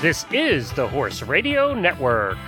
This 0.00 0.24
is 0.30 0.70
the 0.74 0.86
Horse 0.86 1.22
Radio 1.22 1.74
Network. 1.74 2.38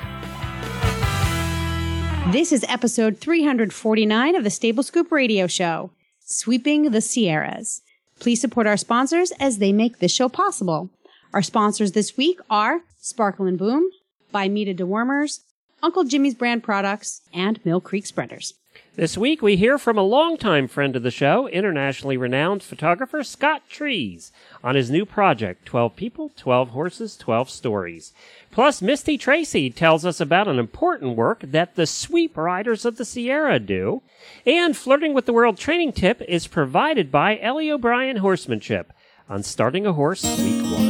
This 2.31 2.53
is 2.53 2.65
episode 2.69 3.19
349 3.19 4.37
of 4.37 4.45
the 4.45 4.51
Stable 4.51 4.85
Scoop 4.85 5.11
Radio 5.11 5.49
Show, 5.49 5.91
Sweeping 6.21 6.93
the 6.93 7.01
Sierras. 7.01 7.83
Please 8.21 8.41
support 8.41 8.69
our 8.69 8.77
sponsors 8.77 9.33
as 9.41 9.59
they 9.59 9.73
make 9.73 9.99
this 9.99 10.15
show 10.15 10.29
possible. 10.29 10.91
Our 11.35 11.43
sponsors 11.43 11.91
this 11.91 12.17
week 12.17 12.39
are 12.49 12.83
Sparkle 13.01 13.47
and 13.47 13.59
Boom, 13.59 13.91
Bimeda 14.33 14.79
DeWormers, 14.79 15.41
Uncle 15.83 16.05
Jimmy's 16.05 16.37
Brand 16.37 16.63
Products, 16.63 17.23
and 17.35 17.59
Mill 17.65 17.81
Creek 17.81 18.07
Spreaders. 18.07 18.55
This 18.97 19.17
week 19.17 19.41
we 19.41 19.55
hear 19.55 19.79
from 19.79 19.97
a 19.97 20.03
longtime 20.03 20.67
friend 20.67 20.97
of 20.97 21.05
the 21.05 21.13
show, 21.13 21.47
internationally 21.47 22.17
renowned 22.17 22.61
photographer 22.61 23.23
Scott 23.23 23.63
Trees, 23.69 24.33
on 24.65 24.75
his 24.75 24.91
new 24.91 25.07
project, 25.07 25.65
12 25.65 25.95
People, 25.95 26.33
12 26.37 26.71
Horses, 26.71 27.17
12 27.17 27.49
Stories. 27.51 28.13
Plus, 28.51 28.83
Misty 28.83 29.17
Tracy 29.17 29.71
tells 29.71 30.05
us 30.05 30.21
about 30.21 30.49
an 30.49 30.59
important 30.59 31.17
work 31.17 31.39
that 31.43 31.77
the 31.77 31.87
sweep 31.87 32.37
riders 32.37 32.85
of 32.85 32.97
the 32.97 33.05
Sierra 33.05 33.61
do. 33.61 34.03
And 34.45 34.77
Flirting 34.77 35.15
with 35.15 35.25
the 35.25 35.33
World 35.33 35.57
training 35.57 35.93
tip 35.93 36.21
is 36.23 36.49
provided 36.49 37.13
by 37.13 37.39
Ellie 37.39 37.71
O'Brien 37.71 38.17
Horsemanship 38.17 38.93
on 39.29 39.45
Starting 39.45 39.87
a 39.87 39.93
Horse 39.93 40.25
Week 40.25 40.65
1. 40.65 40.90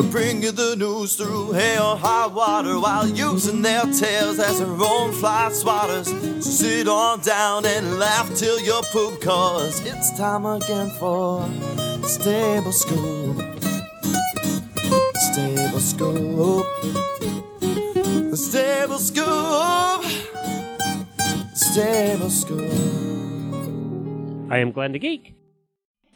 They'll 0.00 0.10
bring 0.10 0.42
you 0.42 0.50
the 0.50 0.76
news 0.76 1.14
through 1.14 1.52
hail 1.52 1.82
or 1.82 1.96
high 1.98 2.26
water 2.26 2.80
while 2.80 3.06
using 3.06 3.60
their 3.60 3.82
tails 3.82 4.38
as 4.38 4.58
their 4.58 4.66
own 4.66 5.12
fly 5.12 5.50
swatters. 5.52 6.06
So 6.42 6.50
sit 6.50 6.88
on 6.88 7.20
down 7.20 7.66
and 7.66 7.98
laugh 7.98 8.34
till 8.34 8.58
you 8.60 8.80
poop, 8.92 9.20
cause 9.20 9.78
it's 9.84 10.16
time 10.16 10.46
again 10.46 10.88
for 10.98 11.46
Stable 12.04 12.72
Scoop. 12.72 13.36
Stable 15.16 15.80
Scoop. 15.80 16.66
Stable 18.34 18.98
Scoop. 18.98 20.04
Stable 21.52 22.30
Scoop. 22.30 22.72
I 24.50 24.58
am 24.60 24.72
Glenn 24.72 24.92
the 24.92 24.98
Geek. 24.98 25.34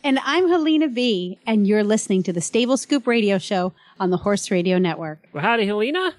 And 0.05 0.19
I'm 0.23 0.51
Helena 0.51 0.89
V, 0.89 1.39
and 1.47 1.67
you're 1.67 1.83
listening 1.83 2.23
to 2.25 2.33
the 2.35 2.43
Stable 2.43 2.77
Scoop 2.77 3.07
Radio 3.07 3.39
Show 3.39 3.73
on 3.99 4.11
the 4.11 4.19
Horse 4.19 4.51
Radio 4.51 4.77
Network. 4.77 5.27
Well, 5.33 5.43
howdy, 5.43 5.65
Helena. 5.65 6.13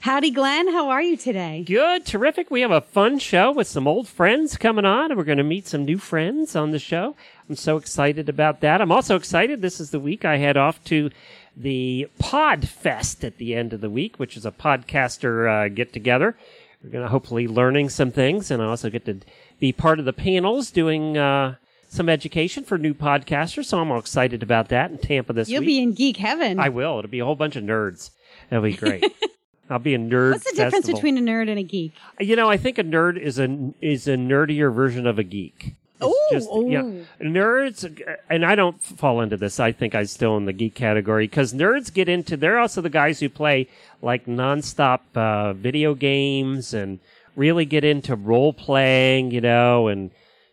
Howdy, 0.00 0.30
Glenn. 0.30 0.72
How 0.72 0.88
are 0.88 1.02
you 1.02 1.18
today? 1.18 1.62
Good, 1.66 2.06
terrific. 2.06 2.50
We 2.50 2.62
have 2.62 2.70
a 2.70 2.80
fun 2.80 3.18
show 3.18 3.52
with 3.52 3.66
some 3.66 3.86
old 3.86 4.08
friends 4.08 4.56
coming 4.56 4.86
on, 4.86 5.10
and 5.10 5.18
we're 5.18 5.24
going 5.24 5.36
to 5.36 5.44
meet 5.44 5.68
some 5.68 5.84
new 5.84 5.98
friends 5.98 6.56
on 6.56 6.70
the 6.70 6.78
show. 6.78 7.14
I'm 7.46 7.56
so 7.56 7.76
excited 7.76 8.30
about 8.30 8.62
that. 8.62 8.80
I'm 8.80 8.90
also 8.90 9.16
excited. 9.16 9.60
This 9.60 9.80
is 9.80 9.90
the 9.90 10.00
week 10.00 10.24
I 10.24 10.38
head 10.38 10.56
off 10.56 10.82
to 10.84 11.10
the 11.54 12.08
Pod 12.18 12.70
Fest 12.70 13.22
at 13.22 13.36
the 13.36 13.54
end 13.54 13.74
of 13.74 13.82
the 13.82 13.90
week, 13.90 14.18
which 14.18 14.34
is 14.34 14.46
a 14.46 14.50
podcaster 14.50 15.66
uh, 15.66 15.68
get 15.68 15.92
together. 15.92 16.38
We're 16.82 16.88
going 16.88 17.04
to 17.04 17.10
hopefully 17.10 17.46
learning 17.46 17.90
some 17.90 18.12
things, 18.12 18.50
and 18.50 18.62
I 18.62 18.66
also 18.68 18.88
get 18.88 19.04
to 19.04 19.20
be 19.58 19.72
part 19.72 19.98
of 19.98 20.06
the 20.06 20.14
panels 20.14 20.70
doing 20.70 21.18
uh, 21.18 21.56
some 21.90 22.08
education 22.08 22.62
for 22.62 22.78
new 22.78 22.94
podcasters. 22.94 23.66
So 23.66 23.80
I'm 23.80 23.90
all 23.90 23.98
excited 23.98 24.42
about 24.42 24.68
that 24.68 24.92
in 24.92 24.98
Tampa 24.98 25.32
this 25.32 25.48
You'll 25.48 25.60
week. 25.60 25.66
be 25.66 25.82
in 25.82 25.92
geek 25.92 26.16
heaven. 26.16 26.60
I 26.60 26.68
will. 26.68 27.00
It'll 27.00 27.10
be 27.10 27.18
a 27.18 27.24
whole 27.24 27.34
bunch 27.34 27.56
of 27.56 27.64
nerds. 27.64 28.10
That'll 28.48 28.62
be 28.62 28.76
great. 28.76 29.04
I'll 29.70 29.80
be 29.80 29.94
a 29.94 29.98
nerd. 29.98 30.32
What's 30.32 30.50
the 30.50 30.56
difference 30.56 30.86
between 30.86 31.18
a 31.18 31.20
nerd 31.20 31.48
and 31.48 31.58
a 31.58 31.62
geek? 31.62 31.92
You 32.20 32.36
know, 32.36 32.48
I 32.48 32.56
think 32.56 32.78
a 32.78 32.84
nerd 32.84 33.18
is 33.18 33.38
a 33.38 33.72
is 33.80 34.08
a 34.08 34.14
nerdier 34.14 34.72
version 34.72 35.06
of 35.06 35.18
a 35.18 35.24
geek. 35.24 35.74
Ooh, 36.02 36.14
yeah, 36.30 36.38
ooh. 36.82 37.04
nerds, 37.20 37.84
and 38.30 38.46
I 38.46 38.54
don't 38.54 38.80
fall 38.82 39.20
into 39.20 39.36
this. 39.36 39.60
I 39.60 39.70
think 39.70 39.94
I'm 39.94 40.06
still 40.06 40.36
in 40.38 40.46
the 40.46 40.52
geek 40.52 40.74
category 40.74 41.26
because 41.26 41.52
nerds 41.52 41.92
get 41.92 42.08
into. 42.08 42.36
They're 42.36 42.58
also 42.58 42.80
the 42.80 42.88
guys 42.88 43.20
who 43.20 43.28
play 43.28 43.68
like 44.00 44.26
nonstop 44.26 45.00
uh, 45.14 45.52
video 45.52 45.94
games 45.94 46.72
and 46.72 47.00
really 47.36 47.64
get 47.66 47.84
into 47.84 48.16
role 48.16 48.52
playing. 48.52 49.30
You 49.30 49.42
know, 49.42 49.88
and 49.88 50.10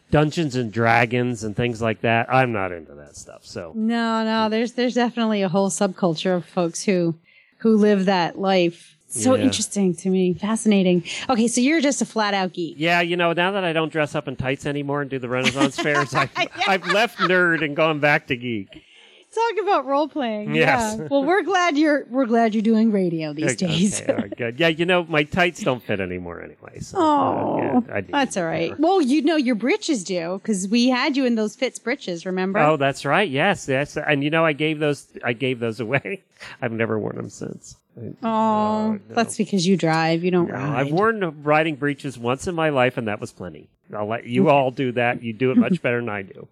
Dungeons 0.10 0.56
and 0.56 0.72
Dragons 0.72 1.44
and 1.44 1.56
things 1.56 1.82
like 1.82 2.02
that. 2.02 2.32
I'm 2.34 2.52
not 2.54 2.72
into 2.72 2.94
that 2.96 3.16
stuff. 3.18 3.46
So 3.46 3.74
No, 3.76 4.24
no, 4.24 4.50
there's 4.50 4.74
there's 4.74 4.94
definitely 4.94 5.42
a 5.42 5.50
whole 5.50 5.70
subculture 5.70 6.36
of 6.38 6.46
folks 6.46 6.84
who 6.84 7.16
who 7.60 7.76
live 7.76 8.06
that 8.06 8.40
life. 8.40 8.94
So 9.10 9.36
Yeah. 9.36 9.44
interesting 9.44 9.96
to 9.96 10.10
me, 10.10 10.34
fascinating. 10.34 11.04
Okay, 11.30 11.48
so 11.48 11.62
you're 11.62 11.82
just 11.82 12.02
a 12.02 12.06
flat 12.06 12.34
out 12.34 12.54
geek. 12.54 12.76
Yeah, 12.78 13.00
you 13.02 13.16
know, 13.16 13.32
now 13.34 13.52
that 13.52 13.64
I 13.64 13.72
don't 13.74 13.92
dress 13.92 14.16
up 14.16 14.28
in 14.28 14.36
tights 14.36 14.66
anymore 14.66 15.02
and 15.02 15.10
do 15.10 15.18
the 15.18 15.30
Renaissance 15.30 15.78
fairs, 15.86 16.14
I've, 16.14 16.30
I've 16.68 16.86
left 16.88 17.18
nerd 17.20 17.64
and 17.64 17.74
gone 17.76 18.00
back 18.00 18.28
to 18.28 18.36
geek. 18.36 18.84
Talk 19.34 19.62
about 19.62 19.86
role 19.86 20.08
playing. 20.08 20.56
Yes. 20.56 20.96
Yeah. 20.98 21.08
Well, 21.12 21.24
we're 21.24 21.44
glad 21.44 21.78
you're 21.78 22.06
we're 22.10 22.26
glad 22.26 22.56
you're 22.56 22.64
doing 22.64 22.92
radio 22.92 23.34
these 23.34 23.52
Okay, 23.54 23.68
days. 23.68 24.02
right, 24.08 24.36
good. 24.36 24.60
Yeah, 24.60 24.70
you 24.70 24.86
know, 24.86 25.04
my 25.04 25.24
tights 25.24 25.62
don't 25.62 25.84
fit 25.84 26.00
anymore 26.00 26.42
anyway. 26.42 26.80
So, 26.80 26.98
uh, 26.98 27.02
Oh, 27.02 27.84
yeah, 27.88 27.96
I 27.96 28.02
that's 28.02 28.38
all 28.38 28.46
right. 28.46 28.74
Well, 28.80 29.02
you 29.02 29.22
know 29.22 29.36
your 29.36 29.56
britches 29.56 30.04
do 30.04 30.40
because 30.42 30.68
we 30.70 30.88
had 30.90 31.16
you 31.18 31.26
in 31.26 31.36
those 31.36 31.56
Fitz 31.56 31.78
britches. 31.78 32.26
Remember? 32.26 32.60
Oh, 32.60 32.78
that's 32.78 33.06
right. 33.06 33.30
Yes, 33.30 33.68
yes. 33.68 33.98
And 33.98 34.24
you 34.24 34.30
know, 34.30 34.46
I 34.46 34.54
gave 34.54 34.80
those. 34.80 35.06
I 35.24 35.34
gave 35.34 35.60
those 35.60 35.80
away. 35.80 36.24
I've 36.62 36.72
never 36.72 36.98
worn 36.98 37.18
them 37.18 37.30
since. 37.30 37.76
Oh, 38.24 38.94
no. 38.94 39.00
that's 39.10 39.38
because 39.38 39.68
you 39.68 39.76
drive. 39.76 40.24
You 40.24 40.32
don't 40.32 40.48
No, 40.48 40.54
ride. 40.54 40.86
I've 40.88 40.92
worn 40.92 41.44
riding 41.44 41.76
breeches 41.76 42.18
once 42.18 42.48
in 42.48 42.56
my 42.56 42.70
life, 42.70 42.96
and 42.98 43.08
that 43.08 43.20
was 43.20 43.32
plenty. 43.34 43.70
I'll 43.96 44.08
let 44.08 44.26
you 44.26 44.50
all 44.50 44.72
do 44.72 44.92
that. 44.94 45.22
You 45.22 45.34
do 45.34 45.52
it 45.52 45.58
much 45.58 45.82
better 45.82 46.00
than 46.00 46.10
I 46.10 46.22
do. 46.22 46.48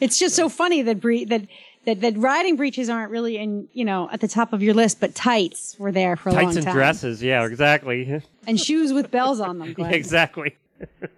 It's 0.00 0.18
just 0.18 0.34
so 0.36 0.48
funny 0.48 0.82
that 0.82 1.00
bre- 1.00 1.24
that 1.28 1.46
that 1.86 2.00
that 2.02 2.16
riding 2.18 2.56
breeches 2.56 2.90
aren't 2.90 3.10
really 3.10 3.38
in 3.38 3.68
you 3.72 3.84
know 3.84 4.08
at 4.12 4.20
the 4.20 4.28
top 4.28 4.52
of 4.52 4.62
your 4.62 4.74
list, 4.74 5.00
but 5.00 5.14
tights 5.14 5.76
were 5.78 5.90
there 5.92 6.16
for 6.16 6.28
a 6.28 6.32
long 6.32 6.42
time. 6.44 6.52
Tights 6.54 6.66
and 6.66 6.74
dresses. 6.74 7.22
Yeah, 7.22 7.44
exactly. 7.46 8.22
and 8.46 8.60
shoes 8.60 8.92
with 8.92 9.10
bells 9.10 9.40
on 9.40 9.58
them. 9.58 9.74
Exactly. 9.78 10.56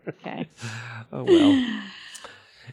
Okay. 0.08 0.48
Oh 1.10 1.24
well. 1.24 1.80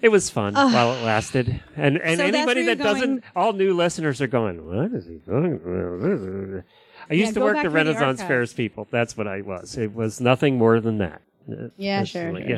It 0.02 0.10
was 0.10 0.30
fun 0.30 0.56
while 0.56 0.94
it 0.94 1.02
lasted, 1.04 1.62
and 1.78 1.98
and 1.98 2.18
So 2.20 2.26
anybody 2.26 2.66
that 2.66 2.78
doesn't, 2.78 3.10
going- 3.22 3.24
all 3.34 3.54
new 3.54 3.74
listeners 3.74 4.22
are 4.22 4.28
going, 4.28 4.58
"What 4.68 4.92
is 4.94 5.06
he 5.06 5.16
doing? 5.26 6.64
I 7.10 7.14
used 7.14 7.30
Yeah, 7.30 7.34
to 7.36 7.40
work 7.40 7.58
the 7.58 7.64
the 7.64 7.70
Renaissance 7.70 8.20
archives. 8.20 8.28
fairs 8.28 8.54
people. 8.54 8.88
That's 8.92 9.16
what 9.16 9.26
I 9.28 9.40
was. 9.42 9.78
It 9.78 9.96
was 9.96 10.20
nothing 10.20 10.58
more 10.58 10.82
than 10.82 10.98
that. 10.98 11.22
Uh, 11.50 11.70
Yeah, 11.78 12.00
that's 12.00 12.10
sure, 12.10 12.32
sure, 12.32 12.40
yeah. 12.42 12.58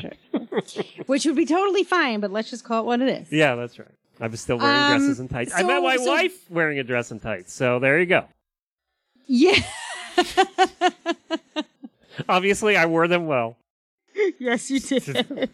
sure. 0.66 0.84
Which 1.06 1.26
would 1.26 1.36
be 1.36 1.46
totally 1.46 1.84
fine, 1.84 2.20
but 2.22 2.32
let's 2.32 2.50
just 2.50 2.64
call 2.64 2.82
it 2.82 2.86
what 2.88 3.02
it 3.02 3.10
is. 3.22 3.32
Yeah, 3.32 3.54
that's 3.56 3.78
right. 3.78 3.88
I 4.20 4.28
was 4.28 4.42
still 4.42 4.58
wearing 4.58 4.76
Um, 4.76 4.98
dresses 5.00 5.20
and 5.20 5.30
tights. 5.30 5.54
I 5.56 5.64
met 5.64 5.82
my 5.84 5.98
so- 5.98 6.06
wife 6.08 6.50
wearing 6.50 6.80
a 6.80 6.84
dress 6.84 7.12
and 7.12 7.22
tights. 7.22 7.54
So 7.54 7.80
there 7.80 8.00
you 8.00 8.06
go. 8.06 8.26
Yeah. 9.28 9.60
Obviously, 12.30 12.76
I 12.78 12.86
wore 12.88 13.08
them 13.08 13.28
well. 13.28 13.58
yes, 14.40 14.72
you 14.72 14.80
did. 14.80 15.50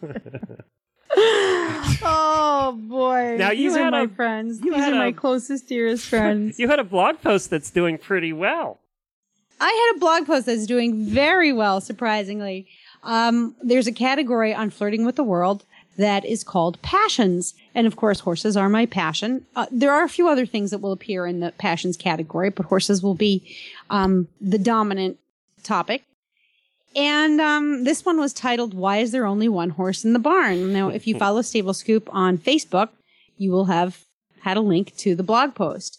oh 1.16 2.74
boy! 2.88 3.36
Now, 3.38 3.50
you 3.50 3.68
these 3.70 3.76
are 3.76 3.90
my 3.90 4.02
a- 4.02 4.08
friends. 4.08 4.60
you 4.64 4.72
These 4.74 4.82
are 4.84 4.94
my 4.94 5.12
closest, 5.12 5.68
dearest 5.68 6.06
friends. 6.06 6.58
You 6.64 6.68
had 6.68 6.78
a 6.78 6.84
blog 6.84 7.20
post 7.20 7.50
that's 7.50 7.70
doing 7.70 7.98
pretty 7.98 8.32
well. 8.32 8.80
I 9.60 9.68
had 9.92 9.96
a 9.96 10.00
blog 10.00 10.26
post 10.26 10.46
that's 10.46 10.66
doing 10.66 11.04
very 11.06 11.52
well, 11.52 11.80
surprisingly. 11.80 12.66
Um, 13.02 13.54
there's 13.62 13.86
a 13.86 13.92
category 13.92 14.54
on 14.54 14.70
flirting 14.70 15.04
with 15.04 15.16
the 15.16 15.24
world 15.24 15.64
that 15.98 16.24
is 16.24 16.42
called 16.42 16.80
passions. 16.82 17.54
And 17.74 17.86
of 17.86 17.96
course, 17.96 18.20
horses 18.20 18.56
are 18.56 18.68
my 18.68 18.86
passion. 18.86 19.46
Uh, 19.56 19.66
there 19.70 19.92
are 19.92 20.04
a 20.04 20.08
few 20.08 20.28
other 20.28 20.46
things 20.46 20.70
that 20.70 20.78
will 20.78 20.92
appear 20.92 21.26
in 21.26 21.40
the 21.40 21.52
passions 21.52 21.96
category, 21.96 22.50
but 22.50 22.66
horses 22.66 23.02
will 23.02 23.14
be 23.14 23.56
um, 23.90 24.28
the 24.40 24.58
dominant 24.58 25.18
topic. 25.62 26.04
And 26.96 27.40
um, 27.40 27.84
this 27.84 28.04
one 28.04 28.20
was 28.20 28.32
titled, 28.32 28.74
Why 28.74 28.98
is 28.98 29.10
there 29.10 29.26
only 29.26 29.48
one 29.48 29.70
horse 29.70 30.04
in 30.04 30.12
the 30.12 30.18
barn? 30.20 30.72
Now, 30.72 30.88
if 30.88 31.06
you 31.06 31.18
follow 31.18 31.42
Stable 31.42 31.74
Scoop 31.74 32.08
on 32.12 32.38
Facebook, 32.38 32.90
you 33.36 33.50
will 33.50 33.64
have 33.64 34.04
had 34.42 34.56
a 34.56 34.60
link 34.60 34.96
to 34.98 35.16
the 35.16 35.22
blog 35.22 35.54
post. 35.54 35.98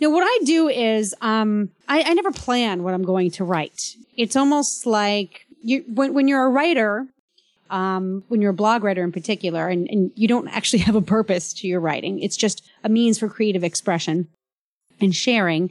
Now, 0.00 0.10
what 0.10 0.24
I 0.24 0.44
do 0.44 0.68
is, 0.68 1.14
um, 1.20 1.70
I, 1.88 2.02
I 2.02 2.14
never 2.14 2.32
plan 2.32 2.82
what 2.82 2.92
I'm 2.92 3.04
going 3.04 3.30
to 3.32 3.44
write. 3.44 3.94
It's 4.16 4.36
almost 4.36 4.84
like 4.84 5.46
you, 5.62 5.84
when, 5.88 6.12
when 6.12 6.28
you're 6.28 6.44
a 6.44 6.50
writer, 6.50 7.06
um, 7.70 8.24
when 8.28 8.40
you're 8.40 8.50
a 8.50 8.54
blog 8.54 8.82
writer 8.84 9.02
in 9.02 9.12
particular, 9.12 9.68
and, 9.68 9.88
and 9.90 10.10
you 10.14 10.28
don't 10.28 10.48
actually 10.48 10.78
have 10.88 10.94
a 10.94 11.02
purpose 11.02 11.52
to 11.54 11.66
your 11.66 11.80
writing, 11.80 12.20
it's 12.20 12.36
just 12.36 12.62
a 12.84 12.88
means 12.88 13.18
for 13.18 13.28
creative 13.28 13.64
expression 13.64 14.28
and 15.00 15.14
sharing. 15.14 15.70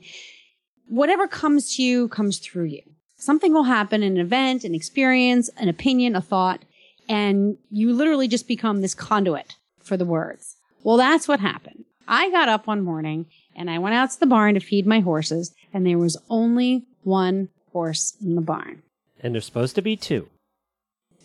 Whatever 0.88 1.28
comes 1.28 1.76
to 1.76 1.84
you 1.84 2.08
comes 2.08 2.38
through 2.40 2.66
you. 2.66 2.82
something 3.18 3.54
will 3.54 3.64
happen, 3.64 4.04
an 4.04 4.18
event, 4.18 4.64
an 4.64 4.76
experience, 4.76 5.50
an 5.58 5.70
opinion, 5.70 6.16
a 6.16 6.22
thought, 6.22 6.64
and 7.08 7.58
you 7.72 7.94
literally 7.94 8.28
just 8.28 8.48
become 8.48 8.82
this 8.82 8.94
conduit 8.94 9.56
for 9.82 9.98
the 9.98 10.06
words. 10.06 10.56
Well, 10.84 10.98
that's 10.98 11.28
what 11.28 11.40
happened. 11.40 11.86
I 12.08 12.30
got 12.30 12.50
up 12.50 12.68
one 12.68 12.82
morning 12.82 13.26
and 13.56 13.70
I 13.70 13.80
went 13.80 13.96
out 13.96 14.12
to 14.12 14.20
the 14.20 14.26
barn 14.26 14.54
to 14.56 14.60
feed 14.60 14.86
my 14.86 15.00
horses, 15.00 15.54
and 15.74 15.86
there 15.86 15.98
was 15.98 16.18
only 16.30 16.86
one 17.04 17.50
horse 17.72 18.16
in 18.22 18.36
the 18.36 18.42
barn. 18.42 18.84
And 19.22 19.34
there's 19.34 19.46
supposed 19.46 19.76
to 19.76 19.82
be 19.82 19.96
two. 19.96 20.28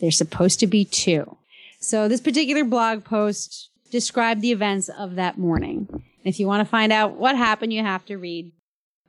There's 0.01 0.17
supposed 0.17 0.61
to 0.61 0.67
be 0.67 0.85
two. 0.85 1.37
So 1.79 2.09
this 2.09 2.21
particular 2.21 2.65
blog 2.65 3.05
post 3.05 3.71
described 3.91 4.41
the 4.41 4.53
events 4.53 4.89
of 4.89 5.17
that 5.17 5.39
morning. 5.39 5.87
And 5.91 6.03
if 6.25 6.39
you 6.39 6.47
want 6.47 6.61
to 6.67 6.71
find 6.71 6.93
out 6.93 7.15
what 7.17 7.37
happened, 7.37 7.73
you 7.73 7.83
have 7.83 8.05
to 8.07 8.17
read 8.17 8.53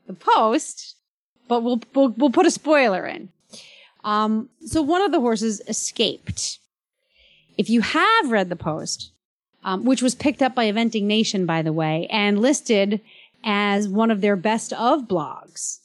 the 0.07 0.13
post, 0.13 0.95
but 1.47 1.63
we'll, 1.63 1.81
we'll, 1.93 2.09
we'll 2.09 2.29
put 2.29 2.45
a 2.45 2.51
spoiler 2.51 3.05
in. 3.05 3.29
Um, 4.03 4.49
so 4.65 4.81
one 4.81 5.01
of 5.01 5.11
the 5.11 5.19
horses 5.19 5.61
escaped. 5.67 6.59
If 7.57 7.69
you 7.69 7.81
have 7.81 8.31
read 8.31 8.49
the 8.49 8.55
post, 8.55 9.11
um, 9.63 9.85
which 9.85 10.01
was 10.01 10.15
picked 10.15 10.41
up 10.41 10.55
by 10.55 10.71
Eventing 10.71 11.03
Nation, 11.03 11.45
by 11.45 11.61
the 11.61 11.73
way, 11.73 12.07
and 12.09 12.39
listed 12.39 13.01
as 13.43 13.87
one 13.87 14.09
of 14.09 14.21
their 14.21 14.35
best 14.35 14.73
of 14.73 15.07
blogs. 15.07 15.79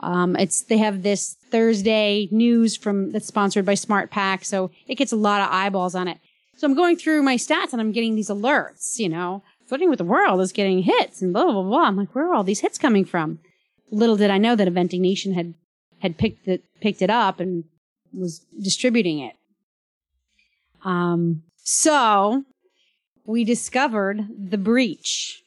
Um, 0.00 0.36
it's 0.36 0.62
they 0.62 0.78
have 0.78 1.02
this 1.02 1.36
Thursday 1.50 2.28
news 2.30 2.76
from 2.76 3.12
that's 3.12 3.26
sponsored 3.26 3.64
by 3.64 3.74
SmartPak, 3.74 4.44
so 4.44 4.70
it 4.86 4.96
gets 4.96 5.12
a 5.12 5.16
lot 5.16 5.40
of 5.40 5.48
eyeballs 5.50 5.94
on 5.94 6.08
it. 6.08 6.18
So 6.56 6.66
I'm 6.66 6.74
going 6.74 6.96
through 6.96 7.22
my 7.22 7.36
stats 7.36 7.72
and 7.72 7.80
I'm 7.80 7.92
getting 7.92 8.14
these 8.14 8.28
alerts. 8.28 8.98
You 8.98 9.08
know, 9.08 9.42
Flirting 9.66 9.90
with 9.90 9.98
the 9.98 10.04
World 10.04 10.40
is 10.40 10.52
getting 10.52 10.82
hits 10.82 11.22
and 11.22 11.32
blah 11.32 11.50
blah 11.50 11.62
blah. 11.62 11.84
I'm 11.84 11.96
like, 11.96 12.14
where 12.14 12.30
are 12.30 12.34
all 12.34 12.44
these 12.44 12.60
hits 12.60 12.78
coming 12.78 13.04
from? 13.04 13.38
Little 13.90 14.16
did 14.16 14.30
I 14.30 14.38
know 14.38 14.56
that 14.56 14.68
Eventing 14.68 15.00
Nation 15.00 15.34
had 15.34 15.54
had 16.00 16.18
picked 16.18 16.46
it 16.48 16.64
picked 16.80 17.02
it 17.02 17.10
up 17.10 17.40
and 17.40 17.64
was 18.12 18.44
distributing 18.60 19.20
it. 19.20 19.36
Um, 20.84 21.42
so 21.56 22.44
we 23.24 23.44
discovered 23.44 24.26
the 24.38 24.58
breach. 24.58 25.43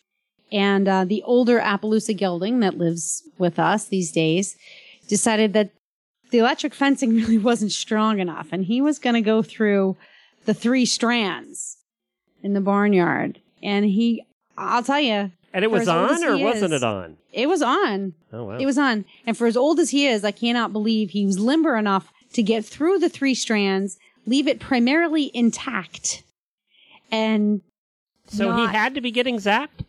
And 0.52 0.88
uh, 0.88 1.06
the 1.06 1.24
older 1.24 1.60
Appaloosa 1.60 2.16
gelding 2.16 2.62
that 2.62 2.78
lives 2.78 3.24
with 3.38 3.60
us 3.60 3.86
these 3.86 4.12
days 4.12 4.56
decided 5.08 5.54
that 5.54 5.72
the 6.32 6.40
electric 6.40 6.74
fencing 6.74 7.16
really 7.16 7.38
wasn't 7.38 7.72
strong 7.72 8.20
enough, 8.20 8.50
and 8.52 8.66
he 8.66 8.82
was 8.82 9.00
going 9.00 9.16
to 9.16 9.22
go 9.22 9.42
through 9.42 9.98
the 10.46 10.54
three 10.54 10.86
strands 10.86 11.78
in 12.42 12.54
the 12.54 12.62
barnyard. 12.62 13.40
And 13.62 13.86
he, 13.86 14.24
I'll 14.58 14.84
tell 14.84 15.00
you, 15.00 15.32
And 15.54 15.64
it 15.64 15.72
was 15.72 15.84
as 15.84 15.90
old 15.90 16.12
as 16.12 16.24
on 16.24 16.30
or 16.30 16.38
wasn't 16.38 16.74
is. 16.74 16.82
it 16.82 16.86
on? 16.86 17.18
it 17.34 17.48
was 17.48 17.62
on. 17.62 18.14
Oh 18.32 18.46
wow. 18.46 18.58
It 18.58 18.66
was 18.66 18.78
on. 18.78 19.06
And 19.26 19.38
for 19.38 19.48
as 19.48 19.58
old 19.58 19.80
as 19.80 19.90
he 19.90 20.08
is, 20.08 20.24
I 20.24 20.32
cannot 20.32 20.72
believe 20.72 21.10
he 21.10 21.26
was 21.26 21.40
limber 21.40 21.76
enough 21.76 22.12
to 22.34 22.44
get 22.44 22.66
through 22.66 23.00
the 23.00 23.10
three 23.10 23.34
strands, 23.34 23.98
leave 24.26 24.48
it 24.48 24.60
primarily 24.60 25.32
intact, 25.34 26.24
and 27.12 27.62
so 28.28 28.56
he 28.56 28.68
had 28.68 28.96
to 28.96 29.02
be 29.02 29.12
getting 29.12 29.38
zapped? 29.38 29.86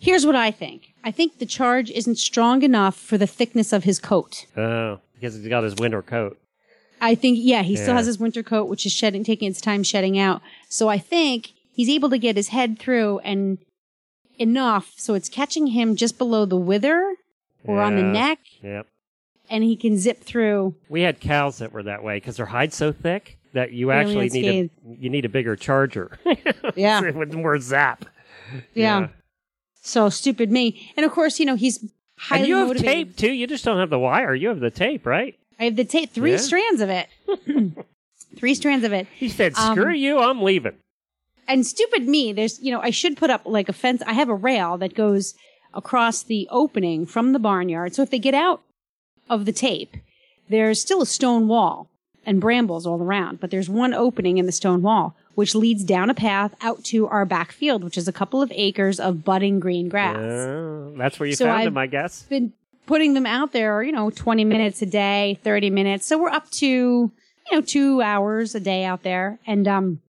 Here's 0.00 0.24
what 0.26 0.34
I 0.34 0.50
think. 0.50 0.92
I 1.04 1.10
think 1.10 1.38
the 1.38 1.46
charge 1.46 1.90
isn't 1.90 2.16
strong 2.16 2.62
enough 2.62 2.96
for 2.96 3.16
the 3.18 3.26
thickness 3.26 3.72
of 3.72 3.84
his 3.84 3.98
coat. 3.98 4.46
Oh, 4.56 4.98
because 5.14 5.34
he's 5.36 5.46
got 5.48 5.62
his 5.62 5.76
winter 5.76 6.02
coat. 6.02 6.38
I 7.02 7.14
think, 7.14 7.38
yeah, 7.40 7.62
he 7.62 7.76
still 7.76 7.88
Yeah. 7.90 7.94
has 7.96 8.06
his 8.06 8.18
winter 8.18 8.42
coat, 8.42 8.68
which 8.68 8.84
is 8.86 8.92
shedding, 8.92 9.24
taking 9.24 9.48
its 9.50 9.60
time 9.60 9.82
shedding 9.82 10.18
out. 10.18 10.42
So 10.68 10.88
I 10.88 10.98
think 10.98 11.52
he's 11.72 11.88
able 11.88 12.10
to 12.10 12.18
get 12.18 12.36
his 12.36 12.48
head 12.48 12.78
through 12.78 13.18
and 13.20 13.58
enough 14.38 14.92
so 14.96 15.14
it's 15.14 15.28
catching 15.28 15.68
him 15.68 15.96
just 15.96 16.16
below 16.18 16.44
the 16.46 16.56
wither 16.56 17.14
or 17.64 17.80
on 17.80 17.94
the 17.96 18.02
Yeah. 18.02 18.12
neck, 18.12 18.38
Yep. 18.62 18.86
and 19.50 19.64
he 19.64 19.76
can 19.76 19.98
zip 19.98 20.22
through. 20.22 20.74
We 20.88 21.02
had 21.02 21.20
cows 21.20 21.58
that 21.58 21.72
were 21.72 21.82
that 21.82 22.02
way 22.02 22.16
because 22.16 22.36
their 22.38 22.46
hide's 22.46 22.74
so 22.76 22.90
thick 22.92 23.36
that 23.52 23.72
you 23.72 23.90
actually 23.90 24.28
need 24.30 24.44
a 24.46 24.60
unscathed. 24.60 25.02
you 25.02 25.10
need 25.10 25.24
a 25.26 25.28
bigger 25.28 25.56
charger. 25.56 26.18
Yeah. 26.76 27.00
with 27.10 27.34
more 27.34 27.58
zap. 27.58 28.06
Yeah. 28.74 29.08
So 29.80 30.08
stupid 30.08 30.50
me. 30.50 30.92
And 30.96 31.06
of 31.06 31.12
course, 31.12 31.40
you 31.40 31.46
know, 31.46 31.56
he's 31.56 31.84
highly 32.18 32.40
And 32.42 32.48
you 32.48 32.56
have 32.56 32.68
motivated. 32.68 32.92
tape 33.08 33.16
too. 33.16 33.32
You 33.32 33.46
just 33.46 33.64
don't 33.64 33.78
have 33.78 33.90
the 33.90 33.98
wire. 33.98 34.34
You 34.34 34.48
have 34.48 34.60
the 34.60 34.70
tape, 34.70 35.06
right? 35.06 35.36
I 35.58 35.64
have 35.64 35.76
the 35.76 35.84
tape, 35.84 36.10
three 36.12 36.32
Yeah. 36.32 36.36
strands 36.38 36.80
of 36.80 36.88
it. 36.90 37.08
three 38.36 38.54
strands 38.54 38.84
of 38.84 38.92
it. 38.92 39.06
He 39.16 39.28
said, 39.28 39.54
Um, 39.56 39.74
"Screw 39.76 39.92
you, 39.92 40.18
I'm 40.18 40.42
leaving." 40.42 40.74
and 41.48 41.66
stupid 41.66 42.06
me, 42.06 42.32
there's, 42.32 42.60
you 42.60 42.70
know, 42.70 42.80
I 42.80 42.90
should 42.90 43.16
put 43.16 43.28
up 43.28 43.42
like 43.44 43.68
a 43.68 43.72
fence. 43.72 44.02
I 44.06 44.12
have 44.12 44.28
a 44.28 44.34
rail 44.34 44.78
that 44.78 44.94
goes 44.94 45.34
across 45.74 46.22
the 46.22 46.46
opening 46.50 47.06
from 47.06 47.32
the 47.32 47.40
barnyard. 47.40 47.92
So 47.94 48.02
if 48.02 48.10
they 48.10 48.20
get 48.20 48.34
out 48.34 48.62
of 49.28 49.46
the 49.46 49.52
tape, 49.52 49.96
there's 50.48 50.80
still 50.80 51.02
a 51.02 51.06
stone 51.06 51.48
wall 51.48 51.89
and 52.26 52.40
brambles 52.40 52.86
all 52.86 53.02
around, 53.02 53.40
but 53.40 53.50
there's 53.50 53.68
one 53.68 53.94
opening 53.94 54.38
in 54.38 54.46
the 54.46 54.52
stone 54.52 54.82
wall, 54.82 55.16
which 55.34 55.54
leads 55.54 55.82
down 55.84 56.10
a 56.10 56.14
path 56.14 56.54
out 56.60 56.84
to 56.84 57.06
our 57.08 57.24
back 57.24 57.50
field, 57.52 57.82
which 57.82 57.96
is 57.96 58.06
a 58.08 58.12
couple 58.12 58.42
of 58.42 58.52
acres 58.54 59.00
of 59.00 59.24
budding 59.24 59.58
green 59.60 59.88
grass. 59.88 60.16
Oh, 60.18 60.94
that's 60.96 61.18
where 61.18 61.28
you 61.28 61.34
So 61.34 61.46
found 61.46 61.58
I've- 61.60 61.66
him, 61.68 61.78
I 61.78 61.86
guess. 61.86 62.22
been 62.24 62.52
putting 62.86 63.14
them 63.14 63.26
out 63.26 63.52
there, 63.52 63.82
you 63.82 63.92
know, 63.92 64.10
20 64.10 64.44
minutes 64.44 64.82
a 64.82 64.86
day, 64.86 65.38
30 65.42 65.70
minutes. 65.70 66.06
So 66.06 66.18
we're 66.18 66.28
up 66.30 66.50
to, 66.52 66.66
you 66.66 67.12
know, 67.52 67.60
two 67.62 68.02
hours 68.02 68.54
a 68.54 68.60
day 68.60 68.84
out 68.84 69.02
there. 69.02 69.38
And, 69.46 69.66
um, 69.66 70.00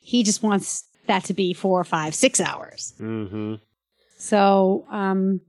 he 0.00 0.22
just 0.24 0.42
wants 0.42 0.84
that 1.06 1.24
to 1.24 1.34
be 1.34 1.52
four, 1.54 1.84
five, 1.84 2.14
six 2.14 2.40
hours. 2.40 2.94
Mm-hmm. 3.00 3.54
So, 4.18 4.84
um, 4.90 5.40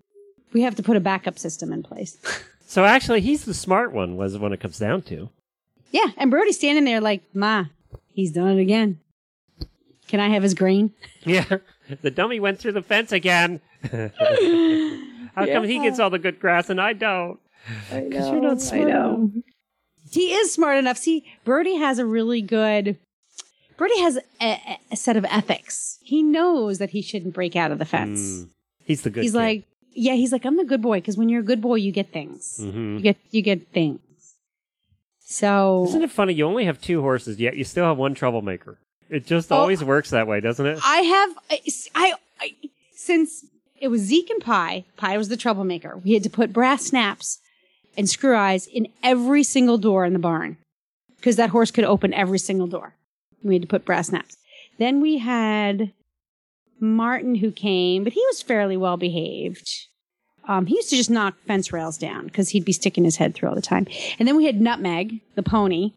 we 0.51 0.61
have 0.61 0.75
to 0.75 0.83
put 0.83 0.97
a 0.97 0.99
backup 0.99 1.39
system 1.39 1.73
in 1.73 1.81
place. 1.83 2.17
So 2.65 2.85
actually, 2.85 3.21
he's 3.21 3.45
the 3.45 3.53
smart 3.53 3.93
one. 3.93 4.15
Was 4.17 4.35
when 4.39 4.51
it 4.51 4.59
comes 4.59 4.79
down 4.79 5.03
to. 5.03 5.29
Yeah. 5.93 6.07
And 6.17 6.29
Brody's 6.29 6.57
standing 6.57 6.83
there 6.83 6.99
like, 6.99 7.21
Ma, 7.33 7.65
he's 8.13 8.31
done 8.33 8.57
it 8.57 8.61
again. 8.61 8.99
Can 10.09 10.19
I 10.19 10.27
have 10.29 10.43
his 10.43 10.53
grain? 10.53 10.91
Yeah, 11.25 11.45
the 12.01 12.11
dummy 12.11 12.41
went 12.41 12.59
through 12.59 12.73
the 12.73 12.81
fence 12.81 13.13
again. 13.13 13.61
How 15.35 15.45
come 15.45 15.63
he 15.63 15.79
gets 15.79 15.99
all 15.99 16.09
the 16.09 16.19
good 16.19 16.37
grass 16.37 16.69
and 16.69 16.81
I 16.81 16.91
don't? 16.91 17.39
Because 17.89 18.29
you're 18.31 18.41
not 18.41 18.59
smart. 18.61 18.89
enough. 18.89 19.29
He 20.11 20.33
is 20.33 20.51
smart 20.53 20.77
enough. 20.77 20.97
See, 20.97 21.23
Brody 21.45 21.75
has 21.77 21.97
a 21.99 22.05
really 22.05 22.41
good. 22.41 22.97
Brody 23.77 23.97
has 24.01 24.19
a, 24.41 24.77
a 24.91 24.95
set 24.97 25.15
of 25.15 25.23
ethics. 25.29 25.97
He 26.03 26.21
knows 26.21 26.77
that 26.79 26.89
he 26.89 27.01
shouldn't 27.01 27.33
break 27.33 27.55
out 27.55 27.71
of 27.71 27.79
the 27.79 27.85
fence. 27.85 28.19
Mm. 28.19 28.49
He's 28.83 29.01
the 29.03 29.09
good. 29.09 29.23
he's 29.23 29.31
kid. 29.31 29.37
like, 29.37 29.63
yeah, 29.93 30.13
he's 30.13 30.31
like, 30.33 30.45
I'm 30.45 30.57
the 30.57 30.65
good 30.65 30.81
boy 30.81 30.97
because 30.99 31.17
when 31.17 31.29
you're 31.29 31.39
a 31.39 31.45
good 31.45 31.61
boy, 31.61 31.75
you 31.75 31.91
get 31.93 32.11
things. 32.11 32.59
Mhm. 32.61 32.95
You 32.97 33.01
get 33.01 33.17
you 33.31 33.41
get 33.41 33.67
things. 33.71 33.99
So 35.33 35.85
Isn't 35.87 36.03
it 36.03 36.11
funny? 36.11 36.33
You 36.33 36.45
only 36.45 36.65
have 36.65 36.79
two 36.79 37.01
horses, 37.01 37.39
yet 37.39 37.57
you 37.57 37.63
still 37.63 37.85
have 37.85 37.97
one 37.97 38.13
troublemaker. 38.13 38.77
It 39.09 39.25
just 39.25 39.51
Oh. 39.51 39.55
always 39.57 39.83
works 39.83 40.11
that 40.11 40.27
way, 40.27 40.39
doesn't 40.39 40.65
it? 40.65 40.79
I 40.83 40.97
have 41.01 41.37
I, 41.49 41.59
I, 41.95 42.13
I 42.39 42.53
since 42.95 43.43
it 43.81 43.87
was 43.87 44.01
Zeke 44.01 44.29
and 44.29 44.41
Pie. 44.43 44.85
Pie 44.95 45.17
was 45.17 45.29
the 45.29 45.37
troublemaker. 45.37 45.97
We 46.05 46.13
had 46.13 46.21
to 46.23 46.29
put 46.29 46.53
brass 46.53 46.85
snaps 46.85 47.39
and 47.97 48.07
screw 48.07 48.35
eyes 48.35 48.67
in 48.67 48.87
every 49.01 49.43
single 49.43 49.79
door 49.79 50.05
in 50.05 50.13
the 50.13 50.19
barn 50.19 50.57
because 51.17 51.35
that 51.37 51.49
horse 51.49 51.71
could 51.71 51.83
open 51.83 52.13
every 52.13 52.39
single 52.39 52.67
door. 52.67 52.93
We 53.43 53.55
had 53.55 53.63
to 53.63 53.67
put 53.67 53.85
brass 53.85 54.09
snaps. 54.09 54.37
Then 54.77 55.01
we 55.01 55.17
had 55.17 55.91
Martin 56.79 57.35
who 57.35 57.51
came, 57.51 58.03
but 58.03 58.13
he 58.13 58.23
was 58.27 58.43
fairly 58.43 58.77
well 58.77 58.97
behaved. 58.97 59.67
Um, 60.45 60.65
he 60.65 60.75
used 60.75 60.89
to 60.89 60.95
just 60.95 61.09
knock 61.09 61.35
fence 61.47 61.71
rails 61.71 61.97
down 61.97 62.25
because 62.25 62.49
he'd 62.49 62.65
be 62.65 62.73
sticking 62.73 63.05
his 63.05 63.15
head 63.15 63.33
through 63.33 63.49
all 63.49 63.55
the 63.55 63.61
time. 63.61 63.87
And 64.19 64.27
then 64.27 64.35
we 64.35 64.45
had 64.45 64.59
Nutmeg, 64.59 65.21
the 65.35 65.43
pony, 65.43 65.93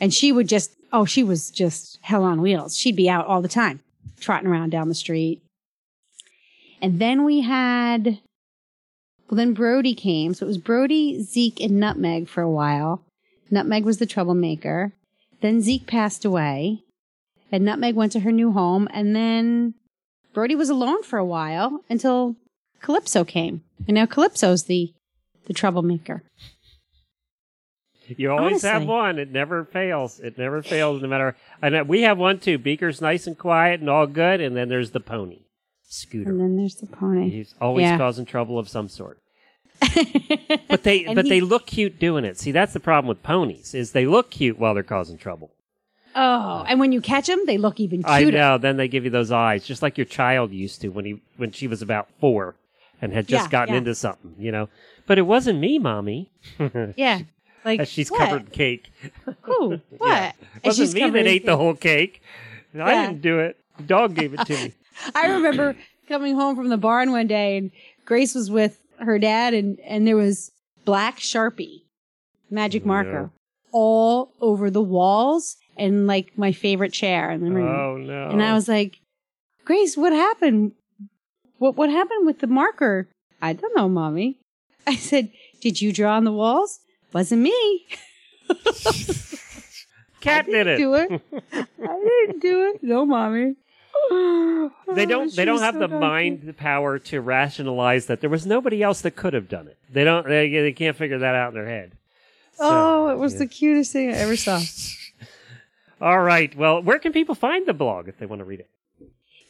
and 0.00 0.14
she 0.14 0.30
would 0.32 0.48
just, 0.48 0.72
oh, 0.92 1.04
she 1.04 1.22
was 1.22 1.50
just 1.50 1.98
hell 2.02 2.22
on 2.22 2.40
wheels. 2.40 2.76
She'd 2.76 2.96
be 2.96 3.10
out 3.10 3.26
all 3.26 3.42
the 3.42 3.48
time, 3.48 3.80
trotting 4.20 4.48
around 4.48 4.70
down 4.70 4.88
the 4.88 4.94
street. 4.94 5.42
And 6.80 6.98
then 6.98 7.24
we 7.24 7.40
had, 7.40 8.18
well, 9.28 9.36
then 9.36 9.54
Brody 9.54 9.94
came. 9.94 10.34
So 10.34 10.46
it 10.46 10.48
was 10.48 10.58
Brody, 10.58 11.22
Zeke, 11.22 11.60
and 11.60 11.78
Nutmeg 11.78 12.28
for 12.28 12.42
a 12.42 12.50
while. 12.50 13.02
Nutmeg 13.50 13.84
was 13.84 13.98
the 13.98 14.06
troublemaker. 14.06 14.92
Then 15.40 15.60
Zeke 15.60 15.86
passed 15.86 16.24
away, 16.24 16.82
and 17.50 17.64
Nutmeg 17.64 17.94
went 17.94 18.12
to 18.12 18.20
her 18.20 18.32
new 18.32 18.52
home. 18.52 18.88
And 18.92 19.14
then 19.14 19.74
Brody 20.32 20.54
was 20.54 20.70
alone 20.70 21.02
for 21.02 21.18
a 21.18 21.24
while 21.24 21.84
until 21.88 22.36
Calypso 22.80 23.24
came. 23.24 23.62
And 23.88 23.94
now 23.94 24.06
Calypso's 24.06 24.64
the, 24.64 24.92
the 25.46 25.52
troublemaker. 25.54 26.22
You 28.08 28.32
always 28.32 28.62
have 28.62 28.84
one. 28.84 29.18
It 29.18 29.30
never 29.30 29.64
fails. 29.64 30.20
It 30.20 30.36
never 30.36 30.62
fails, 30.62 31.00
no 31.02 31.08
matter. 31.08 31.36
And 31.62 31.74
uh, 31.74 31.84
we 31.86 32.02
have 32.02 32.18
one 32.18 32.40
too. 32.40 32.58
Beaker's 32.58 33.00
nice 33.00 33.26
and 33.26 33.38
quiet 33.38 33.80
and 33.80 33.88
all 33.88 34.06
good, 34.06 34.40
and 34.40 34.56
then 34.56 34.68
there's 34.68 34.90
the 34.90 35.00
pony, 35.00 35.40
Scooter. 35.88 36.28
And 36.30 36.40
then 36.40 36.56
there's 36.56 36.74
the 36.76 36.86
pony. 36.86 37.30
He's 37.30 37.54
always 37.60 37.84
Yeah. 37.84 37.96
causing 37.96 38.26
trouble 38.26 38.58
of 38.58 38.68
some 38.68 38.88
sort. 38.88 39.18
But 40.68 40.82
they, 40.84 41.04
but 41.14 41.24
he- 41.24 41.30
they 41.30 41.40
look 41.40 41.66
cute 41.66 41.98
doing 41.98 42.24
it. 42.24 42.38
See, 42.38 42.50
that's 42.52 42.72
the 42.72 42.80
problem 42.80 43.08
with 43.08 43.22
ponies 43.22 43.74
is 43.74 43.92
they 43.92 44.06
look 44.06 44.30
cute 44.30 44.58
while 44.58 44.74
they're 44.74 44.82
causing 44.82 45.16
trouble. 45.18 45.50
Oh, 46.14 46.64
and 46.68 46.78
when 46.80 46.92
you 46.92 47.00
catch 47.00 47.26
them, 47.26 47.40
they 47.46 47.56
look 47.58 47.78
even 47.80 48.02
cuter. 48.02 48.10
I 48.10 48.24
know. 48.30 48.58
Then 48.58 48.76
they 48.76 48.88
give 48.88 49.04
you 49.04 49.10
those 49.10 49.30
eyes, 49.32 49.64
just 49.66 49.80
like 49.82 49.96
your 49.96 50.04
child 50.04 50.50
used 50.52 50.80
to 50.82 50.88
when 50.88 51.04
he 51.04 51.22
when 51.36 51.52
she 51.52 51.66
was 51.66 51.80
about 51.82 52.08
four, 52.20 52.54
and 53.02 53.12
had 53.12 53.26
just 53.26 53.46
Yeah, 53.46 53.50
gotten 53.50 53.74
yeah. 53.74 53.78
into 53.78 53.94
something, 53.94 54.34
you 54.38 54.50
know. 54.52 54.68
But 55.06 55.18
it 55.18 55.22
wasn't 55.22 55.58
me, 55.58 55.78
mommy. 55.78 56.30
Yeah. 56.96 57.20
Like 57.64 57.80
As 57.80 57.88
she's 57.88 58.10
what? 58.10 58.20
covered 58.20 58.46
in 58.46 58.50
cake. 58.50 58.90
Who? 59.42 59.80
What? 59.98 60.08
Yeah. 60.08 60.32
It 60.56 60.66
wasn't 60.66 60.88
she's 60.88 60.94
me 60.94 61.10
that 61.10 61.26
ate 61.26 61.44
the 61.44 61.56
whole 61.56 61.74
cake. 61.74 62.22
I 62.80 63.06
didn't 63.06 63.20
do 63.20 63.38
it. 63.40 63.58
The 63.76 63.82
dog 63.82 64.14
gave 64.14 64.32
it 64.34 64.46
to 64.46 64.54
me. 64.54 64.72
I 65.14 65.26
remember 65.26 65.76
coming 66.08 66.34
home 66.34 66.56
from 66.56 66.68
the 66.70 66.76
barn 66.76 67.12
one 67.12 67.26
day 67.26 67.56
and 67.58 67.70
Grace 68.04 68.34
was 68.34 68.50
with 68.50 68.80
her 68.98 69.18
dad 69.18 69.54
and, 69.54 69.78
and 69.80 70.06
there 70.06 70.16
was 70.16 70.50
black 70.84 71.18
Sharpie 71.18 71.82
magic 72.50 72.84
marker 72.84 73.22
no. 73.22 73.30
all 73.72 74.32
over 74.40 74.70
the 74.70 74.82
walls 74.82 75.56
and 75.76 76.06
like 76.06 76.36
my 76.36 76.52
favorite 76.52 76.92
chair 76.92 77.30
in 77.30 77.44
the 77.44 77.50
room. 77.50 77.68
Oh 77.68 77.96
no! 77.96 78.28
And 78.28 78.42
I 78.42 78.52
was 78.54 78.68
like, 78.68 79.00
Grace, 79.64 79.96
what 79.96 80.12
happened? 80.12 80.72
What 81.62 81.76
what 81.76 81.90
happened 81.90 82.26
with 82.26 82.40
the 82.40 82.48
marker? 82.48 83.08
I 83.40 83.52
don't 83.52 83.76
know, 83.76 83.88
mommy. 83.88 84.40
I 84.84 84.96
said, 84.96 85.30
Did 85.60 85.80
you 85.80 85.92
draw 85.92 86.16
on 86.16 86.24
the 86.24 86.32
walls? 86.32 86.80
Wasn't 87.12 87.40
me. 87.40 87.86
cat 90.20 90.46
did 90.46 90.66
it. 90.66 90.76
Do 90.78 90.94
it. 90.94 91.22
I 91.52 92.24
didn't 92.26 92.40
do 92.40 92.72
it. 92.74 92.82
No, 92.82 93.06
mommy. 93.06 93.54
They 94.92 95.06
don't. 95.06 95.32
They 95.36 95.44
don't 95.44 95.60
have 95.60 95.74
so 95.74 95.86
the 95.86 95.88
mind 95.88 96.56
power 96.56 96.98
to 96.98 97.20
rationalize 97.20 98.06
that 98.06 98.20
there 98.20 98.30
was 98.30 98.44
nobody 98.44 98.82
else 98.82 99.02
that 99.02 99.14
could 99.14 99.32
have 99.32 99.48
done 99.48 99.68
it. 99.68 99.78
They 99.88 100.02
don't. 100.02 100.26
They, 100.26 100.48
they 100.48 100.72
can't 100.72 100.96
figure 100.96 101.18
that 101.18 101.36
out 101.36 101.50
in 101.50 101.54
their 101.54 101.68
head. 101.68 101.92
So, 102.54 102.64
Oh, 102.64 103.08
it 103.10 103.18
was 103.18 103.34
yeah. 103.34 103.38
the 103.38 103.46
cutest 103.46 103.92
thing 103.92 104.10
I 104.10 104.14
ever 104.14 104.34
saw. 104.34 104.60
All 106.00 106.20
right. 106.20 106.52
Well, 106.56 106.82
where 106.82 106.98
can 106.98 107.12
people 107.12 107.36
find 107.36 107.66
the 107.66 107.72
blog 107.72 108.08
if 108.08 108.18
they 108.18 108.26
want 108.26 108.40
to 108.40 108.44
read 108.44 108.58
it? 108.58 108.68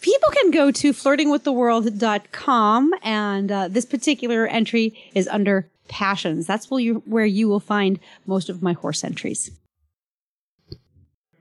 People 0.03 0.31
can 0.31 0.51
go 0.51 0.71
to 0.71 0.93
flirtingwiththeworld.com 0.93 2.95
and 3.03 3.51
uh, 3.51 3.69
this 3.69 3.87
particular 3.87 4.47
entry 4.47 4.95
is 5.15 5.27
under 5.29 5.71
passions. 5.89 6.47
That's 6.47 6.71
where 6.71 6.81
you, 6.81 7.03
where 7.07 7.25
you 7.25 7.49
will 7.49 7.61
find 7.61 7.99
most 8.27 8.49
of 8.49 8.63
my 8.63 8.73
horse 8.73 9.05
entries. 9.05 9.51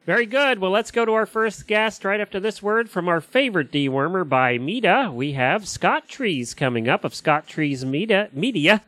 Very 0.05 0.25
good. 0.25 0.59
Well, 0.59 0.71
let's 0.71 0.91
go 0.91 1.05
to 1.05 1.13
our 1.13 1.25
first 1.25 1.67
guest 1.67 2.03
right 2.03 2.19
after 2.19 2.39
this 2.39 2.61
word 2.61 2.89
from 2.89 3.07
our 3.07 3.21
favorite 3.21 3.71
dewormer 3.71 4.27
Bimeda. 4.27 5.13
We 5.13 5.33
have 5.33 5.67
Scott 5.67 6.07
Trees 6.07 6.53
coming 6.53 6.89
up 6.89 7.03
of 7.03 7.13
Scott 7.13 7.47
Trees 7.47 7.85
Media. 7.85 8.29
Media. 8.33 8.81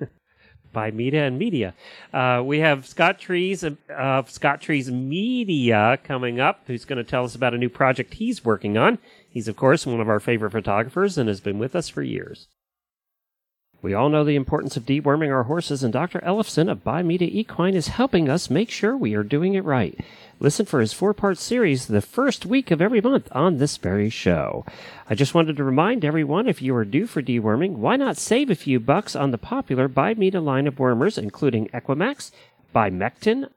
Bimeda 0.74 1.26
and 1.26 1.38
Media. 1.38 1.74
Uh, 2.12 2.42
we 2.44 2.60
have 2.60 2.86
Scott 2.86 3.18
Trees 3.18 3.64
of 3.64 3.78
uh, 3.90 4.22
Scott 4.26 4.60
Trees 4.60 4.90
Media 4.90 5.98
coming 6.04 6.38
up, 6.38 6.62
who's 6.66 6.84
going 6.84 6.98
to 6.98 7.04
tell 7.04 7.24
us 7.24 7.34
about 7.34 7.52
a 7.52 7.58
new 7.58 7.68
project 7.68 8.14
he's 8.14 8.44
working 8.44 8.78
on. 8.78 8.98
He's, 9.30 9.48
of 9.48 9.56
course, 9.56 9.86
one 9.86 10.00
of 10.00 10.08
our 10.08 10.20
favorite 10.20 10.50
photographers 10.50 11.16
and 11.16 11.28
has 11.28 11.40
been 11.40 11.58
with 11.58 11.76
us 11.76 11.88
for 11.88 12.02
years. 12.02 12.48
We 13.82 13.94
all 13.94 14.10
know 14.10 14.24
the 14.24 14.36
importance 14.36 14.76
of 14.76 14.84
deworming 14.84 15.32
our 15.32 15.44
horses, 15.44 15.82
and 15.82 15.90
Dr. 15.90 16.20
Ellefson 16.20 16.70
of 16.70 16.84
Bimeda 16.84 17.22
Equine 17.22 17.74
is 17.74 17.88
helping 17.88 18.28
us 18.28 18.50
make 18.50 18.68
sure 18.68 18.94
we 18.94 19.14
are 19.14 19.22
doing 19.22 19.54
it 19.54 19.64
right. 19.64 19.98
Listen 20.38 20.66
for 20.66 20.80
his 20.80 20.92
four 20.92 21.14
part 21.14 21.38
series 21.38 21.86
the 21.86 22.02
first 22.02 22.44
week 22.44 22.70
of 22.70 22.82
every 22.82 23.00
month 23.00 23.28
on 23.32 23.56
this 23.56 23.78
very 23.78 24.10
show. 24.10 24.66
I 25.08 25.14
just 25.14 25.32
wanted 25.32 25.56
to 25.56 25.64
remind 25.64 26.04
everyone 26.04 26.46
if 26.46 26.60
you 26.60 26.76
are 26.76 26.84
due 26.84 27.06
for 27.06 27.22
deworming, 27.22 27.76
why 27.76 27.96
not 27.96 28.18
save 28.18 28.50
a 28.50 28.54
few 28.54 28.80
bucks 28.80 29.16
on 29.16 29.30
the 29.30 29.38
popular 29.38 29.88
Bimeda 29.88 30.44
line 30.44 30.66
of 30.66 30.76
wormers, 30.76 31.16
including 31.16 31.68
Equimax, 31.68 32.32
Bimectin, 32.74 33.48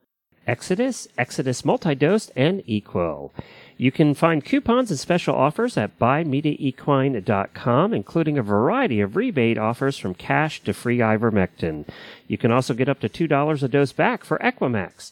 Exodus, 0.47 1.07
Exodus 1.17 1.63
Multidose, 1.63 2.31
and 2.33 2.61
Equell. 2.65 3.31
You 3.77 3.91
can 3.91 4.13
find 4.13 4.45
coupons 4.45 4.91
and 4.91 4.99
special 4.99 5.35
offers 5.35 5.77
at 5.77 5.97
bimedaequine.com, 5.99 7.93
including 7.93 8.37
a 8.37 8.43
variety 8.43 9.01
of 9.01 9.15
rebate 9.15 9.57
offers 9.57 9.97
from 9.97 10.13
cash 10.13 10.61
to 10.63 10.73
free 10.73 10.99
ivermectin. 10.99 11.87
You 12.27 12.37
can 12.37 12.51
also 12.51 12.73
get 12.73 12.89
up 12.89 12.99
to 13.01 13.09
$2 13.09 13.63
a 13.63 13.67
dose 13.67 13.91
back 13.91 14.23
for 14.23 14.37
Equimax. 14.39 15.11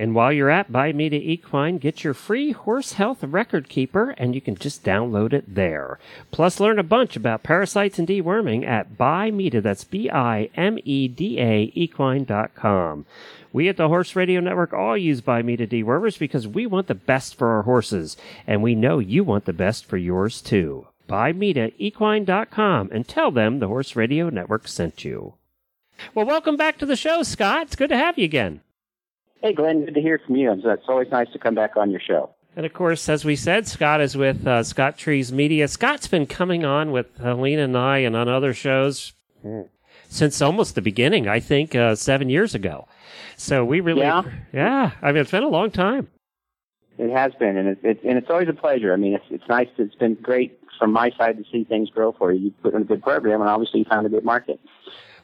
And 0.00 0.14
while 0.14 0.32
you're 0.32 0.48
at 0.48 0.72
Bimeda 0.72 1.20
Equine, 1.20 1.76
get 1.76 2.04
your 2.04 2.14
free 2.14 2.52
horse 2.52 2.94
health 2.94 3.22
record 3.22 3.68
keeper, 3.68 4.14
and 4.16 4.34
you 4.34 4.40
can 4.40 4.54
just 4.54 4.82
download 4.82 5.34
it 5.34 5.54
there. 5.54 5.98
Plus, 6.30 6.58
learn 6.58 6.78
a 6.78 6.82
bunch 6.82 7.16
about 7.16 7.42
parasites 7.42 7.98
and 7.98 8.08
deworming 8.08 8.66
at 8.66 8.96
Bimeda. 8.96 9.62
That's 9.62 9.84
B-I-M-E-D-A 9.84 11.72
equine.com. 11.74 13.04
We 13.52 13.68
at 13.68 13.76
the 13.76 13.88
Horse 13.88 14.14
Radio 14.14 14.40
Network 14.40 14.72
all 14.72 14.96
use 14.96 15.20
Bimeda 15.20 15.68
dewormers 15.68 16.18
because 16.18 16.46
we 16.46 16.66
want 16.66 16.86
the 16.86 16.94
best 16.94 17.34
for 17.34 17.48
our 17.48 17.62
horses, 17.62 18.16
and 18.46 18.62
we 18.62 18.76
know 18.76 19.00
you 19.00 19.24
want 19.24 19.44
the 19.44 19.52
best 19.52 19.86
for 19.86 19.96
yours 19.96 20.40
too. 20.40 20.86
Bimeda 21.08 21.72
Equine.com 21.76 22.90
and 22.92 23.08
tell 23.08 23.32
them 23.32 23.58
the 23.58 23.66
Horse 23.66 23.96
Radio 23.96 24.30
Network 24.30 24.68
sent 24.68 25.04
you. 25.04 25.34
Well, 26.14 26.26
welcome 26.26 26.56
back 26.56 26.78
to 26.78 26.86
the 26.86 26.94
show, 26.94 27.24
Scott. 27.24 27.62
It's 27.66 27.76
good 27.76 27.90
to 27.90 27.96
have 27.96 28.16
you 28.16 28.24
again. 28.24 28.60
Hey, 29.42 29.52
Glenn, 29.52 29.84
good 29.84 29.94
to 29.94 30.00
hear 30.00 30.20
from 30.24 30.36
you. 30.36 30.52
It's, 30.52 30.62
it's 30.64 30.88
always 30.88 31.10
nice 31.10 31.30
to 31.32 31.38
come 31.38 31.56
back 31.56 31.76
on 31.76 31.90
your 31.90 32.00
show. 32.00 32.30
And 32.56 32.64
of 32.64 32.72
course, 32.72 33.08
as 33.08 33.24
we 33.24 33.36
said, 33.36 33.66
Scott 33.66 34.00
is 34.00 34.16
with 34.16 34.46
uh, 34.46 34.62
Scott 34.62 34.96
Trees 34.96 35.32
Media. 35.32 35.66
Scott's 35.66 36.06
been 36.06 36.26
coming 36.26 36.64
on 36.64 36.92
with 36.92 37.16
Helena 37.18 37.64
and 37.64 37.76
I 37.76 37.98
and 37.98 38.14
on 38.14 38.28
other 38.28 38.54
shows 38.54 39.12
since 40.08 40.42
almost 40.42 40.74
the 40.74 40.82
beginning, 40.82 41.28
I 41.28 41.40
think, 41.40 41.74
uh, 41.74 41.94
seven 41.94 42.28
years 42.28 42.54
ago. 42.54 42.86
So 43.40 43.64
we 43.64 43.80
really, 43.80 44.02
Yeah? 44.02 44.22
yeah, 44.52 44.90
I 45.00 45.12
mean, 45.12 45.22
it's 45.22 45.30
been 45.30 45.42
a 45.42 45.48
long 45.48 45.70
time. 45.70 46.08
It 46.98 47.10
has 47.10 47.32
been, 47.40 47.56
and 47.56 47.68
it's 47.68 47.80
it, 47.82 48.00
and 48.04 48.18
it's 48.18 48.28
always 48.28 48.48
a 48.48 48.52
pleasure. 48.52 48.92
I 48.92 48.96
mean, 48.96 49.14
it's 49.14 49.24
it's 49.30 49.48
nice. 49.48 49.68
It's 49.78 49.94
been 49.94 50.14
great 50.16 50.58
from 50.78 50.92
my 50.92 51.10
side 51.16 51.38
to 51.38 51.44
see 51.50 51.64
things 51.64 51.88
grow 51.88 52.12
for 52.12 52.32
you. 52.32 52.40
You 52.40 52.50
put 52.62 52.74
in 52.74 52.82
a 52.82 52.84
good 52.84 53.02
program, 53.02 53.40
and 53.40 53.48
obviously 53.48 53.80
you 53.80 53.86
found 53.86 54.04
a 54.06 54.10
good 54.10 54.24
market. 54.24 54.60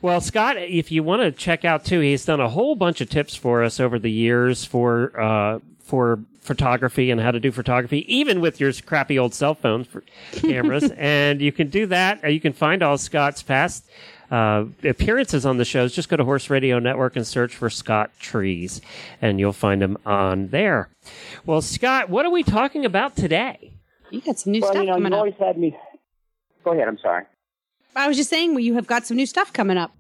Well, 0.01 0.23
Scott, 0.23 0.57
if 0.57 0.91
you 0.91 1.03
want 1.03 1.23
to 1.23 1.33
check 1.33 1.67
out 1.67 1.85
too, 1.85 2.01
he's 2.01 2.25
done 2.25 2.41
a 2.41 2.49
whole 2.49 2.75
bunch 2.77 3.03
of 3.03 3.11
tips 3.11 3.37
for 3.37 3.63
us 3.63 3.79
over 3.79 3.99
the 3.99 4.11
years 4.11 4.65
for 4.65 5.13
uh, 5.21 5.59
for 5.81 6.21
photography 6.41 7.11
and 7.11 7.21
how 7.21 7.33
to 7.33 7.41
do 7.41 7.53
photography, 7.53 8.11
even 8.15 8.41
with 8.41 8.59
your 8.61 8.73
crappy 8.73 9.19
old 9.19 9.35
cell 9.35 9.55
phone 9.55 9.85
for 9.85 10.03
cameras. 10.33 10.91
and 10.97 11.43
you 11.43 11.53
can 11.53 11.69
do 11.69 11.85
that. 11.87 12.33
You 12.33 12.41
can 12.41 12.55
find 12.55 12.83
all 12.83 12.97
Scott's 12.97 13.43
past 13.43 13.85
uh, 14.31 14.65
appearances 14.83 15.47
on 15.47 15.59
the 15.59 15.65
shows. 15.65 15.95
Just 15.95 16.09
go 16.09 16.17
to 16.17 16.25
Horse 16.25 16.51
Radio 16.51 16.79
Network 16.79 17.17
and 17.17 17.27
search 17.27 17.55
for 17.55 17.71
Scott 17.71 18.11
Trees, 18.19 18.81
and 19.23 19.39
you'll 19.41 19.53
find 19.53 19.83
him 19.83 19.97
on 20.05 20.49
there. 20.49 20.89
Well, 21.45 21.63
Scott, 21.63 22.11
what 22.11 22.27
are 22.27 22.31
we 22.31 22.43
talking 22.43 22.85
about 22.85 23.17
today? 23.17 23.73
You 24.11 24.21
got 24.21 24.39
some 24.39 24.53
new 24.53 24.61
well, 24.61 24.71
stuff 24.73 24.83
you 24.83 24.89
know, 24.89 24.95
coming 24.95 25.07
you've 25.07 25.13
up. 25.15 25.19
always 25.19 25.35
had 25.39 25.59
me. 25.59 25.77
Go 26.65 26.73
ahead. 26.73 26.89
I'm 26.89 26.99
sorry. 26.99 27.25
I 27.95 28.09
was 28.09 28.17
just 28.17 28.31
saying, 28.31 28.51
well, 28.51 28.61
you 28.61 28.75
have 28.75 28.87
got 28.87 29.07
some 29.07 29.17
new 29.17 29.27
stuff 29.27 29.53
coming 29.53 29.79
up. 29.79 29.93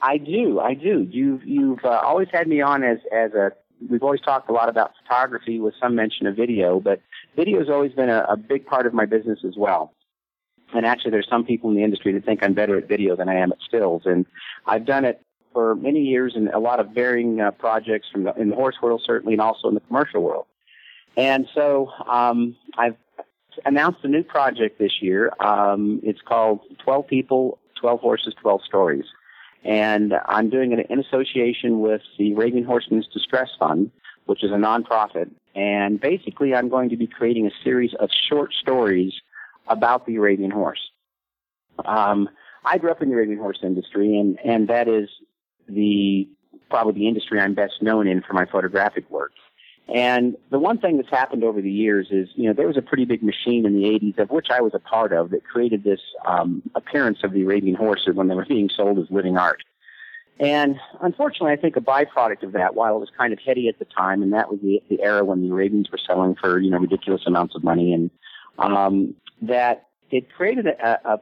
I 0.00 0.18
do. 0.18 0.60
I 0.60 0.74
do. 0.74 1.06
You've 1.10 1.44
you've 1.44 1.84
uh, 1.84 2.00
always 2.04 2.28
had 2.32 2.48
me 2.48 2.60
on 2.60 2.82
as 2.82 2.98
as 3.12 3.32
a. 3.32 3.52
We've 3.90 4.02
always 4.02 4.22
talked 4.22 4.48
a 4.48 4.52
lot 4.52 4.68
about 4.68 4.92
photography 5.02 5.60
with 5.60 5.74
some 5.80 5.94
mention 5.94 6.26
of 6.26 6.34
video, 6.34 6.80
but 6.80 7.00
video 7.34 7.58
has 7.58 7.68
always 7.68 7.92
been 7.92 8.08
a, 8.08 8.24
a 8.28 8.36
big 8.36 8.64
part 8.64 8.86
of 8.86 8.94
my 8.94 9.04
business 9.04 9.40
as 9.46 9.54
well. 9.56 9.92
And 10.74 10.84
actually, 10.84 11.12
there's 11.12 11.28
some 11.28 11.44
people 11.44 11.70
in 11.70 11.76
the 11.76 11.84
industry 11.84 12.12
that 12.12 12.24
think 12.24 12.42
I'm 12.42 12.54
better 12.54 12.76
at 12.76 12.88
video 12.88 13.16
than 13.16 13.28
I 13.28 13.34
am 13.34 13.52
at 13.52 13.58
stills, 13.66 14.02
and 14.04 14.26
I've 14.66 14.84
done 14.84 15.04
it 15.04 15.22
for 15.52 15.74
many 15.74 16.00
years 16.00 16.34
in 16.36 16.48
a 16.48 16.58
lot 16.58 16.80
of 16.80 16.90
varying 16.90 17.40
uh, 17.40 17.50
projects 17.52 18.08
from 18.12 18.24
the, 18.24 18.34
in 18.34 18.50
the 18.50 18.56
horse 18.56 18.76
world, 18.82 19.02
certainly, 19.04 19.34
and 19.34 19.40
also 19.40 19.68
in 19.68 19.74
the 19.74 19.80
commercial 19.80 20.22
world. 20.22 20.46
And 21.16 21.48
so 21.54 21.90
um, 22.06 22.56
I've 22.76 22.96
announced 23.64 24.00
a 24.02 24.08
new 24.08 24.22
project 24.22 24.78
this 24.78 25.00
year. 25.00 25.32
Um, 25.40 26.00
it's 26.02 26.20
called 26.20 26.60
12 26.84 27.06
People, 27.06 27.58
12 27.80 28.00
Horses, 28.00 28.34
12 28.40 28.62
Stories 28.64 29.06
and 29.66 30.14
I'm 30.26 30.48
doing 30.48 30.72
it 30.72 30.86
in 30.88 31.00
association 31.00 31.80
with 31.80 32.00
the 32.18 32.32
Arabian 32.32 32.64
Horsemen's 32.64 33.08
Distress 33.08 33.50
Fund, 33.58 33.90
which 34.26 34.44
is 34.44 34.52
a 34.52 34.54
nonprofit. 34.54 35.28
And 35.56 36.00
basically, 36.00 36.54
I'm 36.54 36.68
going 36.68 36.88
to 36.90 36.96
be 36.96 37.08
creating 37.08 37.46
a 37.46 37.50
series 37.64 37.92
of 37.98 38.10
short 38.12 38.52
stories 38.52 39.12
about 39.68 40.06
the 40.06 40.16
Arabian 40.16 40.50
horse. 40.50 40.90
Um, 41.84 42.28
I 42.64 42.78
grew 42.78 42.90
up 42.90 43.02
in 43.02 43.08
the 43.08 43.14
Arabian 43.14 43.38
horse 43.38 43.60
industry, 43.62 44.18
and 44.18 44.38
and 44.44 44.68
that 44.68 44.88
is 44.88 45.08
the 45.68 46.28
probably 46.70 46.94
the 46.94 47.08
industry 47.08 47.40
I'm 47.40 47.54
best 47.54 47.82
known 47.82 48.06
in 48.08 48.22
for 48.22 48.32
my 48.32 48.46
photographic 48.46 49.08
work. 49.10 49.32
And 49.88 50.36
the 50.50 50.58
one 50.58 50.78
thing 50.78 50.96
that's 50.96 51.10
happened 51.10 51.44
over 51.44 51.62
the 51.62 51.70
years 51.70 52.08
is, 52.10 52.28
you 52.34 52.48
know, 52.48 52.52
there 52.52 52.66
was 52.66 52.76
a 52.76 52.82
pretty 52.82 53.04
big 53.04 53.22
machine 53.22 53.64
in 53.64 53.74
the 53.74 53.84
80s, 53.84 54.18
of 54.18 54.30
which 54.30 54.48
I 54.50 54.60
was 54.60 54.74
a 54.74 54.80
part 54.80 55.12
of, 55.12 55.30
that 55.30 55.44
created 55.44 55.84
this 55.84 56.00
um, 56.26 56.62
appearance 56.74 57.18
of 57.22 57.32
the 57.32 57.42
Arabian 57.42 57.76
horses 57.76 58.14
when 58.14 58.26
they 58.26 58.34
were 58.34 58.44
being 58.48 58.68
sold 58.68 58.98
as 58.98 59.06
living 59.10 59.36
art. 59.36 59.62
And 60.38 60.76
unfortunately, 61.00 61.52
I 61.52 61.56
think 61.56 61.76
a 61.76 61.80
byproduct 61.80 62.42
of 62.42 62.52
that, 62.52 62.74
while 62.74 62.96
it 62.96 63.00
was 63.00 63.10
kind 63.16 63.32
of 63.32 63.38
heady 63.38 63.68
at 63.68 63.78
the 63.78 63.86
time, 63.86 64.22
and 64.22 64.32
that 64.32 64.50
was 64.50 64.58
the, 64.60 64.82
the 64.90 65.02
era 65.02 65.24
when 65.24 65.40
the 65.40 65.50
Arabians 65.50 65.90
were 65.90 66.00
selling 66.04 66.34
for, 66.34 66.58
you 66.58 66.70
know, 66.70 66.78
ridiculous 66.78 67.22
amounts 67.26 67.54
of 67.54 67.64
money, 67.64 67.94
and 67.94 68.10
um, 68.58 69.14
that 69.42 69.86
it 70.10 70.32
created 70.32 70.66
a, 70.66 71.00
a, 71.04 71.20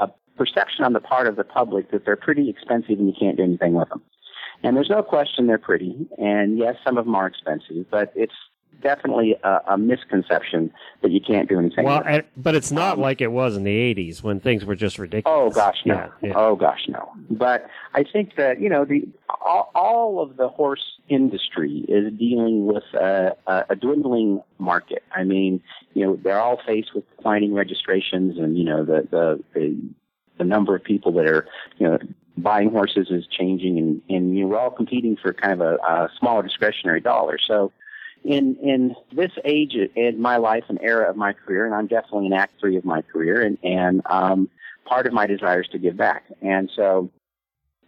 a 0.00 0.08
perception 0.36 0.84
on 0.84 0.92
the 0.92 1.00
part 1.00 1.26
of 1.26 1.36
the 1.36 1.44
public 1.44 1.90
that 1.90 2.04
they're 2.04 2.16
pretty 2.16 2.48
expensive 2.50 2.98
and 2.98 3.08
you 3.08 3.14
can't 3.18 3.36
do 3.36 3.42
anything 3.42 3.74
with 3.74 3.88
them. 3.88 4.02
And 4.62 4.76
there's 4.76 4.90
no 4.90 5.02
question 5.02 5.46
they're 5.46 5.58
pretty. 5.58 6.06
And 6.18 6.58
yes, 6.58 6.76
some 6.84 6.98
of 6.98 7.04
them 7.04 7.14
are 7.14 7.26
expensive, 7.26 7.86
but 7.90 8.12
it's 8.14 8.32
definitely 8.82 9.36
a, 9.42 9.60
a 9.68 9.78
misconception 9.78 10.72
that 11.02 11.10
you 11.10 11.20
can't 11.20 11.48
do 11.48 11.58
anything. 11.58 11.84
Well. 11.84 12.02
I- 12.04 12.24
but 12.36 12.54
it's 12.54 12.72
not 12.72 12.94
Um, 12.94 13.00
like 13.00 13.20
it 13.20 13.32
was 13.32 13.56
in 13.56 13.64
the 13.64 13.76
'80s 13.76 14.22
when 14.22 14.40
things 14.40 14.64
were 14.64 14.74
just 14.74 14.98
ridiculous. 14.98 15.26
Oh 15.36 15.50
gosh, 15.50 15.78
no. 15.84 15.94
Yeah, 15.94 16.08
yeah. 16.22 16.32
Oh 16.36 16.56
gosh, 16.56 16.86
no. 16.88 17.10
But 17.30 17.68
I 17.94 18.04
think 18.04 18.36
that 18.36 18.60
you 18.60 18.68
know 18.68 18.84
the 18.84 19.08
all, 19.40 19.70
all 19.74 20.20
of 20.20 20.36
the 20.36 20.48
horse 20.48 20.98
industry 21.08 21.84
is 21.88 22.12
dealing 22.18 22.66
with 22.66 22.84
a, 22.94 23.36
a, 23.46 23.76
dwindling 23.76 24.42
market. 24.58 25.04
I 25.14 25.24
mean, 25.24 25.62
you 25.94 26.04
know, 26.04 26.18
they're 26.22 26.40
all 26.40 26.60
faced 26.66 26.94
with 26.94 27.08
declining 27.16 27.54
registrations, 27.54 28.38
and 28.38 28.56
you 28.58 28.64
know 28.64 28.84
the 28.84 29.06
the 29.10 29.44
the, 29.54 29.76
the 30.38 30.44
number 30.44 30.74
of 30.74 30.82
people 30.82 31.12
that 31.12 31.26
are 31.26 31.46
you 31.78 31.86
know 31.88 31.98
buying 32.38 32.70
horses 32.70 33.08
is 33.10 33.26
changing, 33.26 33.78
and 33.78 34.02
and 34.08 34.36
you 34.36 34.42
know, 34.42 34.48
we're 34.48 34.58
all 34.58 34.70
competing 34.70 35.16
for 35.16 35.32
kind 35.32 35.52
of 35.52 35.60
a, 35.60 35.74
a 35.76 36.10
smaller 36.18 36.42
discretionary 36.42 37.00
dollar. 37.00 37.38
So 37.46 37.72
in 38.24 38.56
in 38.56 38.94
this 39.12 39.32
age 39.44 39.74
in 39.74 40.20
my 40.20 40.36
life 40.36 40.64
and 40.68 40.78
era 40.82 41.08
of 41.08 41.16
my 41.16 41.32
career, 41.32 41.66
and 41.66 41.74
I'm 41.74 41.86
definitely 41.86 42.26
in 42.26 42.32
Act 42.32 42.54
Three 42.60 42.76
of 42.76 42.84
my 42.84 43.02
career, 43.02 43.42
and 43.42 43.58
and 43.62 44.02
um, 44.06 44.48
part 44.84 45.06
of 45.06 45.12
my 45.12 45.26
desire 45.26 45.62
is 45.62 45.68
to 45.68 45.78
give 45.78 45.96
back. 45.96 46.24
And 46.42 46.70
so, 46.74 47.10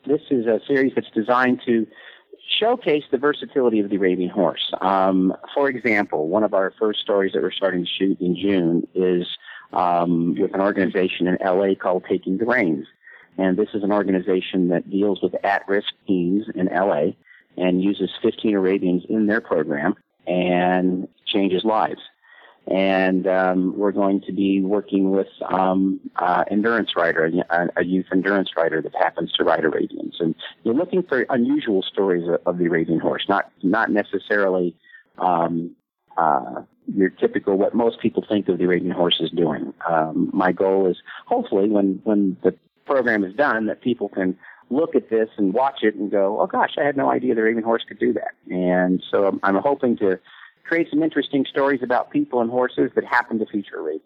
this 0.06 0.22
is 0.30 0.46
a 0.46 0.60
series 0.66 0.92
that's 0.94 1.10
designed 1.10 1.62
to 1.66 1.86
showcase 2.58 3.04
the 3.10 3.18
versatility 3.18 3.80
of 3.80 3.90
the 3.90 3.96
Arabian 3.96 4.30
horse. 4.30 4.72
Um, 4.80 5.34
for 5.54 5.68
example, 5.68 6.28
one 6.28 6.44
of 6.44 6.54
our 6.54 6.72
first 6.78 7.00
stories 7.00 7.32
that 7.32 7.42
we're 7.42 7.52
starting 7.52 7.84
to 7.84 7.90
shoot 7.90 8.20
in 8.20 8.36
June 8.36 8.86
is 8.94 9.26
um, 9.72 10.34
with 10.38 10.54
an 10.54 10.60
organization 10.60 11.26
in 11.26 11.36
LA 11.44 11.74
called 11.74 12.04
Taking 12.08 12.38
the 12.38 12.46
Reins. 12.46 12.86
And 13.36 13.56
this 13.56 13.68
is 13.74 13.84
an 13.84 13.92
organization 13.92 14.68
that 14.68 14.90
deals 14.90 15.22
with 15.22 15.34
at-risk 15.44 15.92
teens 16.06 16.46
in 16.54 16.66
LA 16.66 17.12
and 17.56 17.82
uses 17.82 18.10
15 18.22 18.54
Arabians 18.54 19.04
in 19.08 19.26
their 19.26 19.40
program 19.40 19.94
and 20.28 21.08
changes 21.26 21.64
lives. 21.64 22.00
And 22.70 23.26
um, 23.26 23.78
we're 23.78 23.92
going 23.92 24.20
to 24.26 24.32
be 24.32 24.60
working 24.60 25.10
with 25.10 25.28
um, 25.50 26.00
uh, 26.16 26.44
endurance 26.50 26.90
rider, 26.94 27.30
a, 27.48 27.80
a 27.80 27.84
youth 27.84 28.06
endurance 28.12 28.50
rider 28.58 28.82
that 28.82 28.94
happens 28.94 29.32
to 29.32 29.44
ride 29.44 29.64
Arabians. 29.64 30.16
And 30.20 30.34
you're 30.64 30.74
looking 30.74 31.02
for 31.02 31.24
unusual 31.30 31.82
stories 31.82 32.28
of, 32.28 32.40
of 32.44 32.58
the 32.58 32.66
Arabian 32.66 33.00
horse, 33.00 33.24
not 33.26 33.50
not 33.62 33.90
necessarily 33.90 34.76
um, 35.16 35.74
uh, 36.18 36.62
your 36.94 37.08
typical 37.08 37.56
what 37.56 37.74
most 37.74 38.00
people 38.00 38.22
think 38.28 38.48
of 38.48 38.58
the 38.58 38.64
Arabian 38.64 38.90
horse 38.90 39.18
is 39.18 39.30
doing. 39.30 39.72
Um, 39.88 40.30
my 40.34 40.52
goal 40.52 40.90
is 40.90 40.98
hopefully 41.26 41.70
when 41.70 42.00
when 42.04 42.36
the 42.42 42.54
program 42.84 43.24
is 43.24 43.34
done 43.34 43.66
that 43.66 43.80
people 43.80 44.08
can 44.08 44.36
look 44.70 44.94
at 44.94 45.10
this 45.10 45.28
and 45.36 45.54
watch 45.54 45.82
it 45.82 45.94
and 45.94 46.10
go, 46.10 46.40
oh 46.40 46.46
gosh, 46.46 46.72
I 46.78 46.84
had 46.84 46.96
no 46.96 47.10
idea 47.10 47.34
the 47.34 47.40
Arabian 47.40 47.64
horse 47.64 47.84
could 47.86 47.98
do 47.98 48.12
that. 48.14 48.32
And 48.50 49.02
so 49.10 49.26
I'm, 49.26 49.40
I'm 49.42 49.56
hoping 49.56 49.96
to 49.98 50.18
create 50.64 50.88
some 50.90 51.02
interesting 51.02 51.46
stories 51.48 51.82
about 51.82 52.10
people 52.10 52.40
and 52.40 52.50
horses 52.50 52.90
that 52.94 53.04
happen 53.04 53.38
to 53.38 53.46
feature 53.46 53.78
Arabians. 53.78 54.04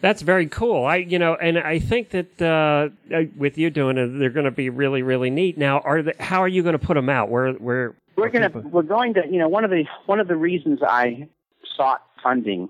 That's 0.00 0.22
very 0.22 0.46
cool. 0.46 0.84
I, 0.84 0.96
you 0.96 1.18
know, 1.18 1.34
and 1.34 1.58
I 1.58 1.78
think 1.78 2.10
that 2.10 2.42
uh, 2.42 2.90
with 3.36 3.56
you 3.56 3.70
doing 3.70 3.96
it, 3.96 4.18
they're 4.18 4.30
going 4.30 4.44
to 4.44 4.50
be 4.50 4.68
really, 4.68 5.02
really 5.02 5.30
neat. 5.30 5.56
Now, 5.56 5.80
are 5.80 6.02
the, 6.02 6.14
how 6.20 6.42
are 6.42 6.48
you 6.48 6.62
going 6.62 6.78
to 6.78 6.84
put 6.84 6.94
them 6.94 7.08
out? 7.08 7.30
Where, 7.30 7.52
where? 7.52 7.94
We're 8.16 8.28
gonna 8.28 8.50
we're 8.50 8.82
going 8.82 9.14
to 9.14 9.22
you 9.28 9.38
know 9.40 9.48
one 9.48 9.64
of 9.64 9.70
the 9.70 9.84
one 10.06 10.20
of 10.20 10.28
the 10.28 10.36
reasons 10.36 10.80
I 10.86 11.28
sought 11.76 12.02
funding 12.22 12.68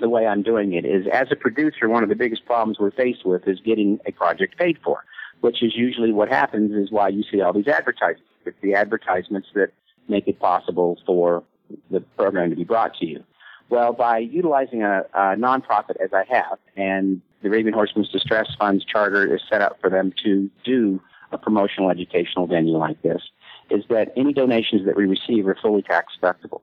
the 0.00 0.08
way 0.08 0.26
I'm 0.26 0.42
doing 0.42 0.72
it 0.74 0.84
is 0.84 1.06
as 1.12 1.28
a 1.30 1.36
producer 1.36 1.88
one 1.88 2.02
of 2.02 2.08
the 2.08 2.14
biggest 2.14 2.44
problems 2.44 2.78
we're 2.78 2.90
faced 2.90 3.24
with 3.24 3.48
is 3.48 3.60
getting 3.60 3.98
a 4.06 4.12
project 4.12 4.58
paid 4.58 4.78
for, 4.84 5.04
which 5.42 5.62
is 5.62 5.72
usually 5.74 6.12
what 6.12 6.28
happens 6.28 6.72
is 6.72 6.90
why 6.90 7.08
you 7.08 7.24
see 7.30 7.40
all 7.40 7.52
these 7.52 7.68
advertisements. 7.68 8.22
It's 8.46 8.56
the 8.62 8.74
advertisements 8.74 9.48
that 9.54 9.72
make 10.08 10.26
it 10.28 10.38
possible 10.38 10.98
for 11.04 11.42
the 11.90 12.00
program 12.16 12.50
to 12.50 12.56
be 12.56 12.64
brought 12.64 12.94
to 12.96 13.06
you. 13.06 13.24
Well, 13.68 13.92
by 13.92 14.18
utilizing 14.18 14.82
a, 14.82 15.02
a 15.12 15.36
nonprofit 15.36 15.96
as 16.02 16.10
I 16.12 16.24
have, 16.28 16.58
and 16.76 17.20
the 17.42 17.48
Arabian 17.48 17.74
Horsemen's 17.74 18.10
Distress 18.10 18.54
Funds 18.58 18.84
charter 18.84 19.34
is 19.34 19.42
set 19.50 19.62
up 19.62 19.80
for 19.80 19.90
them 19.90 20.12
to 20.22 20.48
do 20.64 21.00
a 21.32 21.38
promotional 21.38 21.90
educational 21.90 22.46
venue 22.46 22.76
like 22.76 23.02
this, 23.02 23.22
is 23.70 23.82
that 23.88 24.12
any 24.16 24.32
donations 24.32 24.86
that 24.86 24.96
we 24.96 25.06
receive 25.06 25.48
are 25.48 25.56
fully 25.60 25.82
tax 25.82 26.12
deductible. 26.22 26.60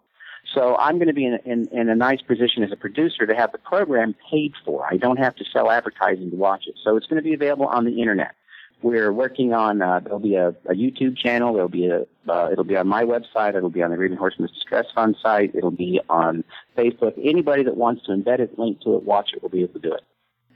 So 0.54 0.78
I'm 0.78 0.96
going 0.96 1.08
to 1.08 1.14
be 1.14 1.26
in, 1.26 1.40
in, 1.46 1.68
in 1.72 1.90
a 1.90 1.96
nice 1.96 2.22
position 2.22 2.64
as 2.64 2.72
a 2.72 2.78
producer 2.78 3.26
to 3.26 3.36
have 3.36 3.52
the 3.52 3.58
program 3.58 4.16
paid 4.32 4.54
for. 4.64 4.88
I 4.90 4.96
don't 4.96 5.18
have 5.18 5.36
to 5.36 5.46
sell 5.52 5.70
advertising 5.70 6.32
to 6.32 6.38
watch 6.38 6.66
it. 6.68 6.76
So 6.82 6.96
it's 6.96 7.08
going 7.08 7.22
to 7.22 7.28
be 7.28 7.34
available 7.34 7.68
on 7.68 7.84
the 7.86 8.00
internet. 8.00 8.36
We're 8.82 9.12
working 9.12 9.54
on, 9.54 9.82
uh, 9.82 10.00
there'll 10.00 10.20
be 10.20 10.36
a, 10.36 10.50
a 10.66 10.74
YouTube 10.74 11.18
channel, 11.18 11.54
there'll 11.54 11.68
be 11.68 11.88
a, 11.88 12.06
uh, 12.30 12.50
it'll 12.52 12.64
be 12.64 12.78
on 12.78 12.88
my 12.88 13.04
website, 13.04 13.56
it'll 13.56 13.70
be 13.70 13.84
on 13.84 13.90
the 13.90 13.98
Arabian 13.98 14.18
Horsemen's 14.18 14.52
Distress 14.52 14.86
Fund 14.96 15.18
site, 15.22 15.54
it'll 15.54 15.70
be 15.72 16.00
on 16.10 16.44
Facebook. 16.78 17.14
Anybody 17.22 17.64
that 17.64 17.76
wants 17.76 18.06
to 18.06 18.12
embed 18.12 18.40
it, 18.40 18.58
link 18.58 18.80
to 18.82 18.96
it, 18.96 19.04
watch 19.04 19.32
it, 19.34 19.42
will 19.42 19.50
be 19.50 19.64
able 19.64 19.74
to 19.74 19.80
do 19.80 19.94
it. 19.94 20.02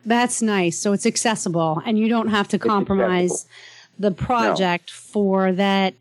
That's 0.05 0.41
nice. 0.41 0.77
So 0.77 0.93
it's 0.93 1.05
accessible 1.05 1.81
and 1.85 1.97
you 1.97 2.07
don't 2.07 2.29
have 2.29 2.47
to 2.49 2.59
compromise 2.59 3.45
the 3.99 4.11
project 4.11 4.91
for 4.91 5.51
that 5.53 5.93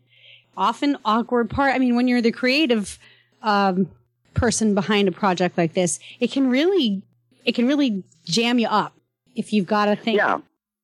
often 0.57 0.97
awkward 1.05 1.49
part. 1.49 1.73
I 1.73 1.79
mean, 1.79 1.95
when 1.95 2.07
you're 2.07 2.21
the 2.21 2.31
creative 2.31 2.99
um, 3.41 3.89
person 4.33 4.75
behind 4.75 5.07
a 5.07 5.11
project 5.11 5.57
like 5.57 5.73
this, 5.73 5.99
it 6.19 6.31
can 6.31 6.49
really, 6.49 7.01
it 7.45 7.53
can 7.53 7.67
really 7.67 8.03
jam 8.25 8.59
you 8.59 8.67
up 8.67 8.93
if 9.35 9.53
you've 9.53 9.67
got 9.67 9.85
to 9.85 9.95
think 9.95 10.17
Yeah. 10.17 10.39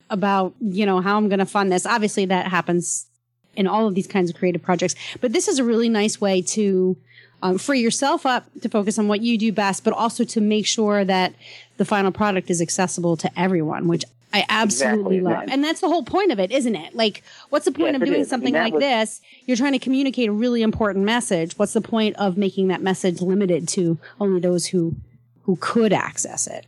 About, 0.10 0.54
you 0.60 0.86
know, 0.86 1.02
how 1.02 1.18
I'm 1.18 1.30
going 1.30 1.40
to 1.40 1.46
fund 1.46 1.72
this. 1.72 1.86
Obviously 1.86 2.26
that 2.26 2.48
happens 2.48 3.08
in 3.56 3.68
all 3.68 3.88
of 3.88 3.96
these 3.96 4.08
kinds 4.08 4.30
of 4.30 4.36
creative 4.36 4.62
projects, 4.62 4.96
but 5.22 5.34
this 5.34 5.48
is 5.48 5.60
a 5.60 5.64
really 5.64 5.90
nice 5.90 6.22
way 6.22 6.42
to 6.42 6.96
um, 7.42 7.58
free 7.58 7.80
yourself 7.80 8.26
up 8.26 8.46
to 8.62 8.70
focus 8.70 9.00
on 9.00 9.08
what 9.08 9.22
you 9.22 9.38
do 9.38 9.52
best, 9.52 9.84
but 9.84 9.94
also 9.94 10.24
to 10.26 10.42
make 10.42 10.66
sure 10.66 11.06
that 11.06 11.34
the 11.78 11.86
final 11.86 12.12
product 12.12 12.50
is 12.50 12.62
accessible 12.62 13.16
to 13.18 13.40
everyone, 13.40 13.88
which 13.88 14.04
I 14.32 14.46
absolutely 14.50 15.18
Exactly. 15.18 15.22
love. 15.22 15.46
And 15.52 15.64
that's 15.64 15.82
the 15.82 15.88
whole 15.88 16.04
point 16.04 16.32
of 16.32 16.40
it, 16.40 16.52
isn't 16.52 16.76
it? 16.76 16.94
Like, 16.96 17.24
what's 17.50 17.66
the 17.66 17.72
point 17.72 17.94
Yes, 17.94 18.02
of 18.02 18.08
doing 18.08 18.20
is. 18.22 18.30
Something 18.30 18.54
like 18.54 18.74
was- 18.74 18.82
this? 18.82 19.22
You're 19.46 19.58
trying 19.58 19.72
to 19.72 19.80
communicate 19.80 20.30
a 20.30 20.32
really 20.32 20.62
important 20.62 21.04
message. 21.06 21.54
What's 21.58 21.74
the 21.74 21.82
point 21.82 22.16
of 22.18 22.38
making 22.38 22.68
that 22.68 22.82
message 22.82 23.22
limited 23.22 23.68
to 23.70 23.98
only 24.20 24.40
those 24.40 24.68
who 24.68 24.96
who 25.44 25.56
could 25.60 25.94
access 25.94 26.46
it? 26.46 26.68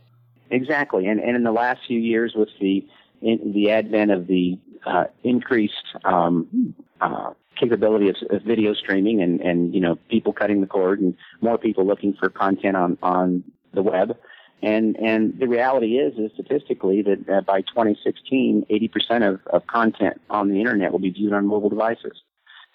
Exactly, 0.50 1.06
and 1.06 1.20
and 1.20 1.36
in 1.36 1.44
the 1.44 1.52
last 1.52 1.82
few 1.86 2.00
years, 2.00 2.34
with 2.34 2.48
the 2.60 2.84
in, 3.22 3.52
the 3.52 3.70
advent 3.70 4.10
of 4.10 4.26
the 4.26 4.58
uh, 4.86 5.04
increased 5.22 5.96
um, 6.04 6.74
uh, 7.00 7.32
capability 7.58 8.08
of, 8.08 8.16
of 8.30 8.42
video 8.42 8.74
streaming, 8.74 9.22
and 9.22 9.40
and 9.40 9.74
you 9.74 9.80
know 9.80 9.96
people 10.08 10.32
cutting 10.32 10.60
the 10.60 10.66
cord, 10.66 11.00
and 11.00 11.14
more 11.40 11.58
people 11.58 11.86
looking 11.86 12.14
for 12.14 12.28
content 12.28 12.76
on 12.76 12.98
on 13.02 13.44
the 13.72 13.82
web, 13.82 14.16
and 14.62 14.96
and 14.96 15.38
the 15.38 15.48
reality 15.48 15.98
is 15.98 16.18
is 16.18 16.30
statistically 16.34 17.02
that 17.02 17.28
uh, 17.28 17.40
by 17.42 17.60
2016, 17.62 18.66
80 18.68 18.88
percent 18.88 19.24
of 19.24 19.40
of 19.46 19.66
content 19.66 20.20
on 20.30 20.48
the 20.48 20.58
internet 20.58 20.92
will 20.92 20.98
be 20.98 21.10
viewed 21.10 21.32
on 21.32 21.46
mobile 21.46 21.70
devices. 21.70 22.22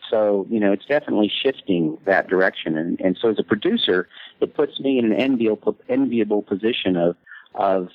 So, 0.09 0.45
you 0.49 0.59
know, 0.59 0.71
it's 0.71 0.85
definitely 0.85 1.31
shifting 1.43 1.97
that 2.05 2.27
direction. 2.27 2.77
And, 2.77 2.99
and 3.01 3.17
so 3.19 3.29
as 3.29 3.39
a 3.39 3.43
producer, 3.43 4.07
it 4.39 4.55
puts 4.55 4.79
me 4.79 4.99
in 4.99 5.05
an 5.05 5.13
enviable, 5.13 5.75
enviable 5.89 6.41
position 6.41 6.95
of, 6.95 7.15
of 7.55 7.89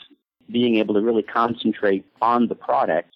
being 0.50 0.76
able 0.76 0.94
to 0.94 1.00
really 1.00 1.22
concentrate 1.22 2.05
on 2.20 2.48
the 2.48 2.55
product 2.55 3.14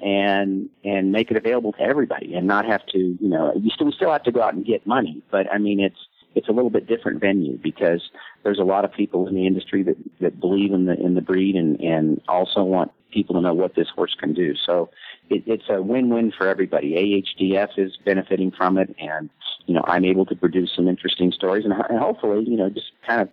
and, 0.00 0.68
and 0.84 1.12
make 1.12 1.30
it 1.30 1.36
available 1.36 1.72
to 1.72 1.80
everybody 1.80 2.34
and 2.34 2.46
not 2.46 2.66
have 2.66 2.84
to, 2.86 2.98
you 2.98 3.28
know, 3.28 3.52
you 3.56 3.70
still, 3.70 3.86
we 3.86 3.92
still 3.92 4.12
have 4.12 4.22
to 4.24 4.32
go 4.32 4.42
out 4.42 4.54
and 4.54 4.64
get 4.64 4.86
money, 4.86 5.22
but 5.30 5.50
I 5.52 5.58
mean, 5.58 5.80
it's, 5.80 5.98
it's 6.34 6.48
a 6.48 6.52
little 6.52 6.68
bit 6.68 6.86
different 6.86 7.20
venue 7.20 7.56
because 7.56 8.10
there's 8.42 8.58
a 8.58 8.64
lot 8.64 8.84
of 8.84 8.92
people 8.92 9.26
in 9.26 9.34
the 9.34 9.46
industry 9.46 9.82
that, 9.84 9.96
that 10.20 10.38
believe 10.38 10.72
in 10.72 10.84
the, 10.84 10.92
in 11.00 11.14
the 11.14 11.22
breed 11.22 11.56
and, 11.56 11.80
and 11.80 12.20
also 12.28 12.62
want 12.62 12.92
people 13.10 13.34
to 13.36 13.40
know 13.40 13.54
what 13.54 13.74
this 13.74 13.88
horse 13.94 14.14
can 14.20 14.34
do. 14.34 14.54
So, 14.54 14.90
it, 15.30 15.42
it's 15.46 15.64
a 15.68 15.82
win-win 15.82 16.32
for 16.36 16.46
everybody. 16.48 17.24
AHDF 17.40 17.78
is 17.78 17.96
benefiting 18.04 18.50
from 18.50 18.78
it, 18.78 18.94
and 18.98 19.30
you 19.66 19.74
know 19.74 19.84
I'm 19.86 20.04
able 20.04 20.26
to 20.26 20.36
produce 20.36 20.72
some 20.74 20.88
interesting 20.88 21.32
stories, 21.32 21.64
and, 21.64 21.74
and 21.88 21.98
hopefully, 21.98 22.44
you 22.46 22.56
know, 22.56 22.70
just 22.70 22.92
kind 23.06 23.20
of 23.22 23.28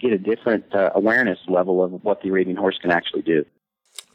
get 0.00 0.12
a 0.12 0.18
different 0.18 0.74
uh, 0.74 0.90
awareness 0.94 1.38
level 1.48 1.82
of 1.82 1.92
what 2.04 2.22
the 2.22 2.28
Arabian 2.28 2.56
horse 2.56 2.78
can 2.80 2.90
actually 2.90 3.22
do. 3.22 3.44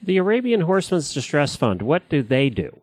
The 0.02 0.18
Arabian 0.18 0.62
Horsemen's 0.62 1.14
Distress 1.14 1.56
Fund. 1.56 1.82
What 1.82 2.08
do 2.10 2.24
they 2.24 2.50
do? 2.50 2.82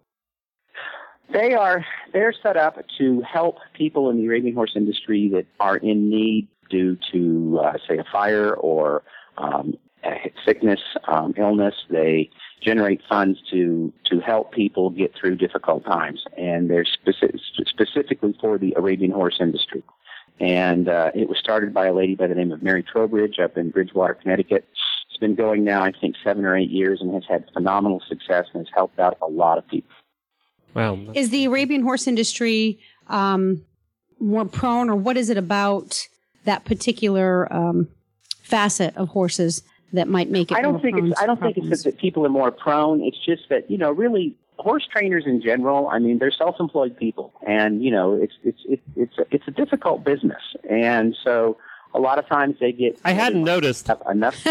They 1.33 1.55
are 1.55 1.85
they're 2.13 2.35
set 2.43 2.57
up 2.57 2.79
to 2.99 3.21
help 3.23 3.59
people 3.75 4.11
in 4.11 4.19
the 4.19 4.27
Arabian 4.27 4.55
horse 4.55 4.73
industry 4.77 5.29
that 5.33 5.47
are 5.61 5.77
in 5.77 6.09
need 6.09 6.49
due 6.71 6.97
to, 7.13 7.61
uh, 7.63 7.73
say, 7.89 7.99
a 7.99 8.05
fire 8.11 8.55
or 8.55 9.03
um, 9.39 9.75
a 10.05 10.33
sickness, 10.45 10.81
um, 11.09 11.35
illness. 11.37 11.75
They 11.91 12.31
generate 12.63 13.01
funds 13.09 13.39
to 13.51 13.93
to 14.11 14.21
help 14.21 14.53
people 14.53 14.91
get 14.91 15.15
through 15.19 15.37
difficult 15.37 15.85
times, 15.85 16.25
and 16.37 16.71
they're 16.71 16.85
speci- 16.85 17.39
specifically 17.67 18.35
for 18.41 18.57
the 18.59 18.75
Arabian 18.77 19.11
horse 19.11 19.39
industry. 19.41 19.83
And 20.39 20.89
uh, 20.89 21.13
it 21.15 21.29
was 21.29 21.39
started 21.39 21.73
by 21.73 21.87
a 21.87 21.95
lady 21.95 22.15
by 22.15 22.27
the 22.27 22.35
name 22.35 22.53
of 22.53 22.63
Mary 22.63 22.83
Trowbridge 22.83 23.39
up 23.39 23.57
in 23.57 23.71
Bridgewater, 23.71 24.15
Connecticut. 24.15 24.69
It's 25.09 25.19
been 25.19 25.35
going 25.35 25.65
now, 25.65 25.83
I 25.83 25.93
think, 25.93 26.15
seven 26.23 26.45
or 26.45 26.57
eight 26.57 26.71
years, 26.71 27.01
and 27.01 27.15
has 27.15 27.25
had 27.27 27.45
phenomenal 27.55 28.03
success 28.07 28.47
and 28.53 28.67
has 28.67 28.75
helped 28.75 28.99
out 28.99 29.17
a 29.23 29.27
lot 29.27 29.57
of 29.57 29.67
people. 29.67 29.91
Well, 30.75 30.99
Is 31.15 31.31
the 31.31 31.47
Arabian 31.47 31.83
horse 31.83 32.07
industry 32.07 32.79
um, 33.07 33.65
more 34.21 34.45
prone, 34.45 34.91
or 34.91 34.97
what 34.97 35.17
is 35.17 35.31
it 35.31 35.39
about 35.39 36.07
that 36.45 36.67
particular 36.67 37.51
um, 37.53 37.89
facet 38.43 38.97
of 38.97 39.09
horses 39.09 39.63
that 39.93 40.09
might 40.09 40.31
make 40.31 40.51
it. 40.51 40.57
I 40.57 40.63
don't 40.63 40.73
more 40.73 40.81
think 40.81 40.97
prone 40.97 41.11
it's. 41.11 41.21
I 41.21 41.27
don't 41.27 41.41
think 41.41 41.57
it's 41.59 41.83
that 41.83 41.99
people 41.99 42.25
are 42.25 42.31
more 42.31 42.51
prone. 42.51 43.03
It's 43.03 43.19
just 43.25 43.49
that 43.51 43.71
you 43.71 43.79
know, 43.79 43.91
really, 43.91 44.37
horse 44.59 44.87
trainers 44.91 45.25
in 45.27 45.41
general. 45.43 45.89
I 45.89 45.99
mean, 45.99 46.19
they're 46.19 46.31
self-employed 46.33 46.97
people, 46.97 47.33
and 47.47 47.83
you 47.83 47.91
know, 47.91 48.15
it's 48.15 48.35
it's 48.45 48.61
it's 48.67 48.83
it's 48.97 49.19
a, 49.19 49.27
it's 49.31 49.49
a 49.49 49.51
difficult 49.51 50.05
business, 50.05 50.43
and 50.69 51.17
so 51.25 51.57
a 51.95 51.99
lot 52.01 52.19
of 52.19 52.27
times 52.27 52.57
they 52.61 52.73
get. 52.73 52.99
I 53.05 53.13
hadn't 53.13 53.45
noticed. 53.45 53.89
enough. 53.89 54.07
enough 54.11 54.43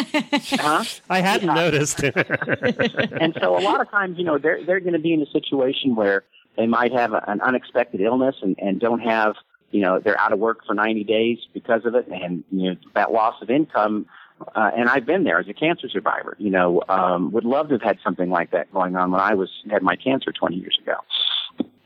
huh? 0.51 0.83
I 1.09 1.21
hadn't 1.21 1.47
Yeah. 1.47 1.53
noticed. 1.53 2.01
and 2.03 3.37
so 3.39 3.57
a 3.57 3.61
lot 3.61 3.81
of 3.81 3.89
times, 3.91 4.17
you 4.17 4.23
know, 4.23 4.37
they're 4.37 4.63
they're 4.65 4.79
going 4.79 4.93
to 4.93 4.99
be 4.99 5.13
in 5.13 5.21
a 5.21 5.25
situation 5.31 5.95
where 5.95 6.23
they 6.57 6.65
might 6.67 6.91
have 6.93 7.13
a, 7.13 7.23
an 7.27 7.41
unexpected 7.41 8.01
illness 8.01 8.35
and, 8.41 8.55
and 8.59 8.79
don't 8.79 9.01
have, 9.01 9.35
you 9.71 9.81
know, 9.81 9.99
they're 9.99 10.19
out 10.19 10.31
of 10.31 10.39
work 10.39 10.65
for 10.65 10.73
90 10.73 11.03
days 11.03 11.37
because 11.53 11.85
of 11.85 11.95
it, 11.95 12.07
and 12.07 12.43
you 12.51 12.71
know 12.71 12.77
that 12.95 13.11
loss 13.11 13.35
of 13.41 13.49
income. 13.49 14.05
Uh, 14.53 14.71
and 14.75 14.89
I've 14.89 15.05
been 15.05 15.23
there 15.23 15.39
as 15.39 15.47
a 15.47 15.53
cancer 15.53 15.87
survivor. 15.89 16.35
You 16.39 16.49
know, 16.49 16.81
um, 16.89 17.31
would 17.31 17.45
love 17.45 17.69
to 17.69 17.75
have 17.75 17.81
had 17.81 17.97
something 18.03 18.29
like 18.29 18.51
that 18.51 18.71
going 18.73 18.95
on 18.95 19.11
when 19.11 19.21
I 19.21 19.33
was 19.33 19.49
had 19.69 19.81
my 19.81 19.95
cancer 19.95 20.31
20 20.31 20.55
years 20.55 20.77
ago. 20.81 20.95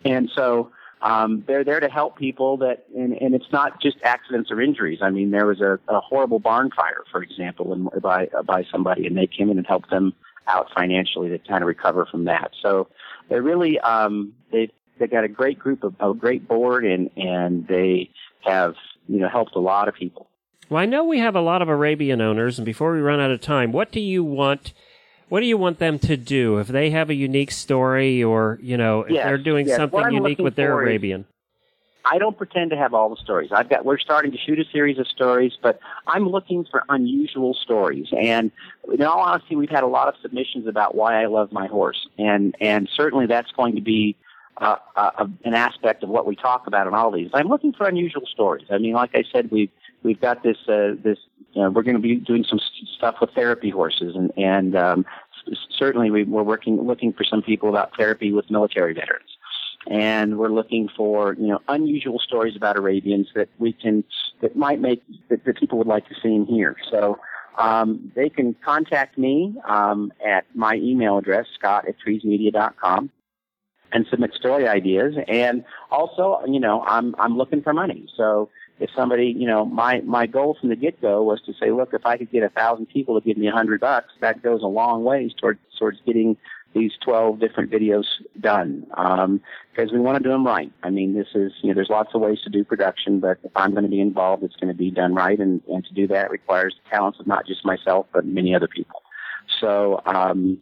And 0.03 0.31
so 0.35 0.71
um, 1.01 1.43
they're 1.47 1.63
there 1.63 1.79
to 1.79 1.89
help 1.89 2.17
people 2.17 2.57
that, 2.57 2.85
and, 2.95 3.13
and 3.13 3.33
it's 3.33 3.51
not 3.51 3.81
just 3.81 3.97
accidents 4.03 4.51
or 4.51 4.61
injuries. 4.61 4.99
I 5.01 5.09
mean, 5.09 5.31
there 5.31 5.45
was 5.45 5.61
a, 5.61 5.79
a 5.87 5.99
horrible 6.01 6.39
barn 6.39 6.71
fire, 6.75 7.03
for 7.11 7.23
example, 7.23 7.73
in, 7.73 7.89
by 8.01 8.27
by 8.45 8.65
somebody, 8.71 9.07
and 9.07 9.17
they 9.17 9.27
came 9.27 9.49
in 9.49 9.57
and 9.57 9.67
helped 9.67 9.89
them 9.89 10.13
out 10.47 10.67
financially 10.75 11.29
to 11.29 11.37
kind 11.39 11.63
of 11.63 11.67
recover 11.67 12.05
from 12.05 12.25
that. 12.25 12.51
So 12.61 12.87
they're 13.29 13.41
really 13.41 13.79
um, 13.79 14.33
they 14.51 14.71
they 14.99 15.07
got 15.07 15.23
a 15.23 15.29
great 15.29 15.57
group 15.57 15.83
of 15.83 15.95
a 15.99 16.13
great 16.13 16.47
board, 16.47 16.83
and 16.85 17.09
and 17.15 17.65
they 17.67 18.09
have 18.43 18.75
you 19.07 19.19
know 19.19 19.29
helped 19.29 19.55
a 19.55 19.59
lot 19.59 19.87
of 19.87 19.95
people. 19.95 20.27
Well, 20.69 20.81
I 20.81 20.85
know 20.85 21.03
we 21.03 21.19
have 21.19 21.35
a 21.35 21.41
lot 21.41 21.61
of 21.61 21.69
Arabian 21.69 22.21
owners, 22.21 22.57
and 22.59 22.65
before 22.65 22.93
we 22.93 22.99
run 22.99 23.19
out 23.19 23.31
of 23.31 23.41
time, 23.41 23.71
what 23.71 23.91
do 23.91 23.99
you 23.99 24.23
want? 24.23 24.73
What 25.29 25.41
do 25.41 25.45
you 25.45 25.57
want 25.57 25.77
them 25.79 25.99
to 25.99 26.17
do 26.17 26.57
if 26.57 26.67
they 26.67 26.89
have 26.89 27.09
a 27.09 27.13
unique 27.15 27.51
story, 27.51 28.23
or 28.23 28.57
you 28.61 28.77
know, 28.77 29.01
if 29.01 29.11
Yes, 29.11 29.25
they're 29.25 29.37
doing 29.37 29.67
yes. 29.67 29.77
Something 29.77 30.11
unique 30.11 30.39
with 30.39 30.55
their 30.55 30.71
for 30.73 30.81
is- 30.83 30.87
Arabian? 30.87 31.25
I 32.05 32.17
don't 32.17 32.35
pretend 32.35 32.71
to 32.71 32.77
have 32.77 32.93
all 32.95 33.09
the 33.09 33.17
stories. 33.17 33.51
I've 33.51 33.69
got 33.69 33.85
we're 33.85 33.99
starting 33.99 34.31
to 34.31 34.37
shoot 34.37 34.57
a 34.57 34.63
series 34.71 34.97
of 34.97 35.07
stories, 35.07 35.51
but 35.61 35.79
I'm 36.07 36.27
looking 36.27 36.65
for 36.71 36.83
unusual 36.89 37.53
stories. 37.53 38.07
And 38.17 38.51
in 38.91 39.03
all 39.03 39.19
honesty, 39.19 39.55
we've 39.55 39.69
had 39.69 39.83
a 39.83 39.87
lot 39.87 40.07
of 40.07 40.15
submissions 40.21 40.65
about 40.65 40.95
why 40.95 41.21
I 41.21 41.27
love 41.27 41.51
my 41.51 41.67
horse, 41.67 42.07
and 42.17 42.55
and 42.59 42.89
certainly 42.95 43.27
that's 43.27 43.51
going 43.51 43.75
to 43.75 43.81
be 43.81 44.15
uh, 44.57 44.77
uh, 44.95 45.27
an 45.43 45.53
aspect 45.53 46.01
of 46.03 46.09
what 46.09 46.25
we 46.25 46.35
talk 46.35 46.65
about 46.67 46.87
in 46.87 46.93
all 46.95 47.11
these. 47.11 47.29
I'm 47.33 47.47
looking 47.47 47.73
for 47.73 47.87
unusual 47.87 48.25
stories. 48.25 48.65
I 48.71 48.77
mean, 48.79 48.93
like 48.93 49.11
I 49.13 49.23
said, 49.31 49.51
we've 49.51 49.69
we've 50.03 50.19
got 50.21 50.43
this 50.43 50.57
uh, 50.67 50.95
this 51.03 51.17
uh, 51.55 51.69
we're 51.69 51.83
going 51.83 51.95
to 51.95 52.01
be 52.01 52.15
doing 52.15 52.45
some 52.47 52.59
stuff 52.97 53.15
with 53.21 53.31
therapy 53.31 53.69
horses, 53.69 54.15
and 54.15 54.31
and 54.37 54.75
um, 54.75 55.05
certainly 55.77 56.11
we, 56.11 56.23
we're 56.23 56.43
working 56.43 56.81
looking 56.85 57.13
for 57.13 57.23
some 57.23 57.41
people 57.41 57.69
about 57.69 57.95
therapy 57.97 58.31
with 58.31 58.49
military 58.49 58.93
veterans 58.93 59.29
and 59.87 60.37
we're 60.37 60.49
looking 60.49 60.89
for 60.95 61.33
you 61.35 61.47
know 61.47 61.59
unusual 61.67 62.19
stories 62.19 62.55
about 62.55 62.77
Arabians 62.77 63.27
that 63.35 63.49
we 63.57 63.73
can 63.73 64.03
that 64.41 64.55
might 64.55 64.79
make 64.79 65.03
that, 65.29 65.43
that 65.45 65.57
people 65.57 65.77
would 65.77 65.87
like 65.87 66.07
to 66.09 66.15
see 66.21 66.35
and 66.35 66.47
hear. 66.47 66.75
So 66.91 67.19
um, 67.57 68.11
they 68.15 68.29
can 68.29 68.55
contact 68.63 69.17
me 69.17 69.55
um, 69.67 70.11
at 70.25 70.45
my 70.53 70.75
email 70.75 71.17
address 71.17 71.47
scott 71.57 71.87
at 71.87 71.95
treesmedia.com 72.05 73.09
and 73.91 74.05
submit 74.09 74.33
story 74.33 74.67
ideas. 74.67 75.15
And 75.27 75.65
also, 75.91 76.41
you 76.47 76.59
know, 76.59 76.83
I'm 76.83 77.15
I'm 77.17 77.37
looking 77.37 77.61
for 77.61 77.73
money. 77.73 78.07
So 78.15 78.49
if 78.79 78.89
somebody, 78.95 79.33
you 79.37 79.47
know, 79.47 79.65
my 79.65 80.01
my 80.01 80.25
goal 80.25 80.57
from 80.59 80.69
the 80.69 80.75
get 80.75 81.01
go 81.01 81.23
was 81.23 81.41
to 81.45 81.53
say, 81.53 81.71
look, 81.71 81.93
if 81.93 82.05
I 82.05 82.17
could 82.17 82.31
get 82.31 82.43
a 82.43 82.49
thousand 82.49 82.87
people 82.87 83.19
to 83.19 83.25
give 83.25 83.37
me 83.37 83.47
a 83.47 83.51
hundred 83.51 83.81
bucks, 83.81 84.13
that 84.21 84.41
goes 84.41 84.61
a 84.63 84.67
long 84.67 85.03
ways 85.03 85.31
towards 85.39 85.59
towards 85.77 85.99
getting 86.05 86.37
these 86.73 86.91
12 87.03 87.39
different 87.39 87.71
videos 87.71 88.05
done 88.39 88.85
um, 88.95 89.41
because 89.71 89.91
we 89.91 89.99
want 89.99 90.17
to 90.17 90.23
do 90.23 90.29
them 90.29 90.45
right. 90.45 90.71
I 90.83 90.89
mean, 90.89 91.15
this 91.15 91.27
is, 91.33 91.51
you 91.61 91.69
know, 91.69 91.75
there's 91.75 91.89
lots 91.89 92.11
of 92.13 92.21
ways 92.21 92.39
to 92.43 92.49
do 92.49 92.63
production, 92.63 93.19
but 93.19 93.39
if 93.43 93.51
I'm 93.55 93.71
going 93.71 93.83
to 93.83 93.89
be 93.89 93.99
involved, 93.99 94.43
it's 94.43 94.55
going 94.55 94.71
to 94.71 94.77
be 94.77 94.91
done 94.91 95.15
right. 95.15 95.39
And, 95.39 95.61
and 95.67 95.83
to 95.85 95.93
do 95.93 96.07
that 96.07 96.29
requires 96.29 96.75
the 96.83 96.89
talents 96.89 97.19
of 97.19 97.27
not 97.27 97.47
just 97.47 97.65
myself, 97.65 98.05
but 98.13 98.25
many 98.25 98.53
other 98.53 98.67
people. 98.67 99.01
So, 99.59 100.01
um, 100.05 100.59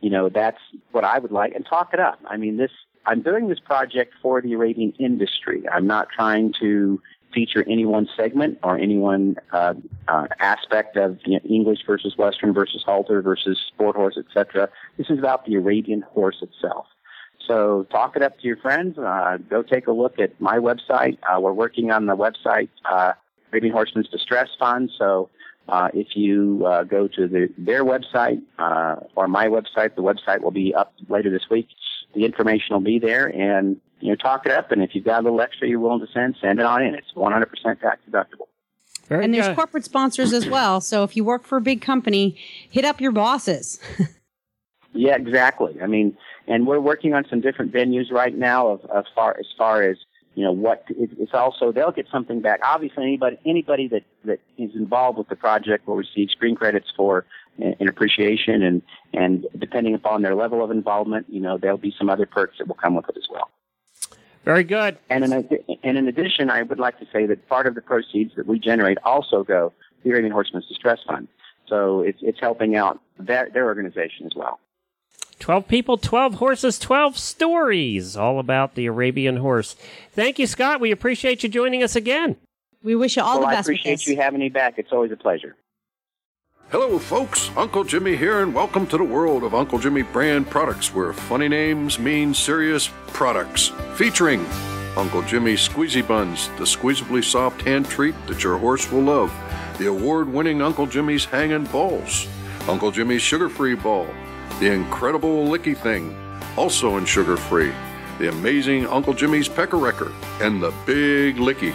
you 0.00 0.08
know, 0.08 0.30
that's 0.30 0.60
what 0.92 1.04
I 1.04 1.18
would 1.18 1.32
like 1.32 1.54
and 1.54 1.66
talk 1.66 1.92
it 1.92 2.00
up. 2.00 2.18
I 2.26 2.38
mean, 2.38 2.56
this, 2.56 2.70
I'm 3.04 3.20
doing 3.20 3.48
this 3.48 3.60
project 3.60 4.14
for 4.22 4.40
the 4.40 4.54
Arabian 4.54 4.92
industry. 4.98 5.64
I'm 5.70 5.86
not 5.86 6.08
trying 6.14 6.54
to 6.60 7.00
feature 7.32 7.64
any 7.68 7.84
one 7.84 8.08
segment 8.16 8.58
or 8.62 8.78
any 8.78 8.96
one 8.96 9.36
uh, 9.52 9.74
uh, 10.08 10.26
aspect 10.38 10.96
of 10.96 11.18
you 11.24 11.34
know, 11.34 11.40
English 11.48 11.80
versus 11.86 12.16
Western 12.16 12.52
versus 12.52 12.82
halter 12.84 13.22
versus 13.22 13.58
sport 13.68 13.96
horse, 13.96 14.18
etc. 14.18 14.68
This 14.96 15.10
is 15.10 15.18
about 15.18 15.46
the 15.46 15.54
Arabian 15.54 16.02
horse 16.02 16.42
itself. 16.42 16.86
So 17.46 17.86
talk 17.90 18.16
it 18.16 18.22
up 18.22 18.38
to 18.40 18.46
your 18.46 18.56
friends. 18.58 18.98
Uh, 18.98 19.38
go 19.48 19.62
take 19.62 19.86
a 19.86 19.92
look 19.92 20.18
at 20.18 20.40
my 20.40 20.58
website. 20.58 21.18
Uh, 21.22 21.40
we're 21.40 21.52
working 21.52 21.90
on 21.90 22.06
the 22.06 22.16
website 22.16 22.68
uh, 22.84 23.12
Arabian 23.50 23.72
Horsemen's 23.72 24.08
Distress 24.08 24.48
Fund. 24.58 24.90
So 24.96 25.30
uh, 25.68 25.88
if 25.94 26.08
you 26.14 26.64
uh, 26.66 26.84
go 26.84 27.08
to 27.08 27.28
the, 27.28 27.48
their 27.56 27.84
website 27.84 28.42
uh, 28.58 28.96
or 29.14 29.28
my 29.28 29.46
website, 29.46 29.94
the 29.94 30.02
website 30.02 30.42
will 30.42 30.50
be 30.50 30.74
up 30.74 30.92
later 31.08 31.30
this 31.30 31.48
week. 31.50 31.68
The 32.14 32.24
information 32.24 32.74
will 32.74 32.80
be 32.80 32.98
there, 32.98 33.26
and 33.26 33.80
you 34.00 34.08
know, 34.10 34.16
talk 34.16 34.46
it 34.46 34.52
up. 34.52 34.72
And 34.72 34.82
if 34.82 34.94
you've 34.94 35.04
got 35.04 35.20
a 35.20 35.22
little 35.22 35.40
extra 35.40 35.68
you're 35.68 35.78
willing 35.78 36.00
to 36.00 36.12
send, 36.12 36.36
send 36.40 36.58
it 36.58 36.64
on 36.66 36.82
in. 36.82 36.94
It's 36.94 37.12
100% 37.14 37.46
tax 37.80 38.00
deductible. 38.10 38.46
Very 39.08 39.24
And 39.24 39.34
there's 39.34 39.48
good. 39.48 39.56
corporate 39.56 39.84
sponsors 39.84 40.32
as 40.32 40.48
well. 40.48 40.80
So 40.80 41.02
if 41.04 41.16
you 41.16 41.24
work 41.24 41.44
for 41.44 41.58
a 41.58 41.60
big 41.60 41.82
company, 41.82 42.36
hit 42.70 42.84
up 42.84 43.00
your 43.00 43.12
bosses. 43.12 43.78
Yeah, 44.92 45.14
exactly. 45.16 45.80
I 45.80 45.86
mean, 45.86 46.16
and 46.48 46.66
we're 46.66 46.80
working 46.80 47.14
on 47.14 47.24
some 47.30 47.40
different 47.40 47.72
venues 47.72 48.10
right 48.10 48.36
now 48.36 48.68
of, 48.68 48.84
of 48.86 49.04
far 49.14 49.36
as 49.38 49.46
far 49.56 49.82
as 49.82 49.96
you 50.34 50.44
know 50.44 50.52
what 50.52 50.84
it, 50.88 51.10
it's 51.18 51.34
also 51.34 51.70
they'll 51.70 51.92
get 51.92 52.06
something 52.10 52.40
back. 52.40 52.60
Obviously, 52.64 53.04
anybody 53.04 53.38
anybody 53.46 53.88
that 53.88 54.02
that 54.24 54.40
is 54.58 54.70
involved 54.74 55.18
with 55.18 55.28
the 55.28 55.36
project 55.36 55.86
will 55.86 55.96
receive 55.96 56.30
screen 56.30 56.56
credits 56.56 56.88
for 56.96 57.24
in 57.58 57.88
appreciation 57.88 58.62
and 58.62 58.82
and 59.12 59.46
depending 59.58 59.94
upon 59.94 60.22
their 60.22 60.34
level 60.34 60.62
of 60.64 60.70
involvement, 60.70 61.26
you 61.28 61.40
know, 61.40 61.58
there'll 61.58 61.76
be 61.76 61.94
some 61.98 62.08
other 62.08 62.26
perks 62.26 62.58
that 62.58 62.68
will 62.68 62.76
come 62.76 62.94
with 62.94 63.08
it 63.08 63.16
as 63.16 63.26
well. 63.30 63.50
Very 64.44 64.64
good. 64.64 64.96
And 65.10 65.24
in, 65.24 65.32
and 65.82 65.98
in 65.98 66.08
addition, 66.08 66.48
I 66.48 66.62
would 66.62 66.78
like 66.78 66.98
to 67.00 67.06
say 67.12 67.26
that 67.26 67.46
part 67.48 67.66
of 67.66 67.74
the 67.74 67.82
proceeds 67.82 68.34
that 68.36 68.46
we 68.46 68.58
generate 68.58 68.98
also 69.04 69.44
go 69.44 69.70
to 69.70 70.04
the 70.04 70.10
Arabian 70.10 70.32
Horsemen's 70.32 70.66
Distress 70.66 70.98
Fund. 71.06 71.28
So 71.68 72.00
it's 72.00 72.18
it's 72.22 72.40
helping 72.40 72.76
out 72.76 73.00
their 73.18 73.48
their 73.52 73.66
organization 73.66 74.26
as 74.26 74.32
well. 74.34 74.58
12 75.38 75.68
people, 75.68 75.96
12 75.96 76.34
horses, 76.34 76.78
12 76.78 77.16
stories, 77.16 78.14
all 78.14 78.38
about 78.38 78.74
the 78.74 78.84
Arabian 78.86 79.38
horse. 79.38 79.74
Thank 80.12 80.38
you, 80.38 80.46
Scott. 80.46 80.80
We 80.80 80.90
appreciate 80.90 81.42
you 81.42 81.48
joining 81.48 81.82
us 81.82 81.96
again. 81.96 82.36
We 82.82 82.94
wish 82.94 83.16
you 83.16 83.22
all 83.22 83.38
well, 83.38 83.48
the 83.48 83.52
I 83.52 83.54
best 83.56 83.68
with 83.68 83.78
appreciate 83.78 84.06
you 84.06 84.16
having 84.16 84.40
me 84.40 84.50
back. 84.50 84.74
It's 84.76 84.92
always 84.92 85.12
a 85.12 85.16
pleasure. 85.16 85.56
Hello, 86.70 87.00
folks. 87.00 87.50
Uncle 87.56 87.82
Jimmy 87.82 88.14
here, 88.14 88.42
and 88.42 88.54
welcome 88.54 88.86
to 88.86 88.96
the 88.96 89.02
world 89.02 89.42
of 89.42 89.56
Uncle 89.56 89.76
Jimmy 89.76 90.02
brand 90.02 90.48
products, 90.48 90.94
where 90.94 91.12
funny 91.12 91.48
names 91.48 91.98
mean 91.98 92.32
serious 92.32 92.90
products. 93.08 93.72
Featuring 93.96 94.46
Uncle 94.96 95.20
Jimmy 95.22 95.54
Squeezy 95.54 96.06
Buns, 96.06 96.46
the 96.58 96.64
squeezably 96.64 97.24
soft 97.24 97.60
hand 97.62 97.88
treat 97.88 98.14
that 98.28 98.44
your 98.44 98.56
horse 98.56 98.88
will 98.92 99.02
love. 99.02 99.34
The 99.78 99.88
award 99.88 100.32
winning 100.32 100.62
Uncle 100.62 100.86
Jimmy's 100.86 101.24
Hangin' 101.24 101.64
Balls. 101.64 102.28
Uncle 102.68 102.92
Jimmy's 102.92 103.20
Sugar 103.20 103.48
Free 103.48 103.74
Ball. 103.74 104.06
The 104.60 104.70
incredible 104.70 105.48
Licky 105.48 105.76
Thing, 105.76 106.16
also 106.56 106.98
in 106.98 107.04
sugar 107.04 107.36
free. 107.36 107.72
The 108.20 108.28
amazing 108.28 108.86
Uncle 108.86 109.12
Jimmy's 109.12 109.48
Pecker 109.48 109.78
Wrecker. 109.78 110.12
And 110.40 110.62
the 110.62 110.72
Big 110.86 111.34
Licky. 111.34 111.74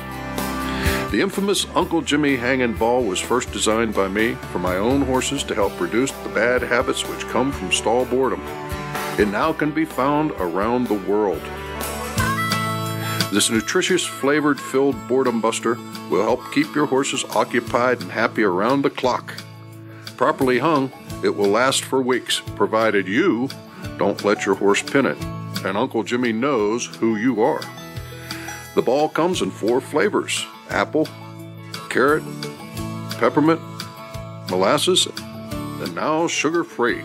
The 1.15 1.21
infamous 1.21 1.65
Uncle 1.73 2.01
Jimmy 2.01 2.35
Hangin' 2.35 2.77
Ball 2.77 3.01
was 3.01 3.21
first 3.21 3.53
designed 3.53 3.95
by 3.95 4.09
me 4.09 4.33
for 4.51 4.59
my 4.59 4.75
own 4.75 5.03
horses 5.03 5.43
to 5.43 5.55
help 5.55 5.79
reduce 5.79 6.11
the 6.11 6.29
bad 6.35 6.61
habits 6.61 7.07
which 7.07 7.25
come 7.29 7.53
from 7.53 7.71
stall 7.71 8.03
boredom. 8.03 8.41
It 9.17 9.29
now 9.29 9.53
can 9.53 9.71
be 9.71 9.85
found 9.85 10.31
around 10.31 10.87
the 10.87 11.01
world. 11.09 11.41
This 13.31 13.49
nutritious, 13.49 14.03
flavored 14.03 14.59
filled 14.59 15.07
boredom 15.07 15.39
buster 15.39 15.75
will 16.09 16.21
help 16.23 16.51
keep 16.51 16.75
your 16.75 16.85
horses 16.85 17.23
occupied 17.33 18.01
and 18.01 18.11
happy 18.11 18.43
around 18.43 18.81
the 18.81 18.89
clock. 18.89 19.35
Properly 20.17 20.59
hung, 20.59 20.91
it 21.23 21.33
will 21.33 21.47
last 21.47 21.85
for 21.85 22.01
weeks, 22.01 22.41
provided 22.57 23.07
you 23.07 23.47
don't 23.97 24.25
let 24.25 24.45
your 24.45 24.55
horse 24.55 24.81
pin 24.81 25.05
it, 25.05 25.23
and 25.63 25.77
Uncle 25.77 26.03
Jimmy 26.03 26.33
knows 26.33 26.87
who 26.97 27.15
you 27.15 27.41
are. 27.41 27.61
The 28.75 28.81
ball 28.81 29.07
comes 29.07 29.41
in 29.41 29.49
four 29.49 29.79
flavors 29.79 30.45
apple, 30.69 31.07
carrot, 31.89 32.23
peppermint, 33.17 33.61
molasses, 34.49 35.07
and 35.81 35.95
now 35.95 36.27
sugar 36.27 36.63
free. 36.63 37.03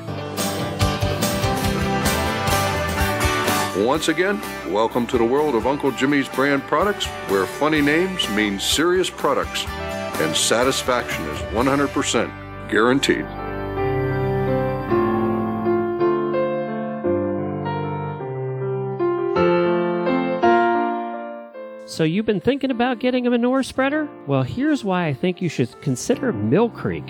Once 3.85 4.09
again, 4.09 4.41
welcome 4.71 5.07
to 5.07 5.17
the 5.17 5.25
world 5.25 5.55
of 5.55 5.67
Uncle 5.67 5.91
Jimmy's 5.91 6.29
brand 6.29 6.63
products, 6.65 7.07
where 7.29 7.47
funny 7.47 7.81
names 7.81 8.29
mean 8.31 8.59
serious 8.61 9.09
products. 9.09 9.67
and 10.21 10.37
satisfaction 10.37 11.25
is 11.29 11.39
100% 11.55 12.71
guaranteed. 12.71 13.25
So 22.01 22.05
you've 22.05 22.25
been 22.25 22.41
thinking 22.41 22.71
about 22.71 22.99
getting 22.99 23.27
a 23.27 23.31
manure 23.31 23.63
spreader? 23.63 24.09
Well, 24.27 24.43
here's 24.43 24.83
why 24.83 25.09
I 25.09 25.13
think 25.13 25.43
you 25.43 25.51
should 25.51 25.79
consider 25.83 26.33
Mill 26.33 26.71
Creek. 26.71 27.05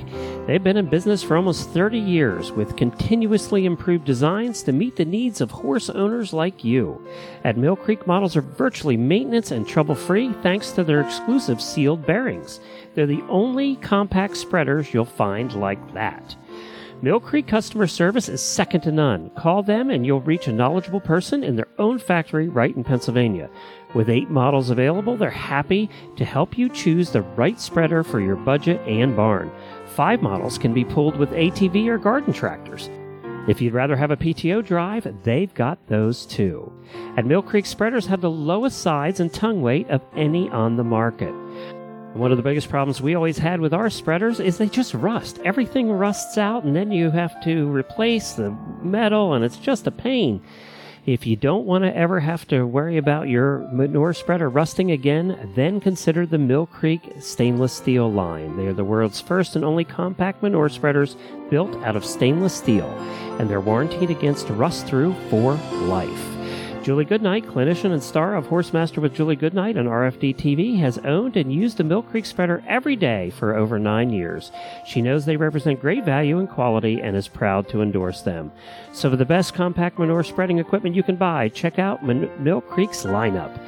They've 0.49 0.65
been 0.65 0.77
in 0.77 0.91
business 0.91 1.23
for 1.23 1.37
almost 1.37 1.71
30 1.71 1.97
years 1.97 2.51
with 2.51 2.77
continuously 2.77 3.67
improved 3.67 4.05
designs 4.05 4.65
to 4.65 4.73
meet 4.73 4.97
the 4.97 5.05
needs 5.05 5.41
of 5.41 5.53
horse 5.53 5.91
owners 5.91 6.33
like 6.33 6.65
you. 6.65 7.07
At 7.45 7.57
Mill 7.57 7.77
Creek, 7.77 8.05
models 8.09 8.37
are 8.37 8.41
virtually 8.41 8.97
maintenance 8.97 9.53
and 9.53 9.65
trouble-free 9.65 10.33
thanks 10.43 10.73
to 10.73 10.83
their 10.83 11.03
exclusive 11.03 11.63
sealed 11.63 12.05
bearings. 12.05 12.59
They're 12.97 13.07
the 13.07 13.23
only 13.29 13.77
compact 13.77 14.37
spreaders 14.37 14.93
you'll 14.93 15.05
find 15.05 15.55
like 15.55 15.95
that. 15.95 16.35
Mill 17.03 17.19
Creek 17.19 17.47
customer 17.47 17.87
service 17.87 18.29
is 18.29 18.43
second 18.43 18.83
to 18.83 18.93
none. 18.93 19.31
Call 19.31 19.63
them 19.63 19.89
and 19.89 20.05
you'll 20.05 20.21
reach 20.21 20.49
a 20.49 20.53
knowledgeable 20.53 21.01
person 21.01 21.43
in 21.43 21.57
their 21.57 21.69
own 21.79 21.99
factory 21.99 22.49
right 22.49 22.77
in 22.77 22.85
Pennsylvania. 22.85 23.49
With 23.93 24.09
eight 24.09 24.31
models 24.31 24.71
available, 24.71 25.17
they're 25.17 25.31
happy 25.31 25.91
to 26.17 26.25
help 26.25 26.57
you 26.57 26.69
choose 26.69 27.11
the 27.11 27.23
right 27.23 27.59
spreader 27.59 28.05
for 28.05 28.21
your 28.21 28.37
budget 28.37 28.81
and 28.87 29.17
barn. 29.17 29.51
Five 29.87 30.23
models 30.23 30.59
can 30.59 30.73
be 30.73 30.85
pulled 30.85 31.17
with 31.17 31.31
ATV 31.31 31.89
or 31.89 31.99
garden 31.99 32.33
tractors. 32.33 32.89
If 33.49 33.61
you'd 33.61 33.75
rather 33.75 33.97
have 33.97 34.13
a 34.13 34.17
PTO 34.17 34.65
drive, 34.65 35.13
they've 35.25 35.53
got 35.55 35.85
those 35.89 36.25
too. 36.25 36.73
At 37.17 37.27
Mill 37.27 37.43
Creek, 37.43 37.67
spreaders 37.67 38.07
have 38.07 38.21
the 38.21 38.31
lowest 38.31 38.81
sides 38.81 39.19
and 39.19 39.33
tongue 39.33 39.61
weight 39.61 39.89
of 39.91 40.03
any 40.15 40.49
on 40.51 40.77
the 40.77 40.85
market. 40.85 41.35
One 42.15 42.31
of 42.31 42.37
the 42.37 42.45
biggest 42.45 42.69
problems 42.69 43.01
we 43.01 43.15
always 43.15 43.39
had 43.39 43.61
with 43.61 43.73
our 43.73 43.89
spreaders 43.89 44.41
is 44.41 44.59
they 44.59 44.69
just 44.69 44.95
rust. 44.95 45.41
Everything 45.45 45.91
rusts 45.91 46.39
out, 46.39 46.65
and 46.65 46.77
then 46.77 46.93
you 46.93 47.11
have 47.11 47.41
to 47.45 47.69
replace 47.71 48.33
the 48.33 48.51
metal, 48.83 49.35
and 49.35 49.45
it's 49.45 49.57
just 49.57 49.87
a 49.87 49.93
pain. 49.93 50.43
If 51.11 51.27
you 51.27 51.35
don't 51.35 51.67
want 51.67 51.83
to 51.83 51.97
ever 51.97 52.21
have 52.21 52.47
to 52.49 52.65
worry 52.65 52.97
about 52.97 53.29
your 53.29 53.67
manure 53.73 54.15
spreader 54.15 54.49
rusting 54.49 54.93
again, 54.93 55.51
then 55.57 55.81
consider 55.81 56.25
the 56.25 56.39
Mill 56.39 56.67
Creek 56.67 57.01
stainless 57.19 57.73
steel 57.73 58.13
line. 58.13 58.57
They 58.57 58.69
are 58.69 58.73
the 58.73 58.85
world's 58.85 59.21
first 59.21 59.57
and 59.57 59.65
only 59.65 59.83
compact 59.83 60.41
manure 60.41 60.69
spreaders 60.69 61.17
built 61.51 61.75
out 61.83 61.97
of 61.97 62.05
stainless 62.05 62.55
steel, 62.55 62.89
and 63.41 63.51
they're 63.51 63.61
warranted 63.61 64.09
against 64.11 64.51
rust 64.51 64.87
through 64.87 65.15
for 65.31 65.55
life. 65.89 66.30
Julie 66.83 67.05
Goodnight, 67.05 67.45
clinician 67.45 67.93
and 67.93 68.03
star 68.03 68.35
of 68.35 68.47
Horsemaster 68.47 69.03
with 69.03 69.15
Julie 69.15 69.37
Goodnight 69.37 69.77
on 69.77 69.85
RFD 69.85 70.35
TV, 70.35 70.79
has 70.79 70.97
owned 70.99 71.37
and 71.37 71.53
used 71.53 71.77
the 71.77 71.85
Mill 71.85 72.03
Creek 72.03 72.25
spreader 72.25 72.65
every 72.67 72.97
day 72.97 73.29
for 73.29 73.55
over 73.55 73.79
nine 73.79 74.09
years. 74.09 74.51
She 74.87 75.03
knows 75.03 75.27
they 75.27 75.37
represent 75.37 75.83
great 75.83 76.07
value 76.07 76.39
and 76.39 76.49
quality 76.49 76.99
and 77.03 77.15
is 77.15 77.29
proud 77.29 77.69
to 77.69 77.83
endorse 77.83 78.23
them. 78.23 78.51
So, 78.93 79.11
for 79.11 79.17
the 79.17 79.27
best 79.27 79.53
compact 79.53 79.99
manure 79.99 80.23
spreading 80.23 80.59
equipment 80.59 80.97
you 80.97 81.03
can 81.03 81.17
buy, 81.17 81.51
check 81.51 81.79
out 81.79 82.03
Man- 82.03 82.31
Mill 82.43 82.63
Creek's 82.63 83.05
lineup. 83.05 83.61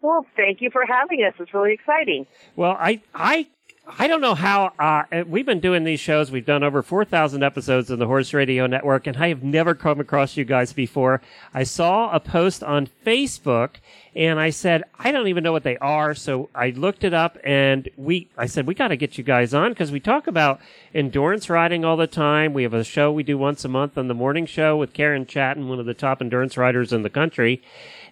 Well, 0.02 0.26
thank 0.36 0.62
you 0.62 0.72
for 0.72 0.82
having 0.88 1.20
us. 1.24 1.34
It's 1.40 1.54
really 1.54 1.74
exciting. 1.74 2.26
Well, 2.56 2.76
I, 2.80 3.02
I, 3.14 3.48
I 3.98 4.08
don't 4.08 4.22
know 4.22 4.36
how. 4.36 4.74
Uh, 4.78 5.24
we've 5.26 5.46
been 5.46 5.60
doing 5.60 5.84
these 5.84 6.00
shows. 6.00 6.32
We've 6.32 6.46
done 6.46 6.64
over 6.64 6.84
four 6.84 7.06
thousand 7.06 7.44
episodes 7.44 7.90
of 7.90 7.98
the 7.98 8.06
Horse 8.06 8.34
Radio 8.34 8.68
Network, 8.68 9.08
and 9.08 9.18
I 9.18 9.30
have 9.30 9.42
never 9.42 9.74
come 9.74 10.00
across 10.00 10.38
you 10.38 10.46
guys 10.46 10.74
before. 10.74 11.22
I 11.54 11.64
saw 11.64 12.12
a 12.12 12.20
post 12.20 12.64
on 12.64 12.88
Facebook, 13.06 13.78
and 14.16 14.40
I 14.40 14.52
said, 14.52 14.84
I 15.00 15.12
don't 15.12 15.28
even 15.28 15.44
know 15.44 15.52
what 15.52 15.64
they 15.64 15.78
are. 15.78 16.14
So 16.14 16.50
I 16.54 16.70
looked 16.70 17.04
it 17.04 17.14
up, 17.14 17.38
and 17.44 17.90
we, 17.98 18.30
I 18.38 18.46
said, 18.46 18.68
we 18.68 18.76
got 18.76 18.90
to 18.90 18.98
get 18.98 19.18
you 19.18 19.24
guys 19.24 19.54
on 19.54 19.72
because 19.72 19.92
we 19.92 20.00
talk 20.00 20.28
about 20.28 20.62
endurance 20.94 21.50
riding 21.50 21.84
all 21.84 21.98
the 21.98 22.08
time. 22.08 22.54
We 22.54 22.64
have 22.64 22.74
a 22.74 22.84
show 22.84 23.12
we 23.12 23.24
do 23.24 23.38
once 23.38 23.66
a 23.66 23.70
month 23.70 23.98
on 23.98 24.08
the 24.08 24.14
morning 24.14 24.46
show 24.46 24.78
with 24.78 24.94
Karen 24.94 25.26
Chaton, 25.26 25.68
one 25.68 25.80
of 25.80 25.88
the 25.88 25.94
top 25.94 26.22
endurance 26.22 26.58
riders 26.58 26.94
in 26.94 27.02
the 27.02 27.10
country. 27.10 27.64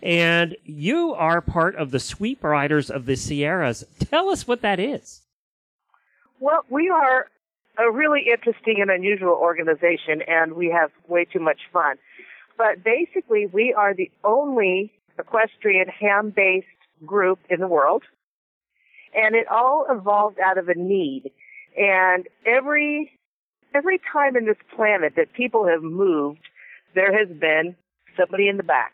And 0.02 0.56
you 0.64 1.14
are 1.14 1.42
part 1.42 1.76
of 1.76 1.92
the 1.92 2.00
Sweep 2.00 2.44
Riders 2.44 2.90
of 2.90 3.06
the 3.06 3.16
Sierras. 3.16 3.84
Tell 4.00 4.30
us 4.30 4.48
what 4.48 4.62
that 4.62 4.80
is. 4.80 5.22
Well, 6.40 6.64
we 6.70 6.90
are 6.90 7.28
a 7.80 7.92
really 7.92 8.28
interesting 8.32 8.78
and 8.80 8.92
unusual 8.92 9.34
organization, 9.34 10.22
and 10.28 10.54
we 10.54 10.70
have 10.70 10.92
way 11.08 11.26
too 11.26 11.40
much 11.40 11.62
fun. 11.74 11.96
But 12.58 12.84
basically, 12.84 13.48
we 13.48 13.74
are 13.74 13.94
the 13.94 14.12
only 14.24 14.92
equestrian 15.20 15.88
ham-based 15.88 16.68
group 17.06 17.40
in 17.50 17.60
the 17.60 17.68
world, 17.68 18.04
and 19.16 19.36
it 19.36 19.48
all 19.48 19.86
evolved 19.90 20.40
out 20.40 20.58
of 20.58 20.70
a 20.70 20.76
need. 20.76 21.32
And 21.78 22.28
every 22.46 23.12
every 23.76 24.00
time 24.12 24.36
in 24.36 24.46
this 24.46 24.58
planet 24.76 25.14
that 25.16 25.34
people 25.34 25.68
have 25.68 25.84
moved, 25.84 26.42
there 26.96 27.16
has 27.18 27.28
been 27.38 27.76
somebody 28.18 28.48
in 28.48 28.58
the 28.58 28.64
back. 28.64 28.94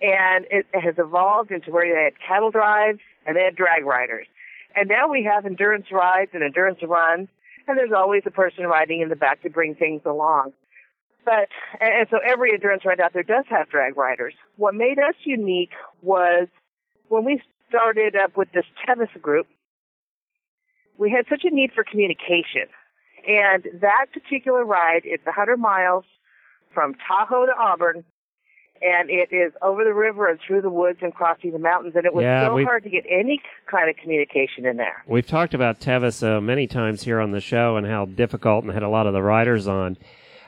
And 0.00 0.46
it 0.50 0.66
has 0.74 0.94
evolved 0.98 1.50
into 1.50 1.70
where 1.70 1.92
they 1.92 2.04
had 2.04 2.12
cattle 2.26 2.50
drives 2.50 3.00
and 3.26 3.36
they 3.36 3.42
had 3.42 3.56
drag 3.56 3.84
riders. 3.84 4.26
And 4.76 4.88
now 4.88 5.08
we 5.08 5.24
have 5.24 5.46
endurance 5.46 5.86
rides 5.90 6.30
and 6.34 6.42
endurance 6.42 6.78
runs, 6.82 7.28
and 7.66 7.78
there's 7.78 7.92
always 7.96 8.22
a 8.26 8.30
person 8.30 8.64
riding 8.64 9.00
in 9.00 9.08
the 9.08 9.16
back 9.16 9.42
to 9.42 9.50
bring 9.50 9.74
things 9.74 10.02
along. 10.04 10.52
But, 11.24 11.48
and 11.80 12.06
so 12.10 12.18
every 12.24 12.52
endurance 12.52 12.84
ride 12.84 13.00
out 13.00 13.12
there 13.12 13.22
does 13.22 13.44
have 13.50 13.68
drag 13.68 13.96
riders. 13.96 14.34
What 14.56 14.74
made 14.74 14.98
us 14.98 15.14
unique 15.24 15.72
was 16.00 16.48
when 17.08 17.24
we 17.24 17.42
started 17.68 18.16
up 18.16 18.36
with 18.36 18.50
this 18.52 18.64
Tevis 18.86 19.10
group, 19.20 19.46
we 20.96 21.10
had 21.10 21.26
such 21.28 21.44
a 21.44 21.54
need 21.54 21.72
for 21.74 21.84
communication. 21.84 22.68
And 23.26 23.66
that 23.80 24.06
particular 24.12 24.64
ride, 24.64 25.02
it's 25.04 25.24
100 25.26 25.58
miles 25.58 26.04
from 26.72 26.94
Tahoe 26.94 27.46
to 27.46 27.52
Auburn, 27.58 28.04
and 28.82 29.10
it 29.10 29.32
is 29.32 29.52
over 29.62 29.84
the 29.84 29.94
river 29.94 30.28
and 30.28 30.38
through 30.46 30.62
the 30.62 30.70
woods 30.70 30.98
and 31.02 31.14
crossing 31.14 31.52
the 31.52 31.58
mountains, 31.58 31.94
and 31.96 32.04
it 32.04 32.14
was 32.14 32.22
Yeah, 32.22 32.46
so 32.48 32.54
we- 32.54 32.64
hard 32.64 32.82
to 32.84 32.90
get 32.90 33.04
any 33.08 33.40
kind 33.66 33.88
of 33.90 33.96
communication 33.96 34.66
in 34.66 34.76
there. 34.76 35.02
We've 35.06 35.26
talked 35.26 35.54
about 35.54 35.80
Tevis 35.80 36.22
uh, 36.22 36.40
many 36.40 36.66
times 36.66 37.02
here 37.02 37.20
on 37.20 37.30
the 37.32 37.40
show 37.40 37.76
and 37.76 37.86
how 37.86 38.04
difficult 38.06 38.64
and 38.64 38.72
had 38.72 38.82
a 38.82 38.88
lot 38.88 39.06
of 39.06 39.12
the 39.12 39.22
riders 39.22 39.66
on. 39.66 39.96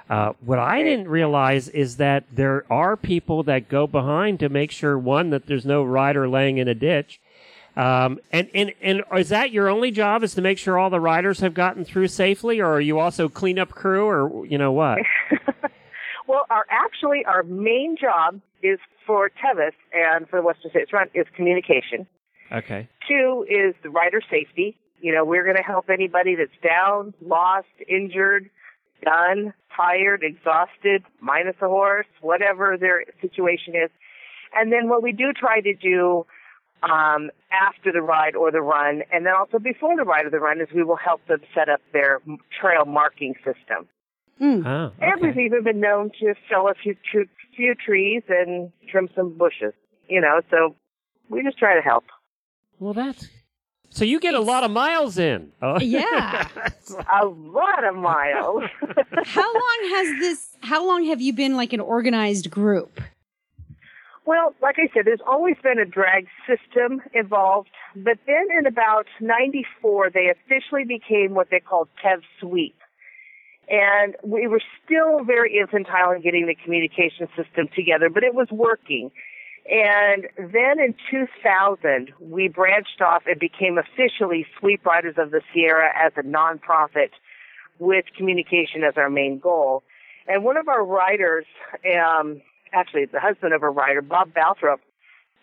Uh, 0.09 0.33
what 0.45 0.59
I 0.59 0.83
didn't 0.83 1.07
realize 1.09 1.69
is 1.69 1.99
that 1.99 2.25
there 2.33 2.65
are 2.69 2.97
people 2.97 3.45
that 3.45 3.69
go 3.69 3.87
behind 3.87 4.41
to 4.41 4.49
make 4.49 4.73
sure 4.73 4.99
one 4.99 5.31
that 5.31 5.47
there's 5.47 5.65
no 5.65 5.85
rider 5.85 6.29
laying 6.29 6.59
in 6.59 6.67
a 6.67 6.75
ditch, 6.75 7.21
um, 7.77 8.19
and 8.33 8.49
and 8.53 8.73
and 8.83 9.03
is 9.17 9.29
that 9.29 9.53
your 9.53 9.69
only 9.69 9.93
job 9.93 10.25
is 10.25 10.35
to 10.35 10.43
make 10.43 10.59
sure 10.59 10.77
all 10.77 10.91
the 10.91 10.99
riders 10.99 11.39
have 11.39 11.55
gotten 11.55 11.85
through 11.85 12.09
safely, 12.09 12.59
or 12.61 12.73
are 12.73 12.81
you 12.81 12.99
also 12.99 13.29
cleanup 13.29 13.71
crew, 13.71 14.05
or 14.07 14.45
you 14.47 14.59
know 14.59 14.73
what? 14.73 14.99
Well, 16.31 16.47
our 16.49 16.65
actually 16.71 17.25
our 17.25 17.43
main 17.43 17.97
job 18.01 18.41
is 18.63 18.79
for 19.05 19.29
Tevis 19.31 19.75
and 19.93 20.29
for 20.29 20.39
the 20.39 20.47
Western 20.47 20.71
States 20.71 20.93
Run 20.93 21.09
is 21.13 21.27
communication. 21.35 22.07
Okay. 22.53 22.89
Two 23.09 23.45
is 23.51 23.75
the 23.83 23.91
rider 23.91 24.21
safety. 24.31 24.79
You 25.01 25.13
know, 25.13 25.25
we're 25.25 25.43
going 25.43 25.57
to 25.57 25.63
help 25.65 25.91
anybody 25.91 26.37
that's 26.37 26.57
down, 26.63 27.15
lost, 27.21 27.67
injured, 27.89 28.49
done, 29.05 29.53
tired, 29.77 30.23
exhausted, 30.23 31.03
minus 31.21 31.57
a 31.63 31.67
horse, 31.67 32.07
whatever 32.21 32.77
their 32.79 33.03
situation 33.21 33.75
is. 33.75 33.91
And 34.55 34.73
then 34.73 34.89
what 34.89 35.03
we 35.03 35.11
do 35.11 35.33
try 35.33 35.61
to 35.61 35.75
do 35.75 36.27
um, 36.85 37.31
after 37.51 37.91
the 37.91 38.03
ride 38.03 38.37
or 38.37 38.53
the 38.53 38.63
run, 38.63 39.03
and 39.13 39.27
then 39.27 39.33
also 39.37 39.59
before 39.59 39.97
the 39.97 40.05
ride 40.05 40.27
or 40.27 40.31
the 40.31 40.39
run, 40.39 40.61
is 40.61 40.69
we 40.73 40.85
will 40.85 40.95
help 40.95 41.27
them 41.27 41.41
set 41.53 41.69
up 41.69 41.81
their 41.93 42.21
trail 42.61 42.85
marking 42.85 43.35
system. 43.45 43.89
Mm. 44.41 44.67
Oh, 44.67 44.85
okay. 44.87 44.95
And 45.01 45.21
we've 45.21 45.39
even 45.47 45.65
been 45.65 45.81
known 45.81 46.11
to 46.21 46.35
fell 46.49 46.69
a 46.69 46.75
few, 46.75 46.97
few, 47.11 47.27
few 47.57 47.75
trees 47.75 48.23
and 48.29 48.73
trim 48.91 49.09
some 49.15 49.37
bushes. 49.37 49.75
You 50.09 50.21
know, 50.21 50.41
so 50.51 50.75
we 51.29 51.43
just 51.43 51.59
try 51.59 51.75
to 51.75 51.83
help. 51.83 52.05
Well, 52.79 52.95
that's 52.95 53.29
so 53.91 54.05
you 54.05 54.21
get 54.21 54.35
a 54.35 54.41
lot 54.41 54.63
of 54.63 54.71
miles 54.71 55.19
in. 55.19 55.51
Oh. 55.61 55.81
Yeah. 55.81 56.49
A 57.21 57.27
lot 57.27 57.85
of 57.85 57.97
miles. 57.97 58.63
how 59.25 59.53
long 59.53 59.79
has 59.95 60.21
this? 60.21 60.57
How 60.61 60.87
long 60.87 61.05
have 61.07 61.21
you 61.21 61.33
been 61.33 61.57
like 61.57 61.73
an 61.73 61.81
organized 61.81 62.51
group? 62.51 63.01
Well, 64.27 64.55
like 64.63 64.77
I 64.79 64.89
said, 64.95 65.07
there's 65.07 65.23
always 65.27 65.57
been 65.63 65.79
a 65.79 65.85
drag 65.85 66.29
system 66.47 67.01
involved, 67.13 67.71
but 67.97 68.19
then 68.27 68.47
in 68.57 68.67
about 68.67 69.07
94, 69.21 70.11
they 70.11 70.29
officially 70.31 70.85
became 70.85 71.35
what 71.35 71.49
they 71.51 71.59
called 71.59 71.89
TEV 72.01 72.21
Sweep. 72.39 72.77
And 73.71 74.17
we 74.25 74.49
were 74.49 74.61
still 74.85 75.25
very 75.25 75.59
infantile 75.59 76.11
in 76.11 76.23
getting 76.23 76.47
the 76.47 76.57
communication 76.57 77.29
system 77.37 77.69
together, 77.75 78.11
but 78.11 78.25
it 78.25 78.35
was 78.35 78.49
working. 78.51 79.13
And 79.71 80.27
then 80.37 80.81
in 80.81 80.95
2000, 81.11 82.13
we 82.19 82.49
branched 82.49 83.01
off 83.01 83.23
and 83.27 83.39
became 83.39 83.79
officially 83.79 84.45
Sweep 84.59 84.85
Riders 84.85 85.15
of 85.19 85.31
the 85.31 85.41
Sierra 85.55 85.93
as 85.97 86.13
a 86.17 86.23
nonprofit 86.23 87.11
with 87.79 88.07
communication 88.17 88.83
as 88.83 88.95
our 88.97 89.09
main 89.09 89.39
goal. 89.39 89.85
And 90.27 90.43
one 90.43 90.57
of 90.57 90.67
our 90.67 90.85
riders, 90.85 91.47
um, 91.97 92.43
actually 92.73 93.05
the 93.05 93.21
husband 93.21 93.55
of 93.55 93.63
a 93.63 93.71
rider, 93.71 94.03
Bob 94.03 94.33
Balthrop, 94.35 94.81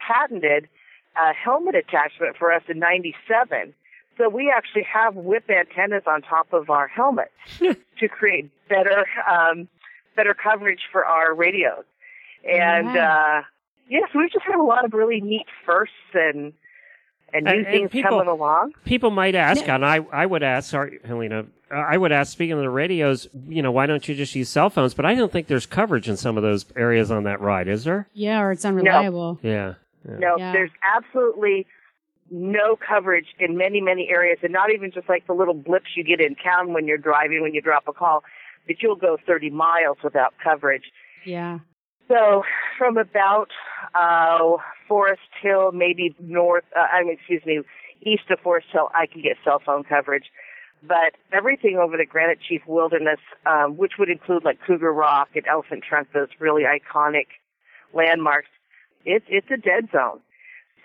patented 0.06 0.68
a 1.16 1.34
helmet 1.34 1.76
attachment 1.76 2.36
for 2.38 2.52
us 2.52 2.64
in 2.68 2.80
97. 2.80 3.74
So 4.18 4.30
we 4.30 4.52
actually 4.56 4.84
have 4.92 5.16
whip 5.16 5.50
antennas 5.50 6.04
on 6.08 6.22
top 6.24 6.52
of 6.54 6.70
our 6.70 6.88
helmets 6.88 7.32
to 7.60 8.08
create 8.08 8.50
better, 8.68 9.06
um, 9.30 9.68
better 10.16 10.34
coverage 10.34 10.82
for 10.92 11.06
our 11.06 11.34
radios. 11.36 11.84
And, 12.50 12.88
Wow. 12.88 13.38
uh, 13.40 13.42
yes, 13.90 14.10
we've 14.16 14.32
just 14.32 14.46
had 14.46 14.56
a 14.60 14.64
lot 14.64 14.86
of 14.86 14.94
really 14.94 15.22
neat 15.22 15.46
firsts 15.66 15.94
and, 16.14 16.54
and 17.34 17.46
new 17.46 17.52
And- 17.52 17.60
and 17.60 17.68
things 17.68 17.92
people- 17.92 18.12
coming 18.12 18.28
along. 18.28 18.74
People 18.86 19.12
might 19.12 19.36
ask, 19.36 19.68
and 19.68 19.86
I, 19.86 20.00
I 20.12 20.26
would 20.26 20.44
ask, 20.44 20.70
sorry, 20.72 21.00
Helena, 21.06 21.46
uh, 21.70 21.76
I 21.76 21.98
would 21.98 22.12
ask, 22.14 22.32
speaking 22.32 22.54
of 22.54 22.60
the 22.60 22.70
radios, 22.70 23.28
you 23.48 23.62
know, 23.62 23.72
why 23.72 23.86
don't 23.86 24.08
you 24.08 24.16
just 24.16 24.34
use 24.34 24.50
cell 24.50 24.70
phones? 24.70 24.94
But 24.94 25.06
I 25.06 25.14
don't 25.14 25.32
think 25.32 25.48
there's 25.48 25.66
coverage 25.66 26.08
in 26.10 26.16
some 26.18 26.38
of 26.38 26.44
those 26.44 26.66
areas 26.76 27.12
on 27.12 27.24
that 27.26 27.42
ride, 27.42 27.68
is 27.68 27.84
there? 27.84 28.08
Yeah, 28.14 28.40
or 28.42 28.52
it's 28.52 28.64
unreliable. 28.66 29.40
Yeah. 29.44 29.74
yeah. 30.08 30.18
No, 30.18 30.38
Yeah. 30.38 30.54
there's 30.54 30.72
absolutely 30.96 31.68
no 32.30 32.76
coverage 32.76 33.28
in 33.40 33.58
many, 33.58 33.82
many 33.82 34.10
areas, 34.10 34.40
and 34.44 34.52
not 34.52 34.72
even 34.74 34.92
just 34.92 35.08
like 35.10 35.28
the 35.28 35.34
little 35.34 35.54
blips 35.54 35.96
you 35.96 36.04
get 36.04 36.20
in 36.20 36.36
town 36.36 36.74
when 36.74 36.88
you're 36.88 36.98
driving, 36.98 37.42
when 37.42 37.54
you 37.54 37.62
drop 37.62 37.88
a 37.88 37.94
call, 37.94 38.24
that 38.68 38.78
you'll 38.82 38.96
go 38.96 39.18
30 39.26 39.50
miles 39.50 39.98
without 40.04 40.34
coverage. 40.44 40.84
Yeah. 41.26 41.60
So 42.08 42.44
from 42.78 42.98
about 42.98 43.50
uh, 43.94 44.58
Forest 44.88 45.22
Hill, 45.42 45.72
maybe 45.72 46.16
north, 46.20 46.64
uh, 46.76 46.80
I 46.80 47.04
mean, 47.04 47.14
excuse 47.14 47.46
me, 47.46 47.62
east 48.02 48.30
of 48.30 48.40
Forest 48.40 48.68
Hill, 48.72 48.90
I 48.94 49.08
can 49.08 49.22
get 49.22 49.38
cell 49.44 49.62
phone 49.66 49.84
coverage. 49.84 50.26
But 50.84 51.16
everything 51.34 51.78
over 51.78 51.98
the 51.98 52.06
Granite 52.06 52.40
Chief 52.48 52.62
Wilderness, 52.68 53.20
um, 53.46 53.78
which 53.78 53.94
would 53.98 54.10
include 54.10 54.46
like 54.46 54.60
Cougar 54.66 54.94
Rock 54.94 55.30
and 55.36 55.46
Elephant 55.48 55.84
Trunk, 55.88 56.10
those 56.14 56.30
really 56.40 56.64
iconic 56.64 57.28
landmarks, 57.94 58.50
it's 59.04 59.26
it's 59.28 59.48
a 59.50 59.58
dead 59.58 59.90
zone. 59.92 60.20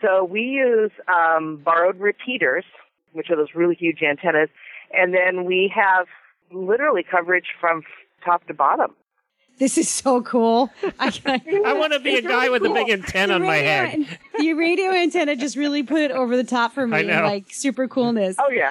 So 0.03 0.25
we 0.25 0.41
use 0.43 0.91
um, 1.09 1.62
borrowed 1.65 1.99
repeaters, 2.01 2.65
which 3.12 3.31
are 3.31 3.37
those 3.37 3.55
really 3.55 3.75
huge 3.77 4.03
antennas, 4.03 4.49
and 4.93 5.15
then 5.15 5.45
we 5.45 5.73
have 5.75 6.07
literally 6.51 7.05
coverage 7.09 7.47
from 7.61 7.83
top 8.25 8.47
to 8.49 8.55
bottom. 8.55 8.95
This 9.59 9.79
is 9.79 9.88
so 9.88 10.23
cool. 10.23 10.71
I, 10.99 11.12
I 11.67 11.73
want 11.75 11.93
to 11.93 12.01
be 12.01 12.17
a 12.17 12.23
guy 12.23 12.47
really 12.47 12.61
with 12.61 12.71
a 12.71 12.75
big 12.75 12.91
antenna 12.91 13.35
on 13.35 13.43
my 13.43 13.59
head. 13.59 14.19
The 14.38 14.55
radio 14.55 14.91
antenna 14.91 15.37
just 15.37 15.57
really 15.57 15.83
put 15.83 16.01
it 16.01 16.11
over 16.11 16.37
the 16.37 16.45
top 16.45 16.73
for 16.73 16.83
I 16.93 17.03
me, 17.03 17.03
know. 17.05 17.23
like 17.23 17.53
super 17.53 17.87
coolness. 17.87 18.37
Oh 18.38 18.51
yeah. 18.51 18.71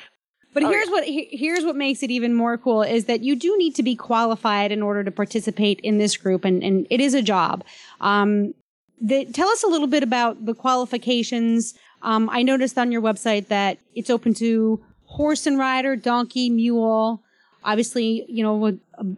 But 0.54 0.64
Oh, 0.64 0.70
here's 0.70 0.90
what 0.90 1.06
here's 1.08 1.64
what 1.64 1.78
makes 1.78 2.04
it 2.04 2.12
even 2.12 2.34
more 2.34 2.58
cool 2.58 2.82
is 2.84 3.06
that 3.06 3.22
you 3.22 3.38
do 3.38 3.58
need 3.58 3.74
to 3.76 3.84
be 3.84 3.96
qualified 3.96 4.72
in 4.72 4.82
order 4.82 5.02
to 5.04 5.12
participate 5.12 5.80
in 5.82 5.98
this 5.98 6.18
group, 6.18 6.44
and, 6.44 6.62
and 6.62 6.88
it 6.90 7.00
is 7.00 7.14
a 7.14 7.22
job. 7.22 7.64
Um, 8.02 8.54
the, 9.02 9.26
tell 9.26 9.50
us 9.50 9.64
a 9.64 9.68
little 9.68 9.88
bit 9.88 10.04
about 10.04 10.46
the 10.46 10.54
qualifications. 10.54 11.74
Um, 12.02 12.30
I 12.32 12.44
noticed 12.44 12.78
on 12.78 12.92
your 12.92 13.02
website 13.02 13.48
that 13.48 13.80
it's 13.96 14.10
open 14.10 14.34
to 14.36 14.82
horse 15.06 15.46
and 15.46 15.58
rider, 15.60 15.96
donkey, 15.96 16.50
mule. 16.50 17.22
Obviously, 17.64 18.26
you 18.28 18.44
know, 18.44 18.66
a, 18.66 18.74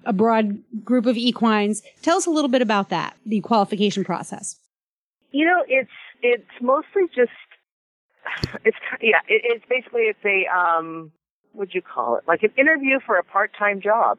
a 0.06 0.14
broad 0.14 0.60
group 0.84 1.06
of 1.06 1.16
equines. 1.16 1.82
Tell 2.02 2.18
us 2.18 2.26
a 2.26 2.30
little 2.30 2.50
bit 2.50 2.62
about 2.62 2.90
that, 2.90 3.16
the 3.26 3.40
qualification 3.42 4.04
process. 4.04 4.58
You 5.32 5.46
know, 5.46 5.64
it's 5.68 5.92
it's 6.22 6.50
mostly 6.62 7.04
just 7.16 7.32
it's 8.66 8.78
yeah. 9.02 9.20
It, 9.28 9.42
it's 9.46 9.66
basically 9.70 10.04
it's 10.04 10.20
a 10.26 10.46
um, 10.54 11.12
what'd 11.54 11.74
you 11.74 11.82
call 11.82 12.18
it? 12.18 12.24
Like 12.28 12.44
an 12.44 12.52
interview 12.58 13.00
for 13.06 13.18
a 13.18 13.24
part-time 13.24 13.82
job, 13.82 14.18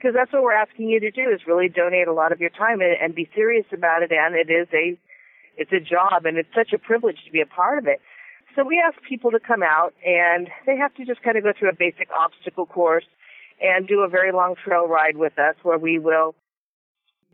because 0.00 0.14
that's 0.14 0.32
what 0.32 0.42
we're 0.42 0.54
asking 0.54 0.88
you 0.88 0.98
to 1.00 1.10
do 1.10 1.28
is 1.30 1.40
really 1.46 1.68
donate 1.68 2.08
a 2.08 2.12
lot 2.12 2.32
of 2.32 2.40
your 2.40 2.50
time 2.50 2.80
and, 2.80 2.96
and 3.00 3.14
be 3.14 3.28
serious 3.34 3.66
about 3.72 4.02
it. 4.02 4.10
And 4.10 4.34
it 4.34 4.50
is 4.50 4.66
a 4.72 4.98
it's 5.56 5.72
a 5.72 5.80
job, 5.80 6.24
and 6.24 6.38
it's 6.38 6.48
such 6.54 6.72
a 6.72 6.78
privilege 6.78 7.18
to 7.26 7.30
be 7.30 7.42
a 7.42 7.46
part 7.46 7.76
of 7.76 7.86
it. 7.86 8.00
So 8.56 8.64
we 8.64 8.80
ask 8.80 8.96
people 9.06 9.30
to 9.32 9.40
come 9.40 9.62
out, 9.62 9.92
and 10.04 10.48
they 10.64 10.76
have 10.76 10.94
to 10.94 11.04
just 11.04 11.22
kind 11.22 11.36
of 11.36 11.44
go 11.44 11.52
through 11.56 11.68
a 11.68 11.74
basic 11.74 12.08
obstacle 12.16 12.64
course 12.64 13.04
and 13.60 13.86
do 13.86 14.00
a 14.00 14.08
very 14.08 14.32
long 14.32 14.54
trail 14.64 14.88
ride 14.88 15.18
with 15.18 15.38
us, 15.38 15.56
where 15.62 15.76
we 15.76 15.98
will 15.98 16.34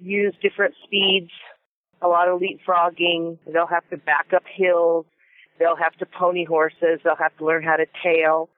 use 0.01 0.35
different 0.43 0.75
speeds 0.85 1.31
a 2.03 2.09
lot 2.09 2.29
of 2.29 2.41
leapfrogging. 2.41 3.39
They'll 3.47 3.67
have 3.67 3.89
to 3.91 3.97
back 3.97 4.33
up 4.35 4.43
hills. 4.47 5.07
They'll 5.59 5.77
have 5.77 5.95
to 5.99 6.07
pony 6.07 6.45
horses. 6.45 7.01
They'll 7.03 7.17
have 7.17 7.37
to 7.39 7.45
learn 7.45 7.63
how 7.63 7.77
to 7.77 7.87
tail 8.03 8.51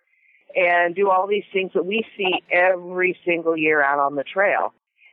and 0.55 0.95
do 0.95 1.11
all 1.11 1.27
these 1.27 1.45
things 1.53 1.73
that 1.75 1.85
we 1.85 2.05
see 2.17 2.43
every 2.51 3.19
single 3.25 3.57
year 3.57 3.83
out 3.83 3.99
on 3.99 4.15
the 4.17 4.25
trail. 4.25 4.73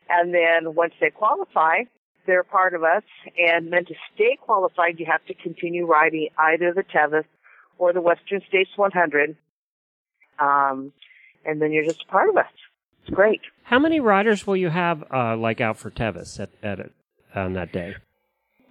And 0.10 0.34
then 0.34 0.76
once 0.76 0.94
they 1.02 1.10
qualify, 1.10 1.84
they're 2.26 2.44
part 2.44 2.74
of 2.74 2.84
us. 2.84 3.04
And 3.38 3.72
then 3.72 3.86
to 3.86 3.96
stay 4.14 4.38
qualified, 4.42 5.00
you 5.00 5.06
have 5.06 5.26
to 5.26 5.34
continue 5.34 5.86
riding 5.86 6.30
either 6.38 6.74
the 6.74 6.84
Tevis 6.84 7.26
or 7.78 7.94
the 7.94 8.02
Western 8.02 8.42
States 8.48 8.72
100. 8.76 9.36
Um, 10.40 10.92
and 11.46 11.62
then 11.62 11.72
you're 11.72 11.86
just 11.86 12.04
a 12.08 12.12
part 12.12 12.30
of 12.30 12.38
us. 12.38 12.46
It's 13.02 13.14
great. 13.14 13.42
How 13.64 13.80
many 13.80 14.00
riders 14.00 14.48
will 14.48 14.58
you 14.58 14.70
have, 14.70 15.04
uh, 15.14 15.38
like 15.38 15.62
out 15.62 15.78
for 15.78 15.90
Tevis 15.92 16.40
at, 16.40 16.50
at 16.64 16.80
it 16.80 16.92
on 17.36 17.54
that 17.54 17.72
day? 17.72 17.96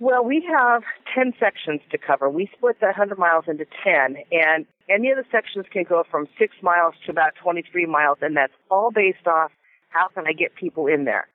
Well, 0.01 0.25
we 0.25 0.45
have 0.51 0.83
10 1.15 1.35
sections 1.39 1.81
to 1.91 1.99
cover. 1.99 2.29
We 2.29 2.51
split 2.57 2.81
the 2.81 2.87
100 2.87 3.17
miles 3.17 3.45
into 3.47 3.65
10, 3.85 4.17
and 4.33 4.67
any 4.89 5.11
of 5.11 5.17
the 5.17 5.25
sections 5.31 5.67
can 5.73 5.85
go 5.85 6.05
from 6.11 6.27
6 6.39 6.55
miles 6.63 6.95
to 7.07 7.11
about 7.11 7.33
23 7.43 7.87
miles, 7.87 8.19
and 8.21 8.37
that's 8.37 8.53
all 8.71 8.91
based 8.91 9.27
off 9.27 9.51
how 9.89 10.09
can 10.09 10.27
I 10.27 10.33
get 10.33 10.55
people 10.55 10.87
in 10.87 11.05
there. 11.05 11.29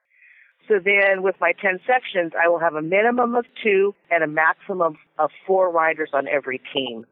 So 0.67 0.75
then 0.83 1.23
with 1.23 1.35
my 1.41 1.53
10 1.59 1.79
sections, 1.87 2.33
I 2.39 2.47
will 2.47 2.59
have 2.59 2.75
a 2.75 2.81
minimum 2.81 3.35
of 3.35 3.45
two 3.63 3.95
and 4.11 4.23
a 4.23 4.27
maximum 4.27 4.97
of 5.17 5.31
four 5.47 5.71
riders 5.71 6.09
on 6.13 6.27
every 6.27 6.61
team. 6.73 7.05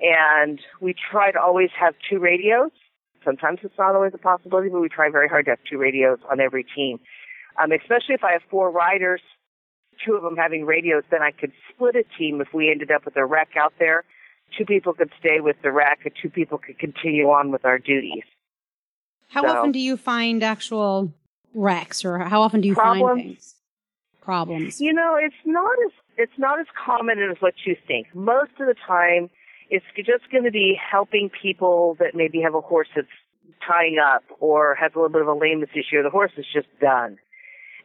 And 0.00 0.60
we 0.80 0.94
try 1.10 1.32
to 1.32 1.40
always 1.40 1.70
have 1.78 1.94
two 2.10 2.18
radios. 2.18 2.70
Sometimes 3.24 3.60
it's 3.62 3.78
not 3.78 3.94
always 3.94 4.12
a 4.14 4.18
possibility, 4.18 4.68
but 4.68 4.80
we 4.80 4.88
try 4.88 5.08
very 5.10 5.28
hard 5.28 5.46
to 5.46 5.52
have 5.52 5.60
two 5.70 5.78
radios 5.78 6.18
on 6.30 6.40
every 6.40 6.66
team. 6.76 6.98
Um, 7.62 7.72
especially 7.72 8.14
if 8.14 8.24
I 8.24 8.32
have 8.32 8.42
four 8.50 8.70
riders, 8.70 9.22
two 10.04 10.14
of 10.14 10.22
them 10.22 10.36
having 10.36 10.66
radios, 10.66 11.04
then 11.10 11.22
I 11.22 11.30
could 11.30 11.52
split 11.70 11.96
a 11.96 12.04
team 12.18 12.40
if 12.40 12.48
we 12.52 12.70
ended 12.70 12.90
up 12.90 13.04
with 13.04 13.16
a 13.16 13.24
wreck 13.24 13.50
out 13.56 13.74
there. 13.78 14.04
Two 14.56 14.64
people 14.64 14.92
could 14.92 15.10
stay 15.18 15.40
with 15.40 15.56
the 15.62 15.72
wreck, 15.72 16.00
and 16.04 16.12
two 16.20 16.28
people 16.30 16.58
could 16.58 16.78
continue 16.78 17.30
on 17.30 17.50
with 17.50 17.64
our 17.64 17.78
duties. 17.78 18.24
How 19.28 19.42
So- 19.42 19.48
often 19.48 19.72
do 19.72 19.78
you 19.78 19.96
find 19.96 20.42
actual 20.42 21.12
wrecks, 21.54 22.04
or 22.04 22.18
how 22.18 22.42
often 22.42 22.60
do 22.60 22.68
you 22.68 22.74
find 22.74 23.00
Problems? 23.00 23.22
things? 23.22 23.54
Problems. 24.20 24.80
You 24.80 24.92
know, 24.92 25.16
it's 25.20 25.34
not 25.44 25.76
as 25.86 25.92
it's 26.18 26.38
not 26.38 26.60
as 26.60 26.66
common 26.76 27.18
as 27.18 27.40
what 27.40 27.54
you 27.64 27.74
think. 27.86 28.14
Most 28.14 28.52
of 28.60 28.66
the 28.66 28.74
time, 28.86 29.30
it's 29.70 29.84
just 29.96 30.30
going 30.30 30.44
to 30.44 30.50
be 30.50 30.74
helping 30.78 31.30
people 31.30 31.94
that 31.98 32.14
maybe 32.14 32.42
have 32.42 32.54
a 32.54 32.60
horse 32.60 32.88
that's 32.94 33.08
tying 33.66 33.98
up 33.98 34.22
or 34.38 34.74
has 34.74 34.92
a 34.94 34.98
little 34.98 35.08
bit 35.08 35.22
of 35.22 35.28
a 35.28 35.32
lameness 35.32 35.70
issue, 35.74 35.98
or 35.98 36.02
the 36.02 36.10
horse 36.10 36.32
is 36.36 36.46
just 36.52 36.68
done, 36.80 37.18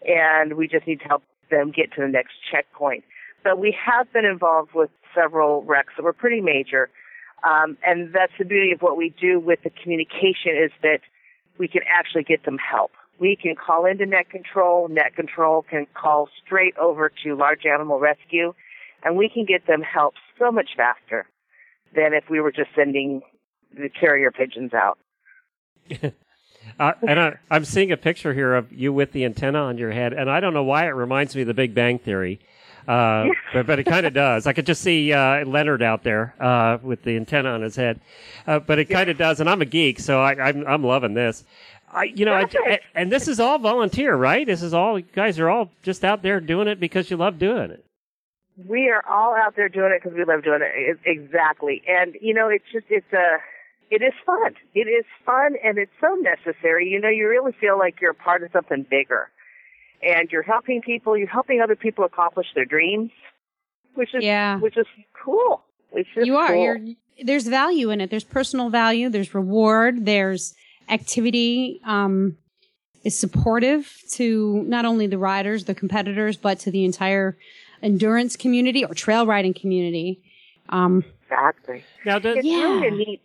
and 0.06 0.54
we 0.58 0.68
just 0.68 0.86
need 0.86 1.00
to 1.00 1.06
help 1.08 1.24
them 1.50 1.72
get 1.72 1.94
to 1.94 2.02
the 2.02 2.08
next 2.10 2.34
checkpoint. 2.52 3.06
But 3.44 3.60
we 3.60 3.76
have 3.86 4.12
been 4.12 4.26
involved 4.26 4.72
with 4.74 4.90
several 5.16 5.64
wrecks 5.64 5.94
that 5.98 6.04
were 6.04 6.14
pretty 6.14 6.42
major, 6.42 6.90
um, 7.44 7.78
and 7.86 8.14
that's 8.14 8.34
the 8.38 8.46
beauty 8.46 8.72
of 8.72 8.82
what 8.82 8.98
we 8.98 9.14
do 9.20 9.40
with 9.40 9.60
the 9.64 9.70
communication 9.70 10.58
is 10.62 10.72
that 10.82 11.00
we 11.58 11.68
can 11.68 11.82
actually 11.88 12.24
get 12.24 12.44
them 12.46 12.58
help. 12.58 12.92
We 13.20 13.36
can 13.36 13.56
call 13.56 13.86
into 13.86 14.06
net 14.06 14.30
control. 14.30 14.88
Net 14.90 15.16
control 15.16 15.66
can 15.68 15.88
call 15.94 16.30
straight 16.46 16.78
over 16.78 17.12
to 17.24 17.36
large 17.36 17.66
animal 17.66 18.00
rescue, 18.00 18.54
and 19.04 19.18
we 19.18 19.30
can 19.30 19.46
get 19.46 19.66
them 19.66 19.82
help 19.82 20.16
so 20.38 20.52
much 20.52 20.72
faster 20.76 21.26
than 21.96 22.14
if 22.14 22.26
we 22.30 22.40
were 22.40 22.52
just 22.52 22.70
sending 22.76 23.22
the 23.74 23.90
carrier 23.90 24.32
pigeons 24.32 24.74
out. 24.74 24.98
Uh, 26.80 26.92
and 27.08 27.20
I, 27.20 27.38
I'm 27.50 27.66
seeing 27.66 27.92
a 27.92 27.98
picture 27.98 28.34
here 28.34 28.54
of 28.54 28.72
you 28.72 28.92
with 28.92 29.12
the 29.12 29.26
antenna 29.26 29.60
on 29.60 29.78
your 29.78 29.92
head, 29.92 30.14
and 30.14 30.30
I 30.30 30.40
don't 30.40 30.54
know 30.54 30.64
why 30.64 30.86
it 30.86 30.92
reminds 30.92 31.36
me 31.36 31.42
of 31.42 31.48
the 31.48 31.54
Big 31.54 31.74
Bang 31.74 31.98
Theory. 31.98 32.40
Uh, 32.88 33.28
but, 33.54 33.66
but 33.68 33.80
it 33.80 33.84
kind 33.86 34.06
of 34.06 34.14
does. 34.14 34.48
I 34.48 34.54
could 34.54 34.66
just 34.66 34.82
see 34.82 35.12
uh, 35.12 35.44
Leonard 35.46 35.82
out 35.84 36.04
there 36.04 36.34
uh, 36.40 36.78
with 36.82 37.04
the 37.04 37.16
antenna 37.18 37.50
on 37.50 37.62
his 37.62 37.76
head. 37.76 38.00
Uh, 38.46 38.60
but 38.60 38.80
it 38.80 38.86
kind 38.86 39.10
of 39.10 39.18
does, 39.18 39.40
and 39.42 39.50
I'm 39.50 39.62
a 39.62 39.66
geek, 39.66 40.00
so 40.00 40.22
I, 40.22 40.32
I'm 40.50 40.66
I'm 40.66 40.84
loving 40.84 41.14
this. 41.14 41.44
I, 41.92 42.04
you 42.06 42.26
know, 42.26 42.34
I, 42.34 42.80
and 42.96 43.12
this 43.12 43.28
is 43.28 43.40
all 43.40 43.60
volunteer, 43.60 44.16
right? 44.16 44.46
This 44.46 44.62
is 44.62 44.74
all 44.74 45.00
you 45.00 45.06
guys 45.14 45.40
are 45.40 45.50
all 45.50 45.70
just 45.84 46.04
out 46.04 46.22
there 46.22 46.40
doing 46.40 46.68
it 46.68 46.80
because 46.80 47.10
you 47.10 47.18
love 47.18 47.40
doing 47.40 47.72
it. 47.72 47.84
We 48.68 48.90
are 48.90 49.04
all 49.08 49.36
out 49.36 49.56
there 49.56 49.70
doing 49.70 49.92
it 49.94 50.02
because 50.04 50.18
we 50.18 50.26
love 50.26 50.44
doing 50.44 50.62
it. 50.62 50.98
E- 50.98 51.10
Exactly. 51.10 51.84
And, 51.88 52.16
you 52.22 52.34
know, 52.34 52.50
it's 52.50 52.66
just, 52.74 52.88
it's 52.90 53.12
a, 53.14 53.38
it 53.90 54.02
is 54.02 54.14
fun. 54.26 54.56
It 54.74 54.88
is 54.88 55.06
fun 55.26 55.56
and 55.64 55.78
it's 55.78 55.92
so 56.02 56.16
necessary. 56.16 56.90
You 56.90 57.00
know, 57.00 57.10
you 57.10 57.28
really 57.30 57.52
feel 57.54 57.78
like 57.78 58.02
you're 58.02 58.12
a 58.12 58.16
part 58.16 58.44
of 58.44 58.52
something 58.52 58.86
bigger. 58.90 59.30
And 60.02 60.30
you're 60.32 60.44
helping 60.44 60.82
people, 60.82 61.18
you're 61.18 61.28
helping 61.28 61.62
other 61.62 61.76
people 61.76 62.04
accomplish 62.06 62.48
their 62.56 62.66
dreams, 62.66 63.12
which 63.96 64.14
is, 64.14 64.24
Yeah. 64.24 64.60
which 64.60 64.78
is 64.78 64.86
cool. 65.24 65.64
It's 65.94 66.08
just 66.14 66.26
you 66.28 66.38
are. 66.38 66.50
cool. 66.54 66.64
You're, 66.64 66.80
there's 67.24 67.48
value 67.48 67.90
in 67.90 68.02
it. 68.02 68.10
There's 68.12 68.24
personal 68.24 68.70
value. 68.70 69.10
There's 69.10 69.34
reward. 69.34 70.06
There's 70.06 70.54
activity. 70.90 71.82
Um, 71.86 72.38
is 73.04 73.18
supportive 73.18 73.90
to 74.12 74.64
not 74.68 74.84
only 74.84 75.08
the 75.08 75.18
riders, 75.18 75.64
the 75.66 75.74
competitors, 75.76 76.36
but 76.36 76.60
to 76.60 76.72
the 76.72 76.84
entire 76.84 77.38
endurance 77.82 78.36
community 78.36 78.84
or 78.84 78.94
trail 78.94 79.26
riding 79.26 79.54
community. 79.54 80.22
Um, 80.70 81.06
Exactly. 81.24 81.84
Now, 82.06 82.20
does, 82.20 82.38
It's 82.38 82.46
Yeah. 82.46 82.64
really 82.64 82.88
a 82.88 82.92
neat. 82.92 83.22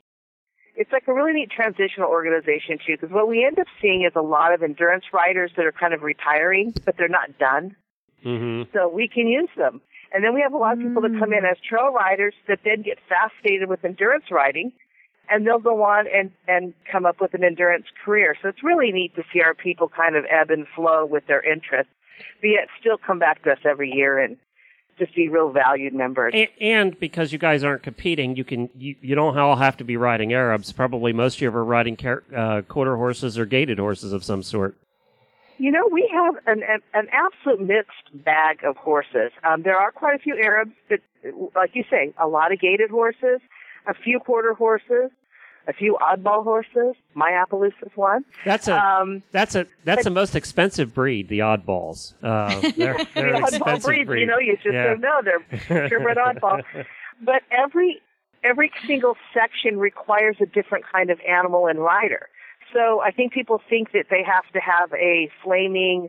It's 0.82 0.90
like 0.90 1.06
a 1.06 1.14
really 1.14 1.32
neat 1.32 1.48
transitional 1.48 2.08
organization 2.08 2.76
too, 2.84 2.94
because 2.98 3.12
what 3.14 3.28
we 3.28 3.44
end 3.46 3.56
up 3.60 3.68
seeing 3.80 4.02
is 4.02 4.12
a 4.16 4.20
lot 4.20 4.52
of 4.52 4.64
endurance 4.64 5.04
riders 5.12 5.52
that 5.56 5.64
are 5.64 5.70
kind 5.70 5.94
of 5.94 6.02
retiring, 6.02 6.74
but 6.84 6.96
they're 6.96 7.06
not 7.06 7.38
done. 7.38 7.76
hmm 8.24 8.62
So 8.72 8.88
we 8.88 9.06
can 9.06 9.28
use 9.28 9.48
them. 9.56 9.80
And 10.12 10.24
then 10.24 10.34
we 10.34 10.40
have 10.40 10.52
a 10.52 10.56
lot 10.56 10.72
of 10.72 10.80
people 10.80 11.02
that 11.02 11.16
come 11.20 11.32
in 11.32 11.44
as 11.44 11.56
trail 11.60 11.92
riders 11.92 12.34
that 12.48 12.58
then 12.64 12.82
get 12.82 12.98
fascinated 13.08 13.68
with 13.68 13.84
endurance 13.84 14.24
riding, 14.28 14.72
and 15.30 15.46
they'll 15.46 15.60
go 15.60 15.84
on 15.84 16.06
and 16.12 16.32
and 16.48 16.74
come 16.90 17.06
up 17.06 17.20
with 17.20 17.32
an 17.32 17.44
endurance 17.44 17.86
career. 18.04 18.34
So 18.42 18.48
it's 18.48 18.64
really 18.64 18.90
neat 18.90 19.14
to 19.14 19.22
see 19.32 19.40
our 19.40 19.54
people 19.54 19.88
kind 19.88 20.16
of 20.16 20.24
ebb 20.28 20.50
and 20.50 20.66
flow 20.74 21.06
with 21.06 21.28
their 21.28 21.42
interests, 21.42 21.92
but 22.40 22.48
yet 22.48 22.66
still 22.80 22.98
come 22.98 23.20
back 23.20 23.44
to 23.44 23.52
us 23.52 23.62
every 23.64 23.90
year 23.92 24.18
and 24.18 24.36
just 24.98 25.14
be 25.14 25.28
real 25.28 25.50
valued 25.50 25.94
members. 25.94 26.32
And, 26.34 26.48
and 26.60 27.00
because 27.00 27.32
you 27.32 27.38
guys 27.38 27.64
aren't 27.64 27.82
competing, 27.82 28.36
you 28.36 28.44
can 28.44 28.68
you, 28.76 28.96
you 29.00 29.14
don't 29.14 29.36
all 29.38 29.56
have 29.56 29.76
to 29.78 29.84
be 29.84 29.96
riding 29.96 30.32
Arabs. 30.32 30.72
Probably 30.72 31.12
most 31.12 31.36
of 31.36 31.42
you 31.42 31.48
are 31.50 31.64
riding 31.64 31.96
car, 31.96 32.22
uh, 32.34 32.62
quarter 32.62 32.96
horses 32.96 33.38
or 33.38 33.46
gaited 33.46 33.78
horses 33.78 34.12
of 34.12 34.24
some 34.24 34.42
sort. 34.42 34.76
You 35.58 35.70
know, 35.70 35.88
we 35.90 36.10
have 36.12 36.34
an 36.46 36.62
an, 36.62 36.80
an 36.94 37.08
absolute 37.12 37.60
mixed 37.60 38.24
bag 38.24 38.64
of 38.64 38.76
horses. 38.76 39.32
Um, 39.48 39.62
there 39.62 39.76
are 39.76 39.92
quite 39.92 40.16
a 40.16 40.18
few 40.18 40.36
Arabs, 40.42 40.72
but 40.88 41.00
like 41.54 41.70
you 41.74 41.84
say, 41.90 42.12
a 42.20 42.26
lot 42.26 42.52
of 42.52 42.60
gaited 42.60 42.90
horses, 42.90 43.40
a 43.86 43.94
few 43.94 44.18
quarter 44.18 44.54
horses, 44.54 45.10
a 45.68 45.72
few 45.72 45.96
oddball 46.00 46.42
horses. 46.44 46.94
Minneapolis 47.14 47.72
is 47.84 47.92
one. 47.94 48.24
That's 48.44 48.68
a 48.68 48.76
Um, 48.76 49.22
that's 49.32 49.54
a 49.54 49.66
that's 49.84 50.04
the 50.04 50.10
most 50.10 50.34
expensive 50.34 50.92
breed, 50.94 51.28
the 51.28 51.40
oddballs. 51.40 52.14
Uh, 52.22 52.60
they're 52.76 52.96
they're 53.14 53.32
the 53.32 53.38
oddball 53.38 53.48
expensive 53.48 53.84
breed, 53.84 54.06
breed. 54.06 54.20
you 54.22 54.26
know, 54.26 54.38
you 54.38 54.56
just 54.56 54.74
Yeah. 54.74 54.84
don't 54.84 55.00
know 55.00 55.20
they're 55.24 55.88
purebred 55.88 56.16
oddball. 56.18 56.62
But 57.24 57.42
every 57.52 58.00
every 58.42 58.72
single 58.86 59.16
section 59.32 59.78
requires 59.78 60.36
a 60.40 60.46
different 60.46 60.84
kind 60.90 61.10
of 61.10 61.20
animal 61.28 61.68
and 61.68 61.78
rider. 61.78 62.28
So 62.72 63.00
I 63.00 63.12
think 63.12 63.32
people 63.32 63.60
think 63.70 63.92
that 63.92 64.06
they 64.10 64.24
have 64.24 64.50
to 64.54 64.58
have 64.58 64.92
a 64.94 65.30
flaming, 65.44 66.08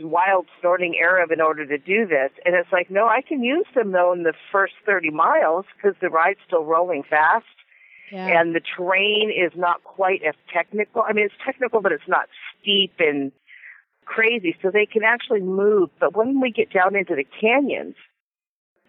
wild 0.00 0.46
snorting 0.60 0.96
Arab 0.98 1.30
in 1.30 1.40
order 1.40 1.64
to 1.66 1.78
do 1.78 2.06
this, 2.06 2.30
and 2.44 2.54
it's 2.56 2.72
like, 2.72 2.90
no, 2.90 3.06
I 3.06 3.20
can 3.22 3.44
use 3.44 3.66
them 3.76 3.92
though 3.92 4.12
in 4.12 4.24
the 4.24 4.32
first 4.50 4.74
30 4.84 5.10
miles 5.10 5.66
because 5.76 5.94
the 6.00 6.08
ride's 6.08 6.40
still 6.46 6.64
rolling 6.64 7.04
fast 7.08 7.44
yeah. 8.12 8.40
and 8.40 8.54
the 8.54 8.60
terrain 8.76 9.30
is 9.30 9.52
not 9.56 9.82
quite 9.84 10.22
as 10.22 10.34
technical. 10.52 11.02
I 11.02 11.12
mean, 11.12 11.26
it's 11.26 11.34
technical, 11.44 11.80
but 11.80 11.92
it's 11.92 12.08
not 12.08 12.26
steep 12.60 12.92
and 12.98 13.32
crazy, 14.04 14.56
so 14.62 14.70
they 14.70 14.86
can 14.86 15.02
actually 15.04 15.40
move. 15.40 15.90
But 15.98 16.14
when 16.16 16.40
we 16.40 16.50
get 16.50 16.72
down 16.72 16.94
into 16.96 17.14
the 17.14 17.24
canyons, 17.40 17.94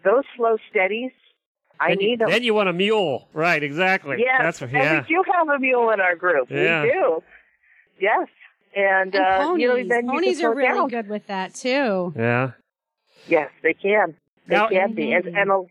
those 0.04 0.24
slow 0.36 0.56
steadies, 0.70 1.12
I 1.80 1.88
then, 1.90 2.00
you, 2.00 2.08
need 2.08 2.18
them. 2.20 2.30
then 2.30 2.42
you 2.42 2.54
want 2.54 2.68
a 2.68 2.72
mule, 2.72 3.28
right? 3.32 3.62
Exactly. 3.62 4.16
yes, 4.18 4.40
That's 4.42 4.60
what, 4.60 4.70
and 4.70 4.78
yeah. 4.78 5.00
we 5.00 5.06
do 5.14 5.22
have 5.32 5.48
a 5.48 5.58
mule 5.58 5.90
in 5.90 6.00
our 6.00 6.14
group. 6.16 6.50
Yeah. 6.50 6.82
We 6.82 6.92
do. 6.92 7.22
Yes, 7.98 8.28
and, 8.76 9.14
And 9.14 9.24
uh, 9.24 9.38
ponies. 9.46 9.62
you 9.62 9.68
know, 9.68 9.88
then 9.88 10.06
ponies 10.06 10.36
can 10.38 10.46
are 10.46 10.54
really 10.54 10.74
down. 10.74 10.88
good 10.88 11.08
with 11.08 11.26
that 11.28 11.54
too. 11.54 12.12
Yeah. 12.14 12.50
Yes, 13.26 13.50
they 13.62 13.72
can. 13.72 14.14
They 14.48 14.56
Now- 14.56 14.68
can 14.68 14.94
be, 14.94 15.12
and, 15.12 15.24
and 15.26 15.50
a 15.50 15.62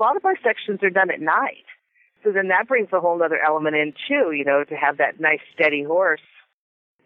lot 0.00 0.16
of 0.16 0.24
our 0.24 0.36
sections 0.42 0.82
are 0.82 0.90
done 0.90 1.10
at 1.10 1.20
night. 1.20 1.65
So 2.24 2.32
then 2.32 2.48
that 2.48 2.66
brings 2.66 2.88
a 2.92 3.00
whole 3.00 3.22
other 3.22 3.38
element 3.40 3.76
in 3.76 3.92
too. 4.08 4.32
You 4.32 4.44
know, 4.44 4.64
to 4.64 4.74
have 4.74 4.98
that 4.98 5.20
nice 5.20 5.40
steady 5.54 5.82
horse. 5.82 6.20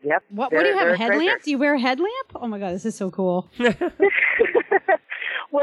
Yep. 0.03 0.23
What, 0.31 0.53
what 0.53 0.63
do 0.63 0.69
you 0.69 0.79
have? 0.79 0.89
A 0.89 0.93
a 0.93 0.97
treasure. 0.97 1.13
headlamp? 1.13 1.43
Do 1.43 1.51
you 1.51 1.59
wear 1.59 1.75
a 1.75 1.81
headlamp? 1.81 2.33
Oh 2.35 2.47
my 2.47 2.59
god, 2.59 2.75
this 2.75 2.87
is 2.87 2.97
so 2.97 3.11
cool. 3.11 3.51
well, 3.59 3.75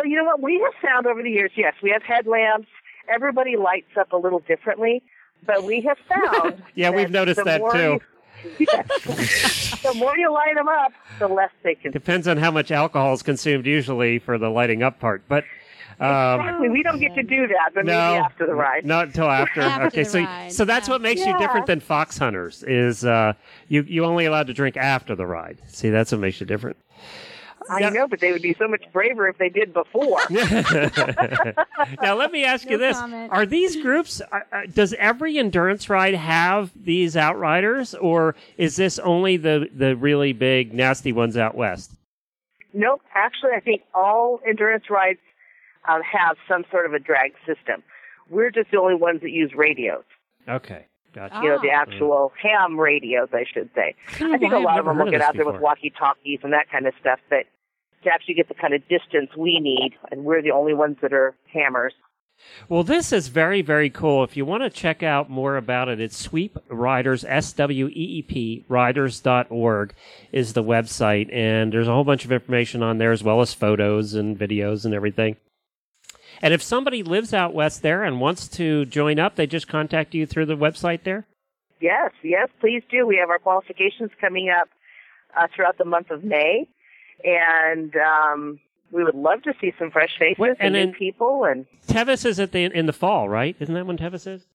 you 0.06 0.16
know 0.16 0.26
what 0.26 0.41
we 0.41 0.62
have 0.64 0.74
found 0.82 1.08
over 1.08 1.24
the 1.24 1.32
years. 1.32 1.52
Yes, 1.56 1.74
we 1.82 1.89
have 1.89 2.04
headlamps. 2.04 2.68
Everybody 3.10 3.56
lights 3.56 3.98
up 4.00 4.12
a 4.12 4.18
little 4.18 4.39
differently, 4.39 5.02
but 5.45 5.64
we 5.64 5.82
have 5.82 5.98
found. 6.08 6.62
Yeah, 6.76 6.91
we've 6.91 7.10
noticed 7.10 7.43
that 7.43 7.62
too. 7.72 7.78
You, 7.80 8.00
Yes. 8.60 9.82
the 9.84 9.95
more 9.95 10.16
you 10.16 10.32
light 10.32 10.54
them 10.56 10.68
up, 10.68 10.91
the 11.18 11.28
less 11.28 11.50
they 11.64 11.74
can. 11.74 11.91
Depends 11.91 12.28
on 12.28 12.38
how 12.38 12.52
much 12.52 12.70
alcohol 12.70 13.14
is 13.14 13.24
consumed 13.24 13.66
usually 13.66 14.20
for 14.20 14.38
the 14.38 14.50
lighting 14.50 14.84
up 14.84 15.00
part, 15.00 15.24
but. 15.28 15.43
Um, 16.00 16.39
Exactly. 16.41 16.70
We 16.70 16.84
don't 16.84 17.00
get 17.00 17.16
to 17.16 17.24
do 17.24 17.48
that, 17.48 17.72
but 17.74 17.86
no, 17.86 17.91
maybe 17.91 18.24
after 18.24 18.45
the 18.45 18.54
ride. 18.54 18.86
Not 18.86 19.08
until 19.08 19.30
after. 19.30 19.62
After 19.68 19.88
okay, 19.88 20.04
the 20.04 20.10
so 20.10 20.20
ride, 20.20 20.52
so 20.54 20.64
that's 20.66 20.88
yeah. 20.88 20.93
what 20.93 21.02
makes 21.02 21.26
you 21.26 21.36
different 21.39 21.66
than 21.66 21.80
fox 21.80 22.18
hunters. 22.18 22.64
Is 22.64 23.04
uh, 23.04 23.34
you 23.68 23.82
you 23.82 24.06
only 24.06 24.26
allowed 24.26 24.48
to 24.48 24.54
drink 24.54 24.78
after 24.78 25.16
the 25.16 25.26
ride. 25.26 25.58
See, 25.68 25.89
that's 25.89 26.12
what 26.12 26.22
makes 26.22 26.39
you 26.39 26.45
different. 26.45 26.78
I 27.70 27.80
Yeah. 27.80 27.89
know, 27.89 28.08
but 28.08 28.20
they 28.22 28.32
would 28.32 28.41
be 28.43 28.56
so 28.58 28.68
much 28.68 28.84
braver 28.93 29.28
if 29.28 29.38
they 29.39 29.50
did 29.50 29.74
before. 29.74 30.20
now 30.30 32.16
let 32.16 32.32
me 32.32 32.45
ask 32.45 32.70
you 32.70 32.78
this: 32.78 32.98
comment. 32.98 33.32
Are 33.32 33.45
these 33.45 33.76
groups? 33.78 34.22
Uh, 34.22 34.39
uh, 34.52 34.62
does 34.74 34.93
every 34.93 35.38
endurance 35.38 35.89
ride 35.89 36.16
have 36.16 36.72
these 36.76 37.18
outriders, 37.18 37.93
or 37.95 38.36
is 38.58 38.76
this 38.76 39.00
only 39.00 39.38
the 39.38 39.70
the 39.74 39.95
really 39.95 40.34
big 40.34 40.74
nasty 40.74 41.12
ones 41.12 41.36
out 41.38 41.56
west? 41.56 41.91
Nope. 42.74 43.02
Actually, 43.16 43.54
I 43.56 43.60
think 43.60 43.82
all 43.93 44.39
endurance 44.48 44.89
rides 44.89 45.20
um, 45.88 46.01
have 46.03 46.38
some 46.47 46.63
sort 46.71 46.85
of 46.85 46.93
a 46.93 46.99
drag 46.99 47.33
system. 47.45 47.83
We're 48.29 48.51
just 48.51 48.71
the 48.71 48.79
only 48.79 48.95
ones 48.95 49.21
that 49.21 49.31
use 49.31 49.53
radios. 49.55 50.03
Okay, 50.49 50.85
gotcha. 51.13 51.39
You 51.41 51.49
know, 51.49 51.59
the 51.61 51.71
Ah. 51.71 51.81
actual 51.81 52.33
ham 52.41 52.79
radios, 52.79 53.29
I 53.33 53.45
should 53.51 53.69
say. 53.75 53.95
don't 54.19 54.33
I 54.35 54.38
think 54.38 54.53
a 54.53 54.59
lot 54.59 54.79
of 54.79 54.85
them 54.85 54.97
will 54.97 55.05
get 55.05 55.19
this 55.19 55.21
out 55.27 55.35
there 55.35 55.45
with 55.45 55.61
walkie-talkies 55.61 56.39
and 56.43 56.53
that 56.53 56.69
kind 56.69 56.88
of 56.88 56.93
stuff, 56.99 57.19
but 57.29 57.45
to 58.03 58.09
actually 58.11 58.35
get 58.35 58.47
the 58.47 58.53
kind 58.53 58.73
of 58.73 58.88
distance 58.88 59.31
we 59.35 59.59
need, 59.59 59.91
and 60.11 60.23
we're 60.23 60.41
the 60.41 60.51
only 60.51 60.73
ones 60.73 60.97
that 61.01 61.13
are 61.13 61.35
hammers. 61.51 61.93
Well, 62.69 62.83
this 62.83 63.11
is 63.11 63.29
very, 63.29 63.63
very 63.63 63.89
cool. 63.89 64.23
If 64.23 64.38
you 64.38 64.45
want 64.45 64.61
to 64.61 64.69
check 64.69 65.01
out 65.01 65.27
more 65.27 65.57
about 65.57 65.89
it, 65.89 65.99
it's 65.99 66.15
Sweep 66.15 66.55
Riders, 66.69 67.25
S 67.27 67.51
W 67.53 67.88
E 67.88 67.91
E 67.91 68.21
P, 68.21 68.63
riders.org 68.69 69.93
is 70.31 70.53
the 70.53 70.63
website. 70.63 71.33
And 71.33 71.73
there's 71.73 71.88
a 71.88 71.93
whole 71.93 72.03
bunch 72.03 72.25
of 72.25 72.31
information 72.31 72.83
on 72.83 72.99
there, 72.99 73.11
as 73.11 73.23
well 73.23 73.41
as 73.41 73.55
photos 73.55 74.13
and 74.13 74.38
videos 74.38 74.85
and 74.85 74.93
everything. 74.93 75.38
And 76.41 76.53
if 76.53 76.61
somebody 76.61 77.03
lives 77.03 77.33
out 77.33 77.53
west 77.53 77.81
there 77.81 78.03
and 78.03 78.21
wants 78.21 78.47
to 78.49 78.85
join 78.85 79.19
up, 79.19 79.35
they 79.35 79.47
just 79.47 79.67
contact 79.67 80.13
you 80.13 80.25
through 80.25 80.45
the 80.45 80.55
website 80.57 81.03
there? 81.03 81.25
Yes, 81.79 82.11
yes, 82.23 82.49
please 82.59 82.83
do. 82.89 83.05
We 83.05 83.17
have 83.17 83.29
our 83.29 83.39
qualifications 83.39 84.11
coming 84.19 84.49
up 84.49 84.69
uh, 85.38 85.47
throughout 85.55 85.77
the 85.77 85.85
month 85.85 86.09
of 86.09 86.23
May, 86.23 86.67
and 87.23 87.93
um, 87.95 88.59
we 88.91 89.03
would 89.03 89.15
love 89.15 89.43
to 89.43 89.53
see 89.61 89.73
some 89.77 89.91
fresh 89.91 90.17
faces 90.17 90.55
and, 90.59 90.75
and 90.75 90.91
new 90.91 90.97
people. 90.97 91.43
And 91.43 91.65
Tevis 91.88 92.25
is 92.25 92.39
at 92.39 92.51
the 92.51 92.65
in 92.65 92.85
the 92.88 92.93
fall, 92.93 93.29
right? 93.29 93.55
Isn't 93.59 93.75
that 93.75 93.85
when 93.85 93.97
Tevis 93.97 94.25
is? 94.25 94.45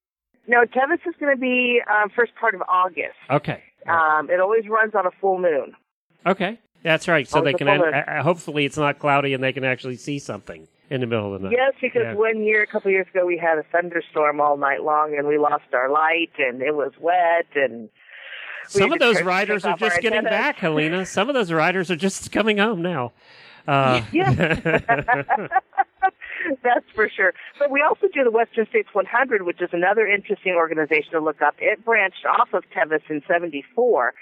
no, 0.48 0.64
Tevis 0.64 0.98
is 1.06 1.14
going 1.20 1.34
to 1.34 1.40
be 1.40 1.80
um, 1.88 2.10
first 2.10 2.34
part 2.34 2.54
of 2.54 2.62
August. 2.68 3.14
Okay. 3.30 3.62
Um, 3.88 4.28
it 4.30 4.40
always 4.40 4.66
runs 4.68 4.94
on 4.94 5.06
a 5.06 5.10
full 5.20 5.38
moon. 5.38 5.74
Okay. 6.26 6.58
That's 6.82 7.06
right. 7.06 7.28
So 7.28 7.38
Oh, 7.40 7.44
they 7.44 7.52
can, 7.54 7.68
uh, 7.68 7.74
uh, 7.74 8.22
hopefully, 8.22 8.64
it's 8.64 8.76
not 8.76 8.98
cloudy 8.98 9.34
and 9.34 9.42
they 9.42 9.52
can 9.52 9.64
actually 9.64 9.96
see 9.96 10.18
something 10.18 10.66
in 10.90 11.00
the 11.00 11.06
middle 11.06 11.34
of 11.34 11.40
the 11.40 11.48
night. 11.48 11.56
Yes, 11.58 11.74
because 11.80 12.02
Yeah. 12.02 12.14
one 12.14 12.42
year, 12.42 12.62
a 12.62 12.66
couple 12.66 12.88
of 12.88 12.92
years 12.92 13.06
ago, 13.08 13.24
we 13.26 13.38
had 13.38 13.58
a 13.58 13.62
thunderstorm 13.64 14.40
all 14.40 14.56
night 14.56 14.82
long, 14.82 15.16
and 15.16 15.26
we 15.26 15.38
lost 15.38 15.72
our 15.72 15.88
light, 15.88 16.32
and 16.38 16.60
it 16.62 16.74
was 16.74 16.92
wet, 16.98 17.46
and 17.54 17.88
Some 18.66 18.92
of 18.92 18.98
those 18.98 19.22
riders 19.22 19.64
are 19.64 19.76
just 19.76 20.00
getting 20.00 20.18
antennas. 20.18 20.38
back, 20.38 20.56
Helena. 20.58 21.04
Some 21.18 21.28
of 21.28 21.34
those 21.34 21.50
riders 21.52 21.90
are 21.90 21.96
just 21.96 22.30
coming 22.30 22.58
home 22.58 22.82
now. 22.82 23.12
Uh, 23.66 24.02
Yeah. 24.12 24.30
That's 26.64 26.84
for 26.94 27.08
sure. 27.08 27.32
But 27.58 27.70
we 27.70 27.80
also 27.82 28.08
do 28.12 28.24
the 28.24 28.30
Western 28.30 28.66
States 28.66 28.88
100, 28.92 29.42
which 29.42 29.62
is 29.62 29.68
another 29.72 30.06
interesting 30.06 30.54
organization 30.54 31.12
to 31.12 31.20
look 31.20 31.40
up. 31.40 31.54
It 31.60 31.84
branched 31.84 32.26
off 32.26 32.52
of 32.52 32.64
Tevis 32.76 33.02
in 33.08 33.22
74, 33.28 34.12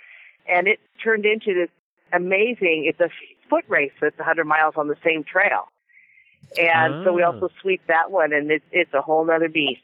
and 0.46 0.68
it 0.68 0.80
turned 1.02 1.24
into 1.24 1.54
this 1.54 1.70
amazing, 2.12 2.84
it's 2.86 3.00
a 3.00 3.08
foot 3.48 3.64
race 3.68 3.92
that's 4.00 4.18
100 4.18 4.44
miles 4.44 4.74
on 4.76 4.88
the 4.88 4.96
same 5.04 5.24
trail. 5.24 5.68
And 6.60 7.04
so 7.04 7.12
we 7.12 7.22
also 7.22 7.48
sweep 7.60 7.80
that 7.86 8.10
one, 8.10 8.32
and 8.32 8.50
it's, 8.50 8.64
it's 8.72 8.92
a 8.92 9.00
whole 9.00 9.28
other 9.30 9.48
beast. 9.48 9.82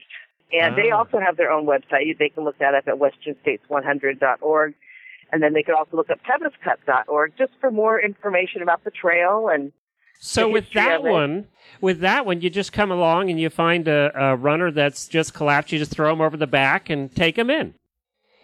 And 0.53 0.77
they 0.77 0.91
Ah. 0.91 0.99
also 0.99 1.19
have 1.19 1.37
their 1.37 1.51
own 1.51 1.67
website. 1.67 2.17
They 2.19 2.29
can 2.29 2.45
look 2.45 2.59
that 2.59 2.75
up 2.75 2.87
at 2.89 2.95
westernstates100.org. 2.95 4.75
And 5.33 5.43
then 5.43 5.53
they 5.55 5.63
can 5.63 5.75
also 5.75 5.97
look 5.97 6.09
up 6.11 6.21
teviscup.org 6.25 7.33
just 7.37 7.53
for 7.61 7.71
more 7.71 8.01
information 8.01 8.63
about 8.63 8.85
the 8.85 8.91
trail 8.93 9.49
and 9.53 9.73
So 10.21 10.49
with 10.49 10.73
that 10.75 11.03
one, 11.03 11.49
with 11.81 11.99
that 12.01 12.25
one, 12.25 12.41
you 12.41 12.49
just 12.49 12.73
come 12.73 12.91
along 12.93 13.29
and 13.31 13.39
you 13.41 13.51
find 13.51 13.89
a, 13.89 14.13
a 14.15 14.37
runner 14.37 14.71
that's 14.71 15.09
just 15.09 15.35
collapsed. 15.35 15.73
You 15.73 15.79
just 15.81 15.91
throw 15.91 16.11
them 16.11 16.21
over 16.21 16.37
the 16.37 16.47
back 16.47 16.89
and 16.91 17.15
take 17.15 17.35
them 17.37 17.51
in. 17.51 17.75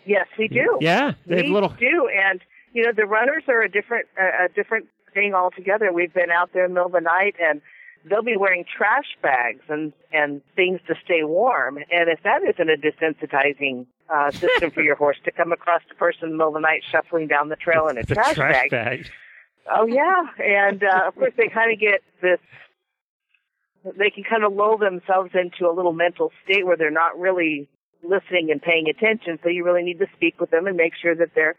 Yes, 0.04 0.26
we 0.36 0.48
do. 0.48 0.78
Yeah, 0.80 1.14
they 1.26 1.36
have 1.36 1.44
we 1.46 1.52
little. 1.52 1.68
do, 1.70 2.08
and 2.08 2.40
you 2.74 2.82
know 2.84 2.90
the 2.92 3.06
runners 3.06 3.44
are 3.46 3.62
a 3.62 3.68
different 3.70 4.06
a, 4.20 4.46
a 4.46 4.48
different 4.48 4.88
thing 5.14 5.32
altogether. 5.34 5.92
We've 5.92 6.12
been 6.12 6.30
out 6.32 6.50
there 6.52 6.64
in 6.64 6.72
the 6.72 6.74
middle 6.74 6.86
of 6.88 6.92
the 6.92 7.00
night, 7.00 7.36
and 7.40 7.62
they'll 8.05 8.22
be 8.22 8.36
wearing 8.36 8.64
trash 8.64 9.16
bags 9.22 9.62
and 9.68 9.92
and 10.12 10.42
things 10.57 10.80
to 10.88 10.94
stay 11.05 11.22
warm. 11.22 11.78
And 11.78 12.09
if 12.09 12.22
that 12.24 12.42
isn't 12.42 12.70
a 12.70 12.76
desensitizing 12.76 13.86
uh, 14.12 14.30
system 14.30 14.70
for 14.70 14.82
your 14.82 14.96
horse 14.96 15.18
to 15.24 15.30
come 15.30 15.53
across 15.53 15.82
the 15.88 15.94
person 15.94 16.24
in 16.24 16.30
the 16.30 16.36
middle 16.36 16.48
of 16.48 16.55
the 16.55 16.61
night 16.61 16.82
shuffling 16.90 17.28
down 17.28 17.48
the 17.48 17.57
trail 17.57 17.88
in 17.88 17.98
a 17.98 18.03
The 18.07 18.14
trash, 18.14 18.34
trash 18.34 18.53
bag, 18.55 18.70
bag. 18.70 19.11
Oh 19.70 19.86
yeah, 19.86 20.24
and 20.38 20.82
uh, 20.82 21.09
of 21.09 21.14
course 21.14 21.32
they 21.36 21.48
kind 21.48 21.72
of 21.72 21.78
get 21.78 22.03
this. 22.20 22.40
They 23.84 24.11
can 24.11 24.22
kind 24.22 24.44
of 24.44 24.53
lull 24.53 24.78
themselves 24.78 25.30
into 25.34 25.68
a 25.68 25.74
little 25.74 25.92
mental 25.92 26.30
state 26.44 26.64
where 26.64 26.76
they're 26.76 26.90
not 26.90 27.18
really 27.18 27.68
listening 28.05 28.50
and 28.50 28.62
paying 28.62 28.88
attention. 28.88 29.38
So 29.42 29.48
you 29.48 29.64
really 29.64 29.82
need 29.82 29.98
to 29.98 30.07
speak 30.14 30.40
with 30.40 30.50
them 30.50 30.66
and 30.66 30.76
make 30.76 30.92
sure 31.00 31.14
that 31.14 31.30
they're 31.34 31.57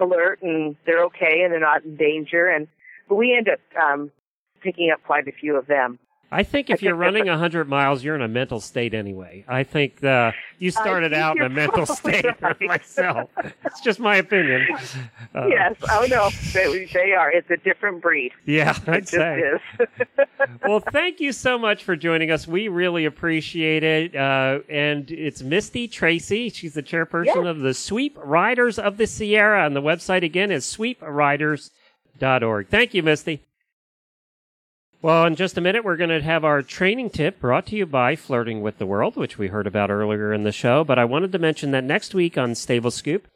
alert 0.00 0.42
and 0.42 0.76
they're 0.86 1.04
okay 1.04 1.42
and 1.42 1.52
they're 1.52 1.60
not 1.60 1.84
in 1.84 1.96
danger. 1.96 2.48
And 2.48 2.66
but 3.08 3.14
we 3.16 3.36
end 3.36 3.48
up 3.48 3.60
um, 3.80 4.10
picking 4.62 4.90
up 4.90 5.02
quite 5.04 5.28
a 5.28 5.32
few 5.32 5.56
of 5.56 5.66
them. 5.66 5.98
I 6.34 6.44
think 6.44 6.70
if 6.70 6.80
you're 6.82 6.94
running 6.94 7.26
that's 7.26 7.40
100 7.40 7.68
miles, 7.68 8.02
you're 8.02 8.14
in 8.14 8.22
a 8.22 8.28
mental 8.28 8.58
state 8.58 8.94
anyway. 8.94 9.44
I 9.46 9.64
think 9.64 10.02
uh, 10.02 10.32
you 10.58 10.70
started 10.70 11.12
think 11.12 11.22
out 11.22 11.36
in 11.36 11.42
a 11.42 11.48
mental 11.50 11.84
state 11.84 12.24
right. 12.40 12.58
myself. 12.62 13.28
It's 13.66 13.82
just 13.82 14.00
my 14.00 14.16
opinion. 14.16 14.66
Uh, 15.34 15.46
yes. 15.46 15.74
Oh 15.90 16.06
no, 16.10 16.28
they, 16.52 16.84
they 16.92 17.12
are. 17.12 17.30
It's 17.32 17.48
a 17.50 17.56
different 17.56 18.02
breed. 18.02 18.32
Yeah, 18.44 18.76
I'd 18.86 19.04
just 19.04 19.12
say. 19.12 19.40
is. 19.40 19.60
well, 20.62 20.80
thank 20.80 21.20
you 21.20 21.32
so 21.32 21.58
much 21.58 21.84
for 21.84 21.96
joining 21.96 22.30
us. 22.30 22.46
We 22.46 22.68
really 22.68 23.06
appreciate 23.06 23.82
it. 23.82 24.14
Uh, 24.14 24.58
and 24.68 25.10
it's 25.10 25.40
Misty 25.42 25.88
Tracy. 25.88 26.50
She's 26.50 26.74
the 26.74 26.82
chairperson 26.82 27.44
Yeah. 27.44 27.50
of 27.50 27.60
the 27.60 27.72
Sweep 27.72 28.18
Riders 28.22 28.78
of 28.78 28.98
the 28.98 29.06
Sierra. 29.06 29.64
And 29.64 29.74
the 29.74 29.80
website 29.80 30.22
again 30.22 30.50
is 30.50 30.66
sweepriders.org. 30.66 32.68
Thank 32.68 32.92
you, 32.92 33.02
Misty. 33.02 33.40
Well, 35.02 35.26
in 35.26 35.34
just 35.34 35.58
a 35.58 35.60
minute, 35.60 35.84
we're 35.84 35.96
going 35.96 36.10
to 36.10 36.22
have 36.22 36.44
our 36.44 36.62
training 36.62 37.10
tip 37.10 37.40
brought 37.40 37.66
to 37.66 37.76
you 37.76 37.86
by 37.86 38.14
Flirting 38.14 38.62
with 38.62 38.78
the 38.78 38.86
World, 38.86 39.16
which 39.16 39.36
we 39.36 39.48
heard 39.48 39.66
about 39.66 39.90
earlier 39.90 40.32
in 40.32 40.44
the 40.44 40.52
show. 40.52 40.84
But 40.84 40.96
I 40.96 41.04
wanted 41.04 41.32
to 41.32 41.40
mention 41.40 41.72
that 41.72 41.82
next 41.82 42.14
week 42.14 42.38
on 42.38 42.54
Stable 42.54 42.92
Scoop, 42.92 43.26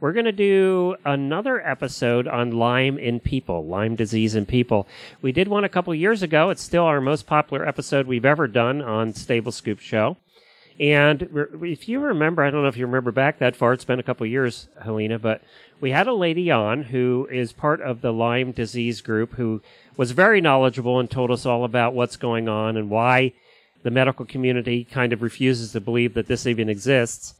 we're 0.00 0.12
going 0.12 0.26
to 0.26 0.32
do 0.32 0.96
another 1.02 1.66
episode 1.66 2.28
on 2.28 2.50
Lyme 2.50 2.98
in 2.98 3.20
people, 3.20 3.64
Lyme 3.64 3.96
disease 3.96 4.34
in 4.34 4.44
people. 4.44 4.86
We 5.22 5.32
did 5.32 5.48
one 5.48 5.64
a 5.64 5.70
couple 5.70 5.94
years 5.94 6.22
ago. 6.22 6.50
It's 6.50 6.62
still 6.62 6.84
our 6.84 7.00
most 7.00 7.26
popular 7.26 7.66
episode 7.66 8.06
we've 8.06 8.26
ever 8.26 8.46
done 8.46 8.82
on 8.82 9.14
Stable 9.14 9.52
Scoop 9.52 9.80
Show. 9.80 10.18
And 10.80 11.28
if 11.62 11.88
you 11.88 12.00
remember, 12.00 12.42
I 12.42 12.50
don't 12.50 12.62
know 12.62 12.68
if 12.68 12.76
you 12.76 12.86
remember 12.86 13.12
back 13.12 13.38
that 13.38 13.54
far, 13.54 13.72
it's 13.72 13.84
been 13.84 14.00
a 14.00 14.04
couple 14.04 14.26
years, 14.26 14.68
Helena, 14.82 15.20
but 15.20 15.40
we 15.80 15.92
had 15.92 16.08
a 16.08 16.14
lady 16.14 16.50
on 16.50 16.84
who 16.84 17.28
is 17.30 17.52
part 17.52 17.80
of 17.80 18.00
the 18.00 18.12
Lyme 18.12 18.50
disease 18.50 19.00
group 19.00 19.34
who 19.34 19.62
was 19.96 20.10
very 20.10 20.40
knowledgeable 20.40 20.98
and 20.98 21.08
told 21.08 21.30
us 21.30 21.46
all 21.46 21.64
about 21.64 21.94
what's 21.94 22.16
going 22.16 22.48
on 22.48 22.76
and 22.76 22.90
why 22.90 23.32
the 23.84 23.90
medical 23.90 24.24
community 24.24 24.82
kind 24.82 25.12
of 25.12 25.22
refuses 25.22 25.72
to 25.72 25.80
believe 25.80 26.14
that 26.14 26.26
this 26.26 26.46
even 26.46 26.68
exists. 26.68 27.34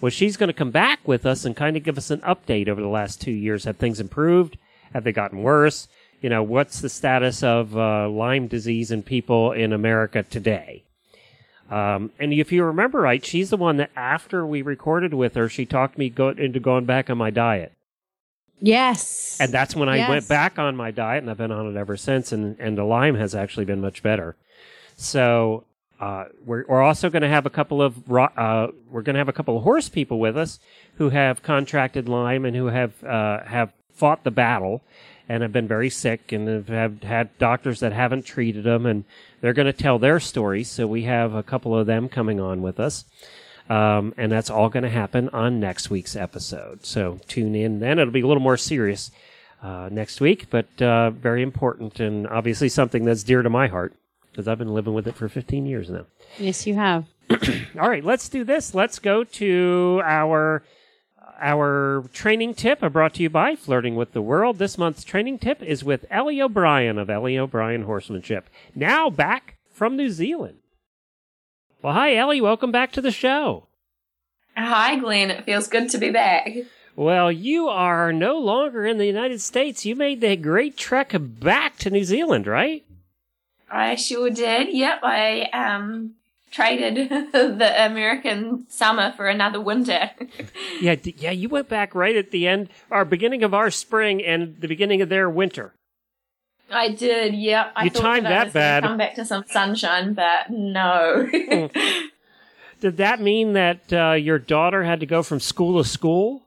Well, 0.00 0.10
she's 0.10 0.36
going 0.36 0.48
to 0.48 0.54
come 0.54 0.72
back 0.72 1.06
with 1.06 1.24
us 1.24 1.44
and 1.44 1.54
kind 1.54 1.76
of 1.76 1.84
give 1.84 1.96
us 1.96 2.10
an 2.10 2.20
update 2.22 2.68
over 2.68 2.80
the 2.80 2.88
last 2.88 3.20
two 3.20 3.30
years. 3.30 3.64
Have 3.64 3.76
things 3.76 4.00
improved? 4.00 4.58
Have 4.92 5.04
they 5.04 5.12
gotten 5.12 5.42
worse? 5.42 5.86
You 6.20 6.28
know, 6.28 6.42
what's 6.42 6.80
the 6.80 6.88
status 6.88 7.42
of 7.42 7.76
uh, 7.76 8.08
Lyme 8.08 8.48
disease 8.48 8.90
in 8.90 9.02
people 9.02 9.52
in 9.52 9.72
America 9.72 10.24
today? 10.24 10.82
Um, 11.70 12.10
and 12.18 12.32
if 12.32 12.50
you 12.50 12.64
remember 12.64 13.00
right, 13.00 13.24
she's 13.24 13.50
the 13.50 13.56
one 13.56 13.76
that 13.76 13.90
after 13.94 14.44
we 14.44 14.60
recorded 14.60 15.14
with 15.14 15.34
her, 15.34 15.48
she 15.48 15.64
talked 15.64 15.96
me 15.98 16.10
go- 16.10 16.30
into 16.30 16.58
going 16.58 16.84
back 16.84 17.08
on 17.08 17.16
my 17.18 17.30
diet. 17.30 17.72
Yes. 18.60 19.38
And 19.40 19.52
that's 19.52 19.74
when 19.74 19.88
I 19.88 19.96
Yes. 19.98 20.08
went 20.08 20.28
back 20.28 20.58
on 20.58 20.76
my 20.76 20.90
diet, 20.90 21.22
and 21.22 21.30
I've 21.30 21.38
been 21.38 21.52
on 21.52 21.66
it 21.74 21.78
ever 21.78 21.96
since. 21.96 22.32
And, 22.32 22.58
and 22.58 22.76
the 22.76 22.84
Lyme 22.84 23.14
has 23.14 23.34
actually 23.34 23.64
been 23.64 23.80
much 23.80 24.02
better. 24.02 24.36
So 24.96 25.64
uh, 26.00 26.24
we're, 26.44 26.64
we're 26.68 26.82
also 26.82 27.08
going 27.08 27.22
to 27.22 27.28
have 27.28 27.46
a 27.46 27.50
couple 27.50 27.80
of 27.80 28.08
ro- 28.10 28.32
uh, 28.36 28.68
we're 28.90 29.02
going 29.02 29.14
to 29.14 29.18
have 29.20 29.28
a 29.28 29.32
couple 29.32 29.56
of 29.56 29.62
horse 29.62 29.88
people 29.88 30.18
with 30.18 30.36
us 30.36 30.58
who 30.96 31.10
have 31.10 31.42
contracted 31.42 32.08
Lyme 32.08 32.44
and 32.44 32.54
who 32.56 32.66
have 32.66 33.02
uh, 33.04 33.44
have 33.44 33.72
fought 33.94 34.24
the 34.24 34.30
battle 34.30 34.82
and 35.30 35.44
have 35.44 35.52
been 35.52 35.68
very 35.68 35.88
sick 35.88 36.32
and 36.32 36.48
have, 36.48 36.66
have 36.66 37.02
had 37.04 37.38
doctors 37.38 37.78
that 37.78 37.92
haven't 37.92 38.26
treated 38.26 38.64
them, 38.64 38.84
and 38.84 39.04
they're 39.40 39.52
going 39.52 39.66
to 39.66 39.72
tell 39.72 39.96
their 39.96 40.18
stories. 40.18 40.68
So 40.68 40.88
we 40.88 41.04
have 41.04 41.34
a 41.34 41.42
couple 41.44 41.78
of 41.78 41.86
them 41.86 42.08
coming 42.08 42.40
on 42.40 42.62
with 42.62 42.80
us. 42.80 43.04
Um, 43.68 44.12
and 44.16 44.32
that's 44.32 44.50
all 44.50 44.68
going 44.68 44.82
to 44.82 44.90
happen 44.90 45.28
on 45.28 45.60
next 45.60 45.88
week's 45.88 46.16
episode. 46.16 46.84
So 46.84 47.20
tune 47.28 47.54
in 47.54 47.78
then. 47.78 48.00
It'll 48.00 48.12
be 48.12 48.22
a 48.22 48.26
little 48.26 48.42
more 48.42 48.56
serious 48.56 49.12
uh, 49.62 49.88
next 49.92 50.20
week, 50.20 50.50
but 50.50 50.66
uh, 50.82 51.10
very 51.10 51.44
important 51.44 52.00
and 52.00 52.26
obviously 52.26 52.68
something 52.68 53.04
that's 53.04 53.22
dear 53.22 53.42
to 53.42 53.50
my 53.50 53.68
heart 53.68 53.94
because 54.32 54.48
I've 54.48 54.58
been 54.58 54.74
living 54.74 54.94
with 54.94 55.06
it 55.06 55.14
for 55.14 55.28
15 55.28 55.64
years 55.64 55.88
now. 55.88 56.06
yes, 56.40 56.66
you 56.66 56.74
have. 56.74 57.06
All 57.80 57.88
right, 57.88 58.04
let's 58.04 58.28
do 58.28 58.42
this. 58.42 58.74
Let's 58.74 58.98
go 58.98 59.22
to 59.22 60.02
our 60.04 60.64
our 61.40 62.04
training 62.12 62.54
tip, 62.54 62.82
uh, 62.82 62.88
brought 62.88 63.14
to 63.14 63.22
you 63.22 63.30
by 63.30 63.56
Flirting 63.56 63.96
with 63.96 64.12
the 64.12 64.22
World. 64.22 64.58
This 64.58 64.78
month's 64.78 65.04
training 65.04 65.38
tip 65.38 65.62
is 65.62 65.82
with 65.82 66.06
Ellie 66.10 66.40
O'Brien 66.40 66.98
of 66.98 67.10
Ellie 67.10 67.38
O'Brien 67.38 67.82
Horsemanship. 67.82 68.48
Now 68.74 69.10
back 69.10 69.56
from 69.72 69.96
New 69.96 70.10
Zealand. 70.10 70.58
Well, 71.82 71.94
hi 71.94 72.14
Ellie, 72.14 72.40
welcome 72.40 72.70
back 72.70 72.92
to 72.92 73.00
the 73.00 73.10
show. 73.10 73.66
Hi, 74.56 74.96
Glenn. 74.96 75.30
It 75.30 75.44
feels 75.44 75.68
good 75.68 75.88
to 75.90 75.98
be 75.98 76.10
back. 76.10 76.50
Well, 76.96 77.32
you 77.32 77.68
are 77.68 78.12
no 78.12 78.38
longer 78.38 78.84
in 78.84 78.98
the 78.98 79.06
United 79.06 79.40
States. 79.40 79.86
You 79.86 79.96
made 79.96 80.20
the 80.20 80.36
great 80.36 80.76
trek 80.76 81.14
back 81.18 81.78
to 81.78 81.90
New 81.90 82.04
Zealand, 82.04 82.46
right? 82.46 82.84
I 83.70 83.94
sure 83.94 84.28
did. 84.28 84.74
Yep, 84.74 85.00
I 85.02 85.42
um 85.52 86.14
traded 86.50 87.08
the 87.32 87.84
American 87.86 88.66
summer 88.68 89.12
for 89.16 89.26
another 89.26 89.60
winter. 89.60 90.10
Yeah, 90.80 90.94
d- 90.94 91.14
yeah. 91.18 91.30
You 91.30 91.48
went 91.50 91.68
back 91.68 91.94
right 91.94 92.16
at 92.16 92.30
the 92.30 92.48
end, 92.48 92.70
our 92.90 93.04
beginning 93.04 93.42
of 93.42 93.52
our 93.52 93.70
spring 93.70 94.24
and 94.24 94.56
the 94.60 94.66
beginning 94.68 95.02
of 95.02 95.08
their 95.10 95.28
winter. 95.28 95.74
I 96.70 96.88
did. 96.88 97.34
yeah. 97.34 97.70
I 97.76 97.84
You 97.84 97.90
thought 97.90 98.02
timed 98.02 98.26
that, 98.26 98.32
I 98.32 98.44
that 98.44 98.52
bad. 98.52 98.82
Come 98.84 98.96
back 98.96 99.14
to 99.16 99.24
some 99.26 99.44
sunshine, 99.48 100.14
but 100.14 100.48
no. 100.50 101.28
Did 102.80 102.96
that 102.96 103.20
mean 103.20 103.52
that 103.52 103.92
uh, 103.92 104.12
your 104.12 104.38
daughter 104.38 104.84
had 104.84 105.00
to 105.00 105.06
go 105.06 105.22
from 105.22 105.38
school 105.40 105.82
to 105.82 105.86
school? 105.88 106.46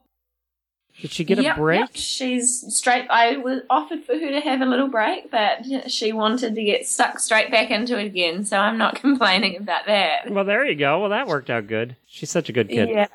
Did 1.01 1.11
she 1.11 1.23
get 1.23 1.37
Yep, 1.39 1.57
a 1.57 1.59
break? 1.59 1.79
yep, 1.79 1.89
She's 1.95 2.63
straight. 2.75 3.05
I 3.09 3.37
was 3.37 3.61
offered 3.69 4.03
for 4.05 4.13
her 4.13 4.29
to 4.31 4.39
have 4.39 4.61
a 4.61 4.65
little 4.65 4.87
break, 4.87 5.31
but 5.31 5.65
she 5.91 6.13
wanted 6.13 6.55
to 6.55 6.63
get 6.63 6.87
stuck 6.87 7.19
straight 7.19 7.51
back 7.51 7.71
into 7.71 7.99
it 7.99 8.05
again. 8.05 8.45
So 8.45 8.57
I'm 8.57 8.77
not 8.77 8.95
complaining 9.01 9.57
about 9.57 9.85
that. 9.87 10.29
Well, 10.29 10.45
there 10.45 10.65
you 10.65 10.75
go. 10.75 10.99
Well, 11.01 11.09
that 11.09 11.27
worked 11.27 11.49
out 11.49 11.67
good. 11.67 11.95
She's 12.07 12.29
such 12.29 12.47
a 12.47 12.53
good 12.53 12.69
kid. 12.69 12.89
Yeah. 12.89 13.07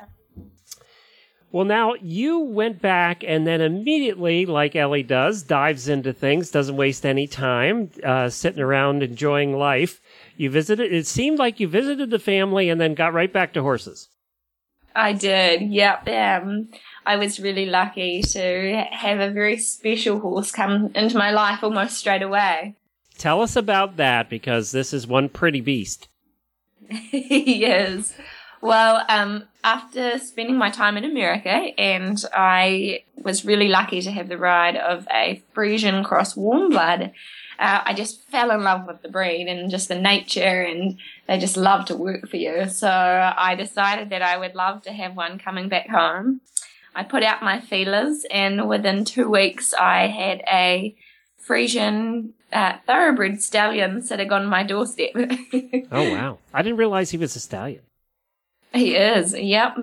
Well, 1.51 1.65
now 1.65 1.95
you 1.95 2.39
went 2.41 2.79
back 2.79 3.23
and 3.25 3.47
then 3.47 3.59
immediately, 3.59 4.45
like 4.45 4.75
Ellie 4.75 5.01
does, 5.01 5.41
dives 5.41 5.87
into 5.89 6.13
things, 6.13 6.51
doesn't 6.51 6.75
waste 6.75 7.07
any 7.07 7.25
time 7.25 7.89
uh, 8.03 8.29
sitting 8.29 8.61
around 8.61 9.01
enjoying 9.01 9.57
life. 9.57 9.99
You 10.37 10.51
visited, 10.51 10.93
it 10.93 11.07
seemed 11.07 11.39
like 11.39 11.59
you 11.59 11.67
visited 11.67 12.11
the 12.11 12.19
family 12.19 12.69
and 12.69 12.79
then 12.79 12.93
got 12.93 13.13
right 13.13 13.33
back 13.33 13.53
to 13.53 13.63
horses. 13.63 14.09
I 14.95 15.13
did. 15.13 15.61
Yep. 15.61 16.07
Um, 16.07 16.69
I 17.05 17.15
was 17.15 17.39
really 17.39 17.65
lucky 17.65 18.21
to 18.21 18.85
have 18.91 19.19
a 19.19 19.31
very 19.31 19.57
special 19.57 20.19
horse 20.19 20.51
come 20.51 20.91
into 20.95 21.17
my 21.17 21.31
life 21.31 21.63
almost 21.63 21.97
straight 21.97 22.21
away. 22.21 22.75
Tell 23.17 23.41
us 23.41 23.55
about 23.55 23.97
that 23.97 24.29
because 24.29 24.71
this 24.71 24.93
is 24.93 25.05
one 25.05 25.29
pretty 25.29 25.61
beast. 25.61 26.07
he 26.89 27.65
is. 27.65 28.13
Well, 28.61 29.05
um, 29.07 29.45
after 29.63 30.19
spending 30.19 30.57
my 30.57 30.69
time 30.69 30.97
in 30.97 31.05
America, 31.05 31.49
and 31.49 32.21
I 32.33 33.03
was 33.15 33.45
really 33.45 33.69
lucky 33.69 34.01
to 34.01 34.11
have 34.11 34.27
the 34.27 34.37
ride 34.37 34.75
of 34.75 35.07
a 35.11 35.41
Friesian 35.55 36.03
cross 36.03 36.35
warm 36.35 36.69
blood, 36.69 37.11
uh, 37.59 37.81
I 37.83 37.93
just 37.93 38.23
fell 38.29 38.51
in 38.51 38.63
love 38.63 38.87
with 38.87 39.01
the 39.01 39.09
breed 39.09 39.47
and 39.47 39.69
just 39.69 39.89
the 39.89 39.99
nature, 39.99 40.61
and 40.61 40.97
they 41.27 41.37
just 41.37 41.57
love 41.57 41.85
to 41.85 41.95
work 41.95 42.29
for 42.29 42.37
you. 42.37 42.69
So 42.69 42.87
I 42.89 43.55
decided 43.55 44.11
that 44.11 44.21
I 44.21 44.37
would 44.37 44.55
love 44.55 44.83
to 44.83 44.93
have 44.93 45.15
one 45.15 45.39
coming 45.39 45.67
back 45.67 45.89
home. 45.89 46.39
I 46.95 47.03
put 47.03 47.21
out 47.21 47.43
my 47.43 47.59
feelers, 47.59 48.25
and 48.31 48.69
within 48.69 49.03
two 49.03 49.29
weeks, 49.29 49.73
I 49.73 50.07
had 50.07 50.41
a 50.49 50.95
Friesian 51.45 52.29
uh, 52.53 52.77
thoroughbred 52.87 53.41
stallion 53.41 54.01
sitting 54.03 54.31
on 54.31 54.45
my 54.45 54.63
doorstep. 54.63 55.11
oh 55.91 56.11
wow! 56.11 56.39
I 56.53 56.61
didn't 56.61 56.77
realize 56.77 57.11
he 57.11 57.17
was 57.17 57.35
a 57.35 57.41
stallion. 57.41 57.81
He 58.73 58.95
is, 58.95 59.33
yep. 59.33 59.75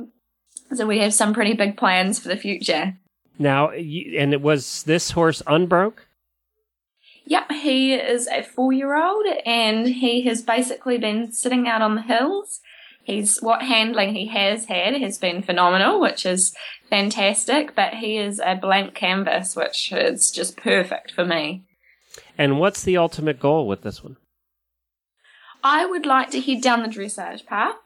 So 0.75 0.87
we 0.87 1.01
have 1.01 1.13
some 1.13 1.35
pretty 1.35 1.53
big 1.53 1.77
plans 1.77 2.19
for 2.19 2.29
the 2.29 2.37
future. 2.37 2.97
Now, 3.39 3.71
and 3.71 4.33
it 4.33 4.41
was 4.41 4.83
this 4.85 5.11
horse 5.11 5.43
unbroke? 5.47 6.06
Yep, 7.27 7.51
he 7.53 7.95
is 7.95 8.29
a 8.29 8.43
four 8.43 8.73
year 8.73 8.97
old 8.97 9.27
and 9.45 9.87
he 9.89 10.23
has 10.23 10.43
basically 10.43 10.97
been 10.97 11.33
sitting 11.33 11.67
out 11.67 11.83
on 11.83 11.97
the 11.97 12.03
hills. 12.03 12.61
He's 13.03 13.39
what 13.39 13.63
handling 13.63 14.15
he 14.15 14.27
has 14.29 14.67
had 14.67 14.95
has 15.01 15.19
been 15.19 15.43
phenomenal, 15.43 16.01
which 16.01 16.25
is 16.25 16.55
fantastic, 16.89 17.75
but 17.75 17.95
he 17.95 18.17
is 18.17 18.41
a 18.45 18.57
blank 18.57 18.95
canvas, 18.95 19.55
which 19.55 19.93
is 19.93 20.31
just 20.31 20.57
perfect 20.57 21.13
for 21.13 21.25
me. 21.25 21.65
And 22.39 22.59
what's 22.59 22.83
the 22.83 22.97
ultimate 22.97 23.41
goal 23.41 23.67
with 23.67 23.83
this 23.83 24.03
one? 24.03 24.17
I 25.63 25.85
would 25.85 26.07
like 26.07 26.31
to 26.31 26.41
head 26.41 26.63
down 26.63 26.83
the 26.83 26.89
dressage 26.89 27.47
path. 27.47 27.77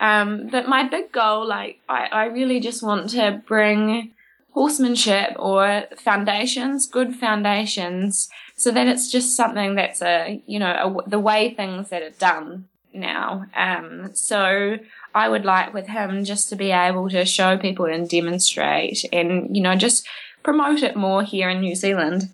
Um, 0.00 0.48
but 0.48 0.68
my 0.68 0.86
big 0.86 1.12
goal, 1.12 1.46
like, 1.46 1.80
I, 1.88 2.06
I 2.12 2.24
really 2.26 2.60
just 2.60 2.82
want 2.82 3.10
to 3.10 3.42
bring 3.46 4.12
horsemanship 4.52 5.36
or 5.38 5.84
foundations, 5.98 6.86
good 6.86 7.14
foundations, 7.14 8.28
so 8.56 8.70
that 8.70 8.86
it's 8.86 9.10
just 9.10 9.36
something 9.36 9.74
that's 9.74 10.02
a, 10.02 10.42
you 10.46 10.58
know, 10.58 11.00
a, 11.06 11.08
the 11.08 11.18
way 11.18 11.54
things 11.54 11.90
that 11.90 12.02
are 12.02 12.10
done 12.10 12.68
now. 12.92 13.44
Um, 13.54 14.14
so 14.14 14.78
I 15.14 15.28
would 15.28 15.44
like 15.44 15.74
with 15.74 15.86
him 15.86 16.24
just 16.24 16.48
to 16.48 16.56
be 16.56 16.70
able 16.70 17.08
to 17.10 17.24
show 17.26 17.58
people 17.58 17.84
and 17.84 18.08
demonstrate 18.08 19.04
and, 19.12 19.54
you 19.54 19.62
know, 19.62 19.76
just 19.76 20.06
promote 20.42 20.82
it 20.82 20.96
more 20.96 21.22
here 21.22 21.50
in 21.50 21.60
New 21.60 21.74
Zealand. 21.74 22.30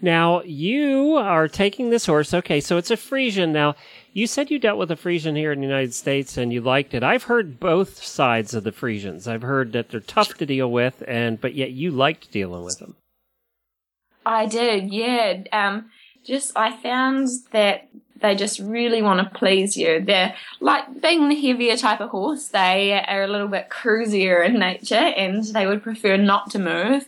Now, 0.00 0.42
you 0.42 1.16
are 1.16 1.48
taking 1.48 1.90
this 1.90 2.06
horse. 2.06 2.32
Okay, 2.32 2.60
so 2.60 2.76
it's 2.76 2.90
a 2.90 2.96
Friesian. 2.96 3.50
Now, 3.50 3.76
you 4.12 4.26
said 4.26 4.50
you 4.50 4.58
dealt 4.58 4.78
with 4.78 4.90
a 4.90 4.96
Friesian 4.96 5.36
here 5.36 5.52
in 5.52 5.60
the 5.60 5.66
United 5.66 5.94
States 5.94 6.36
and 6.36 6.52
you 6.52 6.60
liked 6.60 6.94
it. 6.94 7.02
I've 7.02 7.24
heard 7.24 7.60
both 7.60 8.02
sides 8.02 8.54
of 8.54 8.64
the 8.64 8.72
Friesians. 8.72 9.26
I've 9.26 9.42
heard 9.42 9.72
that 9.72 9.90
they're 9.90 10.00
tough 10.00 10.34
to 10.34 10.46
deal 10.46 10.70
with, 10.70 11.02
and 11.06 11.40
but 11.40 11.54
yet 11.54 11.72
you 11.72 11.90
liked 11.90 12.30
dealing 12.30 12.62
with 12.62 12.78
them. 12.78 12.96
I 14.26 14.46
did, 14.46 14.92
yeah. 14.92 15.44
Um, 15.52 15.90
just 16.24 16.52
I 16.56 16.76
found 16.76 17.28
that 17.52 17.88
they 18.20 18.34
just 18.34 18.58
really 18.58 19.00
want 19.00 19.20
to 19.20 19.38
please 19.38 19.76
you. 19.76 20.00
They're 20.00 20.34
like 20.60 21.00
being 21.00 21.28
the 21.28 21.40
heavier 21.40 21.76
type 21.76 22.00
of 22.00 22.10
horse. 22.10 22.48
They 22.48 22.92
are 22.92 23.22
a 23.22 23.28
little 23.28 23.48
bit 23.48 23.68
cruisier 23.70 24.44
in 24.44 24.58
nature, 24.58 24.94
and 24.94 25.44
they 25.44 25.66
would 25.66 25.82
prefer 25.82 26.16
not 26.16 26.50
to 26.50 26.58
move. 26.58 27.06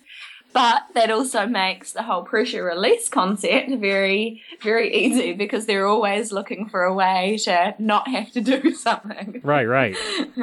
But 0.52 0.82
that 0.94 1.10
also 1.10 1.46
makes 1.46 1.92
the 1.92 2.04
whole 2.04 2.22
pressure 2.22 2.64
release 2.64 3.08
concept 3.08 3.70
very, 3.70 4.42
very 4.62 4.94
easy 4.94 5.32
because 5.32 5.66
they're 5.66 5.86
always 5.86 6.32
looking 6.32 6.68
for 6.68 6.84
a 6.84 6.94
way 6.94 7.36
to 7.44 7.74
not 7.78 8.08
have 8.08 8.32
to 8.32 8.40
do 8.40 8.74
something. 8.74 9.40
Right, 9.42 9.66
right. 9.66 9.96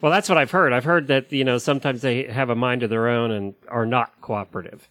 well, 0.00 0.12
that's 0.12 0.28
what 0.28 0.38
I've 0.38 0.52
heard. 0.52 0.72
I've 0.72 0.84
heard 0.84 1.08
that, 1.08 1.32
you 1.32 1.44
know, 1.44 1.58
sometimes 1.58 2.02
they 2.02 2.24
have 2.24 2.50
a 2.50 2.54
mind 2.54 2.82
of 2.82 2.90
their 2.90 3.08
own 3.08 3.30
and 3.30 3.54
are 3.68 3.86
not 3.86 4.20
cooperative. 4.20 4.88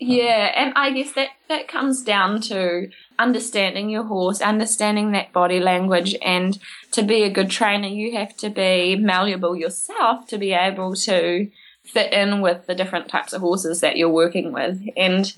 Yeah, 0.00 0.52
and 0.54 0.72
I 0.76 0.92
guess 0.92 1.12
that 1.14 1.30
that 1.48 1.66
comes 1.66 2.02
down 2.02 2.40
to 2.42 2.88
understanding 3.18 3.90
your 3.90 4.04
horse, 4.04 4.40
understanding 4.40 5.10
that 5.12 5.32
body 5.32 5.58
language, 5.58 6.14
and 6.22 6.56
to 6.92 7.02
be 7.02 7.24
a 7.24 7.30
good 7.30 7.50
trainer, 7.50 7.88
you 7.88 8.16
have 8.16 8.36
to 8.36 8.48
be 8.48 8.94
malleable 8.94 9.56
yourself 9.56 10.28
to 10.28 10.38
be 10.38 10.52
able 10.52 10.94
to 10.94 11.50
fit 11.84 12.12
in 12.12 12.40
with 12.40 12.66
the 12.66 12.76
different 12.76 13.08
types 13.08 13.32
of 13.32 13.40
horses 13.40 13.80
that 13.80 13.96
you're 13.96 14.08
working 14.08 14.52
with. 14.52 14.80
And 14.96 15.32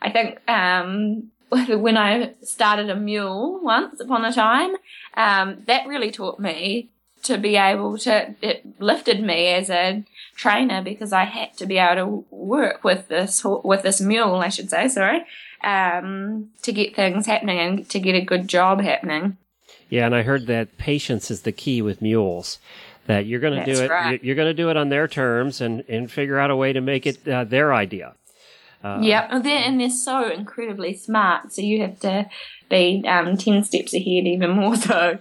I 0.00 0.10
think 0.10 0.38
um, 0.48 1.30
when 1.50 1.98
I 1.98 2.34
started 2.42 2.88
a 2.88 2.96
mule 2.96 3.60
once 3.62 4.00
upon 4.00 4.24
a 4.24 4.32
time, 4.32 4.76
um, 5.14 5.62
that 5.66 5.86
really 5.86 6.10
taught 6.10 6.40
me 6.40 6.88
to 7.24 7.36
be 7.36 7.56
able 7.56 7.98
to, 7.98 8.34
it 8.40 8.80
lifted 8.80 9.20
me 9.20 9.48
as 9.48 9.68
a 9.68 10.04
trainer 10.36 10.82
because 10.82 11.12
I 11.12 11.24
had 11.24 11.56
to 11.56 11.66
be 11.66 11.78
able 11.78 11.94
to 11.96 12.34
work 12.34 12.84
with 12.84 13.08
this, 13.08 13.42
with 13.44 13.82
this 13.82 14.00
mule, 14.00 14.36
I 14.36 14.48
should 14.48 14.70
say, 14.70 14.88
sorry, 14.88 15.24
um, 15.64 16.50
to 16.62 16.72
get 16.72 16.94
things 16.94 17.26
happening 17.26 17.58
and 17.58 17.88
to 17.90 17.98
get 17.98 18.14
a 18.14 18.20
good 18.20 18.46
job 18.46 18.80
happening. 18.80 19.36
Yeah, 19.88 20.06
and 20.06 20.14
I 20.14 20.22
heard 20.22 20.46
that 20.46 20.78
patience 20.78 21.30
is 21.30 21.42
the 21.42 21.52
key 21.52 21.80
with 21.80 22.02
mules 22.02 22.58
that 23.06 23.26
you're 23.26 23.40
going 23.40 23.64
to 23.64 23.72
do 23.72 23.80
it. 23.82 23.90
Right. 23.90 24.22
You're 24.22 24.34
going 24.34 24.48
to 24.48 24.54
do 24.54 24.68
it 24.68 24.76
on 24.76 24.88
their 24.88 25.08
terms 25.08 25.60
and 25.60 25.84
and 25.88 26.10
figure 26.10 26.38
out 26.38 26.50
a 26.50 26.56
way 26.56 26.72
to 26.72 26.80
make 26.80 27.06
it 27.06 27.26
uh, 27.26 27.44
their 27.44 27.72
idea. 27.72 28.14
Uh, 28.82 28.98
yeah, 29.00 29.26
and 29.30 29.44
they're, 29.44 29.64
and 29.64 29.80
they're 29.80 29.90
so 29.90 30.30
incredibly 30.30 30.94
smart. 30.94 31.52
So 31.52 31.62
you 31.62 31.80
have 31.82 31.98
to 32.00 32.28
be 32.68 33.04
um, 33.06 33.36
ten 33.36 33.64
steps 33.64 33.94
ahead, 33.94 34.26
even 34.26 34.50
more 34.50 34.76
so. 34.90 35.18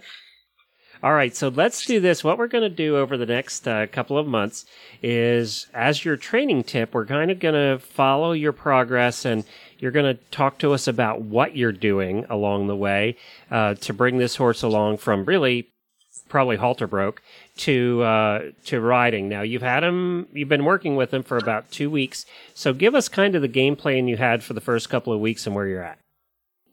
All 1.05 1.13
right, 1.13 1.35
so 1.35 1.49
let's 1.49 1.85
do 1.85 1.99
this. 1.99 2.23
What 2.23 2.39
we're 2.39 2.47
going 2.47 2.63
to 2.63 2.75
do 2.75 2.97
over 2.97 3.15
the 3.15 3.27
next 3.27 3.67
uh, 3.67 3.85
couple 3.85 4.17
of 4.17 4.25
months 4.25 4.65
is, 5.03 5.67
as 5.71 6.03
your 6.03 6.17
training 6.17 6.63
tip, 6.63 6.95
we're 6.95 7.05
kind 7.05 7.29
of 7.29 7.39
going 7.39 7.53
to 7.53 7.77
follow 7.77 8.31
your 8.31 8.53
progress 8.53 9.23
and 9.23 9.43
you're 9.77 9.91
going 9.91 10.17
to 10.17 10.19
talk 10.31 10.57
to 10.57 10.73
us 10.73 10.87
about 10.87 11.21
what 11.21 11.55
you're 11.55 11.71
doing 11.71 12.25
along 12.27 12.65
the 12.65 12.75
way 12.75 13.17
uh, 13.51 13.75
to 13.75 13.93
bring 13.93 14.17
this 14.17 14.37
horse 14.37 14.63
along 14.63 14.97
from 14.97 15.25
really 15.25 15.69
probably 16.27 16.55
halter 16.55 16.87
broke 16.87 17.21
to 17.57 18.01
uh, 18.01 18.39
to 18.65 18.81
riding. 18.81 19.29
Now 19.29 19.43
you've 19.43 19.61
had 19.61 19.83
him, 19.83 20.27
you've 20.33 20.49
been 20.49 20.65
working 20.65 20.95
with 20.95 21.13
him 21.13 21.21
for 21.21 21.37
about 21.37 21.69
two 21.69 21.91
weeks. 21.91 22.25
So 22.55 22.73
give 22.73 22.95
us 22.95 23.09
kind 23.09 23.35
of 23.35 23.43
the 23.43 23.47
game 23.47 23.75
plan 23.75 24.07
you 24.07 24.17
had 24.17 24.43
for 24.43 24.53
the 24.53 24.59
first 24.59 24.89
couple 24.89 25.13
of 25.13 25.19
weeks 25.19 25.45
and 25.45 25.55
where 25.55 25.67
you're 25.67 25.83
at. 25.83 25.99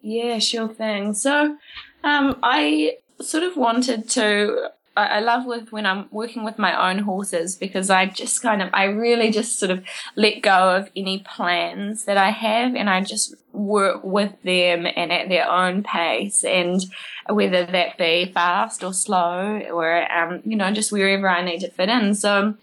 Yeah, 0.01 0.39
sure 0.39 0.69
thing. 0.69 1.13
So 1.13 1.59
um, 2.03 2.39
I 2.43 2.97
sort 3.21 3.43
of 3.45 3.57
wanted 3.57 4.09
to 4.11 4.71
I, 4.97 5.21
love 5.21 5.47
with 5.47 5.73
when 5.73 5.87
I'm 5.87 6.09
working 6.11 6.45
with 6.45 6.59
my 6.59 6.91
own 6.91 7.01
horses 7.01 7.57
because 7.57 7.89
I 7.89 8.07
just 8.07 8.43
kind 8.43 8.61
of 8.61 8.69
I 8.75 8.85
really 8.85 9.31
just 9.31 9.59
sort 9.59 9.71
of 9.71 9.85
let 10.17 10.43
go 10.43 10.77
of 10.77 10.91
any 10.95 11.21
plans 11.21 12.05
that 12.05 12.19
I 12.19 12.31
have 12.31 12.75
and 12.75 12.91
I 12.91 13.01
just 13.01 13.35
work 13.53 14.05
with 14.05 14.33
them 14.43 14.87
and 14.87 15.11
at 15.11 15.29
their 15.29 15.51
own 15.51 15.83
pace 15.83 16.45
and 16.45 16.85
whether 17.29 17.65
that 17.65 17.97
be 17.97 18.31
fast 18.33 18.85
or 18.85 18.93
slow 18.93 19.61
or 19.73 20.13
um, 20.13 20.43
you 20.45 20.57
know 20.57 20.73
just 20.73 20.93
wherever 20.93 21.29
I 21.29 21.43
need 21.43 21.61
to 21.61 21.71
fit 21.71 21.89
in. 21.89 22.15
So 22.15 22.55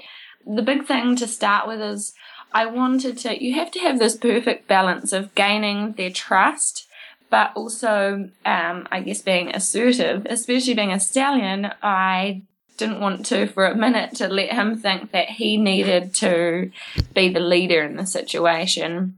the 0.46 0.62
big 0.62 0.86
thing 0.86 1.16
to 1.16 1.28
start 1.28 1.68
with 1.68 1.82
is 1.82 2.14
I 2.52 2.68
wanted 2.68 3.18
to 3.20 3.44
you 3.44 3.56
have 3.56 3.72
to 3.72 3.80
have 3.80 3.98
this 3.98 4.16
perfect 4.16 4.68
balance 4.68 5.14
of 5.14 5.34
gaining 5.34 5.94
their 5.94 6.12
trust 6.12 6.88
but 7.30 7.52
also, 7.56 8.30
um, 8.46 8.88
I 8.92 9.02
guess 9.02 9.22
being 9.22 9.50
assertive, 9.50 10.26
especially 10.30 10.74
being 10.74 10.92
a 10.92 11.00
stallion, 11.00 11.72
I 11.82 12.44
didn't 12.78 13.02
want 13.02 13.26
to 13.28 13.46
for 13.48 13.66
a 13.66 13.76
minute 13.76 14.16
to 14.16 14.28
let 14.28 14.54
him 14.54 14.78
think 14.78 15.12
that 15.12 15.30
he 15.30 15.58
needed 15.58 16.14
to 16.16 16.72
be 17.14 17.30
the 17.30 17.40
leader 17.40 17.84
in 17.84 17.98
the 17.98 18.06
situation. 18.06 19.18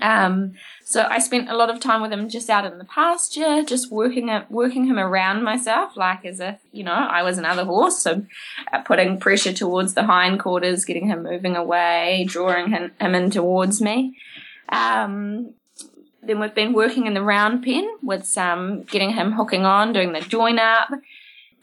Um, 0.00 0.52
so 0.84 1.06
I 1.08 1.18
spent 1.18 1.48
a 1.48 1.56
lot 1.56 1.70
of 1.70 1.80
time 1.80 2.02
with 2.02 2.12
him 2.12 2.28
just 2.28 2.50
out 2.50 2.70
in 2.70 2.78
the 2.78 2.84
pasture, 2.84 3.62
just 3.62 3.90
working 3.90 4.28
it, 4.28 4.50
working 4.50 4.84
him 4.84 4.98
around 4.98 5.42
myself, 5.42 5.96
like 5.96 6.24
as 6.24 6.38
if 6.38 6.58
you 6.70 6.84
know 6.84 6.92
I 6.92 7.22
was 7.22 7.38
another 7.38 7.64
horse. 7.64 7.98
So 7.98 8.24
uh, 8.72 8.82
putting 8.82 9.18
pressure 9.18 9.52
towards 9.52 9.94
the 9.94 10.04
hindquarters, 10.04 10.84
getting 10.84 11.06
him 11.06 11.22
moving 11.22 11.56
away, 11.56 12.26
drawing 12.28 12.70
him, 12.70 12.92
him 13.00 13.14
in 13.14 13.30
towards 13.30 13.80
me. 13.80 14.16
Um, 14.68 15.54
then 16.22 16.38
we've 16.38 16.54
been 16.54 16.72
working 16.72 17.06
in 17.06 17.14
the 17.14 17.22
round 17.22 17.64
pen 17.64 17.88
with 18.02 18.24
some 18.24 18.82
getting 18.84 19.10
him 19.10 19.32
hooking 19.32 19.64
on, 19.64 19.92
doing 19.92 20.12
the 20.12 20.20
join 20.20 20.58
up, 20.58 20.88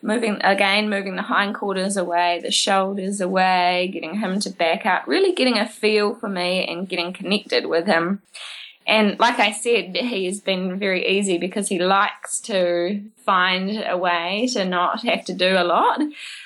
moving 0.02 0.38
again, 0.42 0.90
moving 0.90 1.16
the 1.16 1.24
hindquarters 1.24 1.98
away, 1.98 2.40
the 2.44 2.52
shoulders 2.52 3.22
away, 3.22 3.90
getting 3.94 4.20
him 4.20 4.40
to 4.42 4.50
back 4.50 4.86
up, 4.86 5.08
really 5.08 5.34
getting 5.34 5.58
a 5.58 5.68
feel 5.68 6.16
for 6.16 6.30
me 6.30 6.66
and 6.66 6.90
getting 6.90 7.14
connected 7.14 7.66
with 7.68 7.86
him. 7.86 8.22
And 8.90 9.20
like 9.20 9.38
I 9.38 9.52
said, 9.52 9.96
he's 9.96 10.42
been 10.42 10.80
very 10.80 11.08
easy 11.08 11.38
because 11.38 11.68
he 11.68 11.78
likes 11.78 12.40
to 12.42 13.04
find 13.24 13.84
a 13.88 13.96
way 13.96 14.50
to 14.54 14.66
not 14.66 15.04
have 15.06 15.26
to 15.26 15.34
do 15.36 15.56
a 15.56 15.64
lot. 15.64 16.02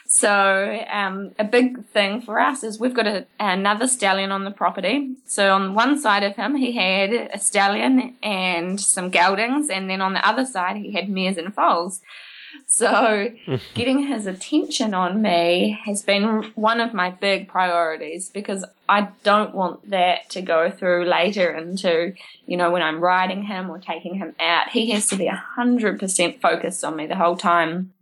So 0.08 0.86
um, 0.92 1.32
a 1.40 1.46
big 1.46 1.86
thing 1.86 2.20
for 2.20 2.42
us 2.42 2.62
is 2.66 2.82
we've 2.82 2.94
got 2.94 3.08
a, 3.08 3.26
another 3.40 3.88
stallion 3.88 4.34
on 4.34 4.44
the 4.44 4.52
property. 4.52 5.16
So 5.26 5.56
on 5.56 5.74
one 5.74 5.98
side 5.98 6.24
of 6.24 6.36
him, 6.36 6.56
he 6.56 6.74
had 6.74 7.14
a 7.34 7.40
stallion 7.40 8.18
and 8.22 8.80
some 8.80 9.10
geldings, 9.10 9.70
and 9.70 9.90
then 9.90 10.02
on 10.02 10.12
the 10.14 10.28
other 10.28 10.46
side, 10.46 10.76
he 10.76 10.92
had 10.92 11.08
mares 11.08 11.38
and 11.38 11.56
foals. 11.56 12.02
So 12.68 13.30
getting 13.74 14.08
his 14.08 14.26
attention 14.26 14.94
on 14.94 15.22
me 15.22 15.80
has 15.86 16.02
been 16.02 16.52
one 16.56 16.80
of 16.80 16.94
my 16.94 17.12
big 17.12 17.48
priorities 17.48 18.30
because 18.30 18.66
I 18.88 19.10
don't 19.24 19.56
want 19.56 19.90
that 19.90 20.30
to 20.32 20.42
go 20.42 20.70
through 20.70 21.06
later 21.06 21.52
into, 21.52 22.14
you 22.46 22.58
know, 22.58 22.72
when 22.72 22.82
I'm 22.82 23.00
riding 23.00 23.44
him 23.44 23.70
or 23.70 23.80
taking 23.80 24.16
him 24.16 24.36
out. 24.40 24.70
He 24.70 24.92
has 24.92 25.08
to 25.08 25.16
be 25.16 25.30
100% 25.30 26.42
focused 26.42 26.84
on 26.84 26.96
me 26.96 27.08
the 27.08 27.16
whole 27.16 27.38
time. 27.38 27.94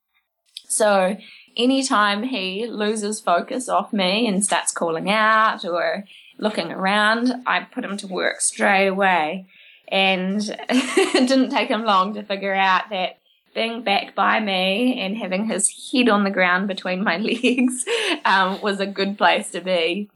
So 0.68 1.18
anytime 1.58 2.24
he 2.24 2.66
loses 2.68 3.20
focus 3.20 3.70
off 3.70 3.94
me 3.94 4.28
and 4.28 4.44
starts 4.44 4.72
calling 4.72 5.10
out 5.10 5.66
or 5.66 6.06
looking 6.38 6.72
around, 6.72 7.34
I 7.46 7.62
put 7.62 7.86
him 7.86 7.98
to 7.98 8.08
work 8.08 8.42
straight 8.42 8.88
away. 8.88 9.48
And 9.88 10.42
it 10.70 11.28
didn't 11.28 11.50
take 11.50 11.70
him 11.70 11.84
long 11.84 12.14
to 12.14 12.24
figure 12.24 12.56
out 12.56 12.90
that 12.90 13.18
being 13.54 13.84
back 13.84 14.16
by 14.16 14.40
me 14.40 15.00
and 15.00 15.18
having 15.18 15.46
his 15.46 15.92
head 15.92 16.10
on 16.10 16.24
the 16.24 16.30
ground 16.30 16.68
between 16.68 17.04
my 17.04 17.18
legs 17.18 17.86
um, 18.26 18.62
was 18.62 18.80
a 18.80 18.86
good 18.86 19.18
place 19.18 19.52
to 19.52 19.62
be. 19.62 20.10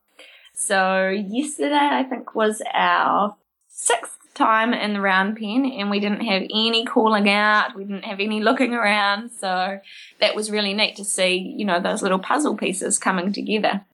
So 0.53 1.09
yesterday, 1.09 1.75
I 1.75 2.03
think, 2.03 2.33
was 2.33 2.61
our 2.73 3.35
sixth 3.67 4.17
time 4.33 4.73
in 4.73 4.93
the 4.93 5.01
round 5.01 5.37
pen, 5.37 5.65
and 5.65 5.89
we 5.89 5.99
didn't 5.99 6.21
have 6.21 6.43
any 6.43 6.85
calling 6.85 7.29
out, 7.29 7.75
we 7.75 7.85
didn't 7.85 8.05
have 8.05 8.19
any 8.19 8.41
looking 8.41 8.73
around. 8.73 9.31
So 9.31 9.79
that 10.19 10.35
was 10.35 10.51
really 10.51 10.73
neat 10.73 10.95
to 10.97 11.05
see, 11.05 11.55
you 11.57 11.65
know, 11.65 11.81
those 11.81 12.01
little 12.01 12.19
puzzle 12.19 12.55
pieces 12.55 12.99
coming 12.99 13.33
together. 13.33 13.85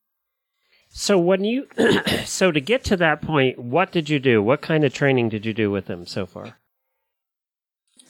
So 0.90 1.18
when 1.18 1.44
you 1.46 1.68
so 2.26 2.52
to 2.52 2.60
get 2.60 2.84
to 2.86 2.98
that 2.98 3.22
point, 3.22 3.58
what 3.58 3.92
did 3.92 4.10
you 4.10 4.20
do? 4.20 4.44
What 4.44 4.62
kind 4.62 4.84
of 4.84 4.94
training 4.94 5.30
did 5.30 5.46
you 5.46 5.54
do 5.54 5.72
with 5.72 5.88
him 5.88 6.06
so 6.06 6.26
far? 6.26 6.58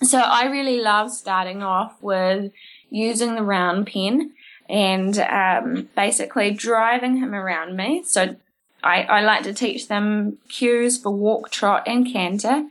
So 0.03 0.19
I 0.19 0.45
really 0.45 0.81
love 0.81 1.11
starting 1.11 1.61
off 1.61 1.95
with 2.01 2.51
using 2.89 3.35
the 3.35 3.43
round 3.43 3.87
pen 3.87 4.31
and 4.67 5.17
um, 5.19 5.89
basically 5.95 6.51
driving 6.51 7.17
him 7.17 7.35
around 7.35 7.75
me. 7.75 8.03
So 8.03 8.35
I, 8.83 9.03
I 9.03 9.21
like 9.21 9.43
to 9.43 9.53
teach 9.53 9.87
them 9.87 10.37
cues 10.49 10.97
for 10.97 11.11
walk, 11.11 11.51
trot, 11.51 11.83
and 11.85 12.11
canter, 12.11 12.67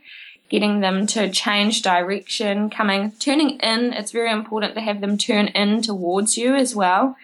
getting 0.49 0.81
them 0.81 1.07
to 1.07 1.29
change 1.31 1.81
direction, 1.81 2.69
coming, 2.69 3.11
turning 3.13 3.59
in. 3.59 3.93
It's 3.93 4.11
very 4.11 4.31
important 4.31 4.75
to 4.75 4.81
have 4.81 4.99
them 4.99 5.17
turn 5.17 5.47
in 5.47 5.81
towards 5.81 6.37
you 6.37 6.55
as 6.55 6.75
well 6.75 7.15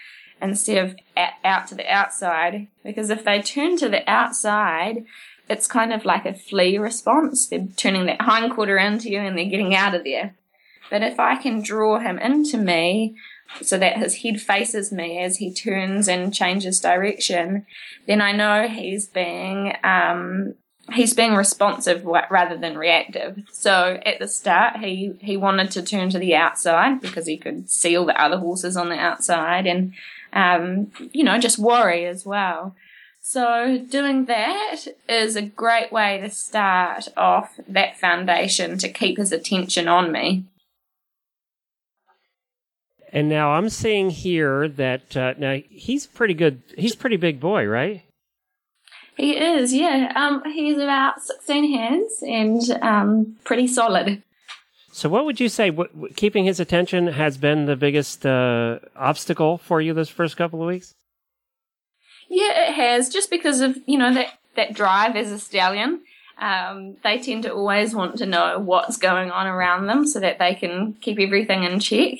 instead 0.41 0.77
of 0.77 0.95
at, 1.17 1.33
out 1.43 1.67
to 1.67 1.75
the 1.75 1.91
outside. 1.91 2.67
Because 2.83 3.09
if 3.09 3.25
they 3.25 3.41
turn 3.41 3.77
to 3.77 3.89
the 3.89 4.09
outside, 4.09 5.05
it's 5.49 5.67
kind 5.67 5.93
of 5.93 6.05
like 6.05 6.25
a 6.25 6.33
flee 6.33 6.77
response. 6.77 7.47
They're 7.47 7.67
turning 7.75 8.05
that 8.07 8.21
hind 8.21 8.53
quarter 8.53 8.77
into 8.77 9.09
you 9.09 9.19
and 9.19 9.37
they're 9.37 9.45
getting 9.45 9.75
out 9.75 9.95
of 9.95 10.03
there. 10.03 10.35
But 10.89 11.03
if 11.03 11.19
I 11.19 11.35
can 11.35 11.61
draw 11.61 11.99
him 11.99 12.17
into 12.19 12.57
me 12.57 13.15
so 13.61 13.77
that 13.77 13.97
his 13.97 14.15
head 14.15 14.41
faces 14.41 14.91
me 14.91 15.19
as 15.19 15.37
he 15.37 15.53
turns 15.53 16.07
and 16.07 16.33
changes 16.33 16.79
direction, 16.79 17.65
then 18.05 18.21
I 18.21 18.31
know 18.31 18.67
he's 18.67 19.07
being 19.07 19.73
um, 19.83 20.55
he's 20.93 21.13
being 21.13 21.35
responsive 21.35 22.05
rather 22.05 22.57
than 22.57 22.77
reactive. 22.77 23.43
So 23.51 23.99
at 24.05 24.19
the 24.19 24.27
start, 24.27 24.77
he 24.77 25.13
he 25.19 25.37
wanted 25.37 25.71
to 25.71 25.81
turn 25.81 26.09
to 26.09 26.19
the 26.19 26.35
outside 26.35 27.01
because 27.01 27.27
he 27.27 27.37
could 27.37 27.69
see 27.69 27.95
all 27.97 28.05
the 28.05 28.21
other 28.21 28.37
horses 28.37 28.77
on 28.77 28.89
the 28.89 28.99
outside 28.99 29.67
and 29.67 29.93
um, 30.33 30.91
you 31.13 31.23
know 31.23 31.37
just 31.39 31.59
worry 31.59 32.05
as 32.05 32.25
well. 32.25 32.75
So 33.27 33.77
doing 33.77 34.23
that 34.27 34.85
is 35.09 35.35
a 35.35 35.41
great 35.41 35.91
way 35.91 36.17
to 36.21 36.29
start 36.29 37.09
off 37.17 37.59
that 37.67 37.97
foundation 37.97 38.77
to 38.77 38.87
keep 38.87 39.17
his 39.17 39.33
attention 39.33 39.89
on 39.89 40.13
me. 40.13 40.45
And 43.11 43.27
now 43.27 43.51
I'm 43.51 43.67
seeing 43.67 44.11
here 44.11 44.69
that 44.69 45.17
uh, 45.17 45.33
now 45.37 45.59
he's 45.69 46.07
pretty 46.07 46.35
good. 46.35 46.61
He's 46.77 46.95
pretty 46.95 47.17
big 47.17 47.41
boy, 47.41 47.65
right? 47.65 48.03
He 49.17 49.37
is, 49.37 49.73
yeah. 49.73 50.13
Um, 50.15 50.41
he's 50.45 50.77
about 50.77 51.21
16 51.21 51.73
hands 51.73 52.23
and 52.25 52.61
um, 52.81 53.35
pretty 53.43 53.67
solid. 53.67 54.23
So, 54.93 55.09
what 55.09 55.25
would 55.25 55.41
you 55.41 55.49
say? 55.49 55.69
What, 55.69 56.15
keeping 56.15 56.45
his 56.45 56.61
attention 56.61 57.07
has 57.07 57.37
been 57.37 57.65
the 57.65 57.75
biggest 57.75 58.25
uh, 58.25 58.79
obstacle 58.95 59.57
for 59.57 59.81
you 59.81 59.93
this 59.93 60.07
first 60.07 60.37
couple 60.37 60.61
of 60.61 60.67
weeks? 60.67 60.93
Yeah, 62.29 62.69
it 62.69 62.73
has. 62.73 63.09
Just 63.09 63.29
because 63.29 63.61
of 63.61 63.77
you 63.85 63.97
know 63.97 64.13
that 64.13 64.37
that 64.55 64.73
drive 64.73 65.15
as 65.15 65.31
a 65.31 65.39
stallion. 65.39 66.01
Um, 66.39 66.97
they 67.03 67.17
tend 67.17 67.43
to 67.43 67.53
always 67.53 67.95
want 67.95 68.17
to 68.19 68.27
know 68.27 68.59
what's 68.59 68.97
going 68.97 69.31
on 69.31 69.47
around 69.47 69.87
them 69.87 70.05
so 70.05 70.19
that 70.19 70.37
they 70.37 70.53
can 70.53 70.93
keep 71.01 71.19
everything 71.19 71.63
in 71.63 71.79
check. 71.79 72.19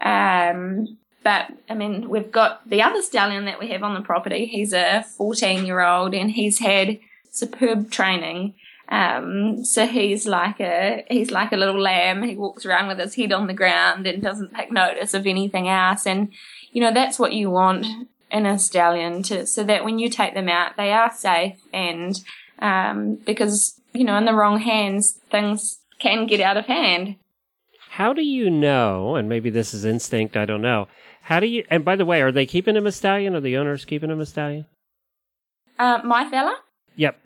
Um, 0.00 0.98
but 1.24 1.50
I 1.68 1.74
mean, 1.74 2.08
we've 2.08 2.30
got 2.30 2.68
the 2.68 2.82
other 2.82 3.02
stallion 3.02 3.46
that 3.46 3.58
we 3.58 3.68
have 3.68 3.82
on 3.82 3.94
the 3.94 4.02
property. 4.02 4.46
He's 4.46 4.72
a 4.72 5.04
14 5.16 5.66
year 5.66 5.80
old 5.80 6.14
and 6.14 6.30
he's 6.30 6.60
had 6.60 7.00
superb 7.32 7.90
training. 7.90 8.54
Um, 8.88 9.64
so 9.64 9.84
he's 9.88 10.28
like 10.28 10.60
a 10.60 11.04
he's 11.10 11.32
like 11.32 11.50
a 11.50 11.56
little 11.56 11.80
lamb. 11.80 12.22
He 12.22 12.36
walks 12.36 12.64
around 12.64 12.86
with 12.86 12.98
his 12.98 13.16
head 13.16 13.32
on 13.32 13.48
the 13.48 13.52
ground 13.52 14.06
and 14.06 14.22
doesn't 14.22 14.54
take 14.54 14.70
notice 14.70 15.14
of 15.14 15.26
anything 15.26 15.68
else. 15.68 16.06
And 16.06 16.28
you 16.70 16.80
know 16.80 16.92
that's 16.94 17.18
what 17.18 17.32
you 17.32 17.50
want 17.50 17.84
in 18.30 18.46
a 18.46 18.58
stallion 18.58 19.22
to 19.24 19.46
so 19.46 19.62
that 19.64 19.84
when 19.84 19.98
you 19.98 20.08
take 20.08 20.34
them 20.34 20.48
out, 20.48 20.76
they 20.76 20.92
are 20.92 21.12
safe. 21.14 21.58
And 21.72 22.18
um, 22.58 23.16
because 23.26 23.80
you 23.92 24.04
know 24.04 24.16
in 24.16 24.24
the 24.24 24.34
wrong 24.34 24.60
hands, 24.60 25.20
things 25.30 25.80
can 25.98 26.26
get 26.26 26.40
out 26.40 26.56
of 26.56 26.66
hand. 26.66 27.16
How 27.90 28.12
do 28.12 28.22
you 28.22 28.50
know? 28.50 29.16
And 29.16 29.28
maybe 29.28 29.48
this 29.48 29.72
is 29.72 29.84
instinct. 29.84 30.36
I 30.36 30.44
don't 30.44 30.60
know. 30.60 30.88
How 31.22 31.40
do 31.40 31.46
you? 31.46 31.64
And 31.70 31.84
by 31.84 31.96
the 31.96 32.04
way, 32.04 32.20
are 32.20 32.32
they 32.32 32.46
keeping 32.46 32.76
him 32.76 32.86
a 32.86 32.92
stallion? 32.92 33.34
Are 33.34 33.40
the 33.40 33.56
owners 33.56 33.84
keeping 33.84 34.10
him 34.10 34.20
a 34.20 34.26
stallion? 34.26 34.66
Uh, 35.78 36.00
my 36.04 36.28
fella. 36.28 36.58
Yep. 36.96 37.18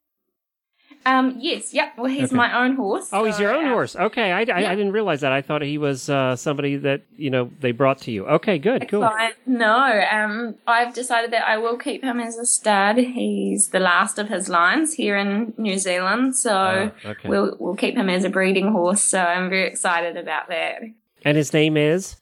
Um, 1.06 1.36
yes, 1.38 1.72
yep. 1.72 1.96
Well, 1.96 2.10
he's 2.10 2.24
okay. 2.24 2.36
my 2.36 2.62
own 2.62 2.76
horse. 2.76 3.08
Oh, 3.12 3.22
so, 3.22 3.24
he's 3.24 3.38
your 3.38 3.54
own 3.54 3.64
uh, 3.64 3.70
horse. 3.70 3.96
Okay, 3.96 4.32
I, 4.32 4.40
I, 4.40 4.72
I, 4.72 4.74
didn't 4.74 4.92
realize 4.92 5.22
that. 5.22 5.32
I 5.32 5.40
thought 5.40 5.62
he 5.62 5.78
was 5.78 6.10
uh, 6.10 6.36
somebody 6.36 6.76
that 6.76 7.02
you 7.16 7.30
know 7.30 7.50
they 7.60 7.72
brought 7.72 8.02
to 8.02 8.10
you. 8.10 8.26
Okay, 8.26 8.58
good, 8.58 8.86
cool. 8.88 9.08
No, 9.46 10.02
um, 10.12 10.56
I've 10.66 10.92
decided 10.92 11.32
that 11.32 11.48
I 11.48 11.56
will 11.56 11.78
keep 11.78 12.02
him 12.04 12.20
as 12.20 12.36
a 12.36 12.44
stud. 12.44 12.98
He's 12.98 13.68
the 13.68 13.80
last 13.80 14.18
of 14.18 14.28
his 14.28 14.50
lines 14.50 14.94
here 14.94 15.16
in 15.16 15.54
New 15.56 15.78
Zealand, 15.78 16.36
so 16.36 16.92
oh, 17.04 17.10
okay. 17.10 17.28
we'll 17.28 17.56
we'll 17.58 17.76
keep 17.76 17.96
him 17.96 18.10
as 18.10 18.24
a 18.24 18.30
breeding 18.30 18.72
horse. 18.72 19.02
So 19.02 19.20
I'm 19.20 19.48
very 19.48 19.68
excited 19.68 20.18
about 20.18 20.48
that. 20.48 20.82
And 21.24 21.36
his 21.36 21.52
name 21.52 21.76
is. 21.76 22.16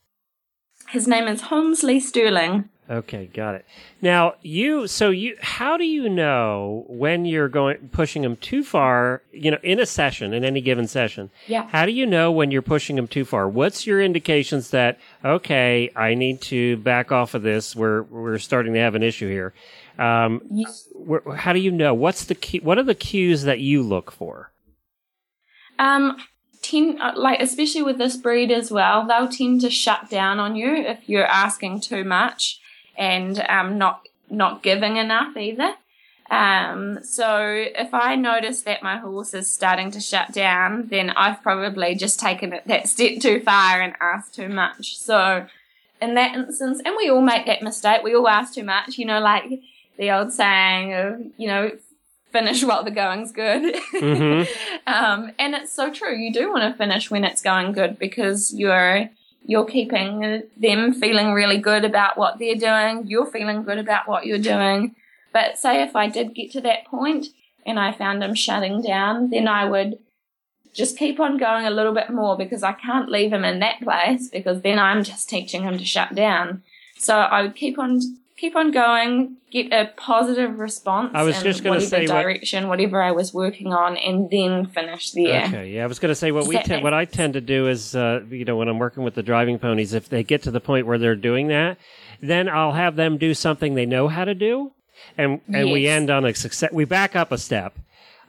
His 0.88 1.06
name 1.06 1.26
is 1.26 1.42
Holmesley 1.42 2.00
Sterling. 2.00 2.68
Okay, 2.90 3.26
got 3.34 3.54
it. 3.54 3.66
Now, 4.00 4.34
you 4.40 4.86
so 4.86 5.10
you 5.10 5.36
how 5.42 5.76
do 5.76 5.84
you 5.84 6.08
know 6.08 6.86
when 6.88 7.26
you're 7.26 7.48
going 7.48 7.76
pushing 7.92 8.22
them 8.22 8.36
too 8.36 8.64
far, 8.64 9.20
you 9.30 9.50
know, 9.50 9.58
in 9.62 9.78
a 9.78 9.84
session, 9.84 10.32
in 10.32 10.42
any 10.42 10.62
given 10.62 10.86
session? 10.86 11.30
Yeah. 11.46 11.66
How 11.68 11.84
do 11.84 11.92
you 11.92 12.06
know 12.06 12.32
when 12.32 12.50
you're 12.50 12.62
pushing 12.62 12.96
them 12.96 13.06
too 13.06 13.26
far? 13.26 13.46
What's 13.46 13.86
your 13.86 14.00
indications 14.00 14.70
that 14.70 14.98
okay, 15.22 15.90
I 15.94 16.14
need 16.14 16.40
to 16.42 16.78
back 16.78 17.12
off 17.12 17.34
of 17.34 17.42
this. 17.42 17.76
We're 17.76 18.02
we're 18.04 18.38
starting 18.38 18.72
to 18.72 18.80
have 18.80 18.94
an 18.94 19.02
issue 19.02 19.28
here. 19.28 19.52
Um, 19.98 20.40
yes. 20.50 20.88
how 21.36 21.52
do 21.52 21.58
you 21.58 21.72
know? 21.72 21.92
What's 21.92 22.24
the 22.24 22.36
key, 22.36 22.60
what 22.60 22.78
are 22.78 22.84
the 22.84 22.94
cues 22.94 23.42
that 23.42 23.58
you 23.60 23.82
look 23.82 24.10
for? 24.10 24.50
Um 25.78 26.16
tend 26.62 27.02
uh, 27.02 27.12
like 27.16 27.40
especially 27.42 27.82
with 27.82 27.98
this 27.98 28.16
breed 28.16 28.50
as 28.50 28.70
well, 28.70 29.06
they'll 29.06 29.28
tend 29.28 29.60
to 29.60 29.68
shut 29.68 30.08
down 30.08 30.38
on 30.38 30.56
you 30.56 30.74
if 30.74 31.06
you're 31.06 31.26
asking 31.26 31.82
too 31.82 32.02
much 32.02 32.60
and 32.98 33.38
um, 33.48 33.78
not 33.78 34.06
not 34.28 34.62
giving 34.62 34.96
enough 34.96 35.36
either. 35.36 35.72
Um, 36.30 36.98
so 37.02 37.42
if 37.42 37.94
I 37.94 38.14
notice 38.16 38.62
that 38.62 38.82
my 38.82 38.98
horse 38.98 39.32
is 39.32 39.50
starting 39.50 39.90
to 39.92 40.00
shut 40.00 40.32
down, 40.32 40.88
then 40.88 41.08
I've 41.10 41.42
probably 41.42 41.94
just 41.94 42.20
taken 42.20 42.52
it 42.52 42.66
that 42.66 42.88
step 42.88 43.20
too 43.20 43.40
far 43.40 43.80
and 43.80 43.94
asked 44.00 44.34
too 44.34 44.48
much. 44.48 44.98
So 44.98 45.46
in 46.02 46.14
that 46.14 46.34
instance, 46.34 46.82
and 46.84 46.94
we 46.98 47.08
all 47.08 47.22
make 47.22 47.46
that 47.46 47.62
mistake, 47.62 48.02
we 48.02 48.14
all 48.14 48.28
ask 48.28 48.52
too 48.52 48.62
much, 48.64 48.98
you 48.98 49.06
know, 49.06 49.20
like 49.20 49.44
the 49.96 50.10
old 50.10 50.32
saying 50.32 50.92
of, 50.92 51.20
you 51.38 51.46
know, 51.46 51.70
finish 52.30 52.62
while 52.62 52.84
the 52.84 52.90
going's 52.90 53.32
good. 53.32 53.74
Mm-hmm. 53.94 54.86
um, 54.86 55.32
and 55.38 55.54
it's 55.54 55.72
so 55.72 55.90
true. 55.90 56.14
You 56.14 56.30
do 56.30 56.50
want 56.50 56.70
to 56.70 56.76
finish 56.76 57.10
when 57.10 57.24
it's 57.24 57.40
going 57.40 57.72
good 57.72 57.98
because 57.98 58.52
you're 58.52 59.08
you're 59.44 59.64
keeping 59.64 60.42
them 60.56 60.94
feeling 60.94 61.32
really 61.32 61.58
good 61.58 61.84
about 61.84 62.18
what 62.18 62.38
they're 62.38 62.54
doing, 62.54 63.06
you're 63.06 63.30
feeling 63.30 63.62
good 63.62 63.78
about 63.78 64.06
what 64.08 64.26
you're 64.26 64.38
doing. 64.38 64.94
But 65.32 65.58
say 65.58 65.82
if 65.82 65.96
I 65.96 66.08
did 66.08 66.34
get 66.34 66.52
to 66.52 66.60
that 66.62 66.86
point 66.86 67.28
and 67.64 67.78
I 67.78 67.92
found 67.92 68.22
him 68.22 68.34
shutting 68.34 68.82
down, 68.82 69.30
then 69.30 69.48
I 69.48 69.64
would 69.64 69.98
just 70.74 70.98
keep 70.98 71.18
on 71.18 71.38
going 71.38 71.66
a 71.66 71.70
little 71.70 71.94
bit 71.94 72.10
more 72.10 72.36
because 72.36 72.62
I 72.62 72.72
can't 72.72 73.10
leave 73.10 73.32
him 73.32 73.44
in 73.44 73.58
that 73.60 73.80
place 73.80 74.28
because 74.28 74.62
then 74.62 74.78
I'm 74.78 75.02
just 75.02 75.28
teaching 75.28 75.62
him 75.62 75.78
to 75.78 75.84
shut 75.84 76.14
down. 76.14 76.62
So 76.98 77.16
I 77.16 77.42
would 77.42 77.54
keep 77.54 77.78
on 77.78 78.00
keep 78.38 78.54
on 78.54 78.70
going, 78.70 79.36
get 79.50 79.72
a 79.72 79.90
positive 79.96 80.58
response. 80.58 81.10
I 81.12 81.24
was 81.24 81.42
just 81.42 81.62
gonna 81.62 81.76
whatever 81.76 81.88
say 81.90 82.06
what- 82.06 82.22
direction, 82.22 82.68
whatever 82.68 83.02
I 83.02 83.10
was 83.10 83.34
working 83.34 83.72
on, 83.72 83.96
and 83.96 84.30
then 84.30 84.66
finish 84.66 85.10
there. 85.10 85.44
Okay, 85.46 85.70
yeah, 85.72 85.84
I 85.84 85.86
was 85.86 85.98
going 85.98 86.10
to 86.10 86.14
say 86.14 86.30
what 86.30 86.40
Does 86.44 86.48
we 86.48 86.62
te- 86.62 86.82
what 86.82 86.94
I 86.94 87.04
tend 87.04 87.34
to 87.34 87.40
do 87.40 87.68
is, 87.68 87.94
uh, 87.94 88.20
you 88.30 88.44
know, 88.44 88.56
when 88.56 88.68
I'm 88.68 88.78
working 88.78 89.02
with 89.02 89.14
the 89.14 89.22
driving 89.22 89.58
ponies, 89.58 89.92
if 89.92 90.08
they 90.08 90.22
get 90.22 90.42
to 90.44 90.50
the 90.50 90.60
point 90.60 90.86
where 90.86 90.98
they're 90.98 91.16
doing 91.16 91.48
that, 91.48 91.78
then 92.22 92.48
I'll 92.48 92.72
have 92.72 92.96
them 92.96 93.18
do 93.18 93.34
something 93.34 93.74
they 93.74 93.86
know 93.86 94.08
how 94.08 94.24
to 94.24 94.34
do, 94.34 94.72
and 95.16 95.40
and 95.52 95.72
we 95.72 95.86
end 95.88 96.08
on 96.08 96.24
a 96.24 96.32
success. 96.34 96.70
We 96.72 96.84
back 96.84 97.14
up 97.16 97.32
a 97.32 97.38
step. 97.38 97.74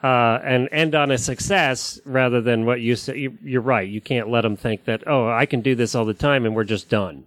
Uh, 0.01 0.39
and 0.45 0.69
end 0.71 0.95
on 0.95 1.11
a 1.11 1.17
success 1.17 1.99
rather 2.05 2.39
than 2.39 2.65
what 2.65 2.79
you 2.79 2.95
say. 2.95 3.17
You, 3.17 3.37
you're 3.43 3.59
right. 3.61 3.85
You 3.85 3.99
can't 3.99 4.29
let 4.29 4.43
them 4.43 4.55
think 4.55 4.85
that, 4.85 5.03
oh, 5.05 5.27
I 5.27 5.45
can 5.45 5.59
do 5.59 5.75
this 5.75 5.93
all 5.93 6.05
the 6.05 6.13
time 6.13 6.45
and 6.45 6.55
we're 6.55 6.63
just 6.63 6.89
done. 6.89 7.25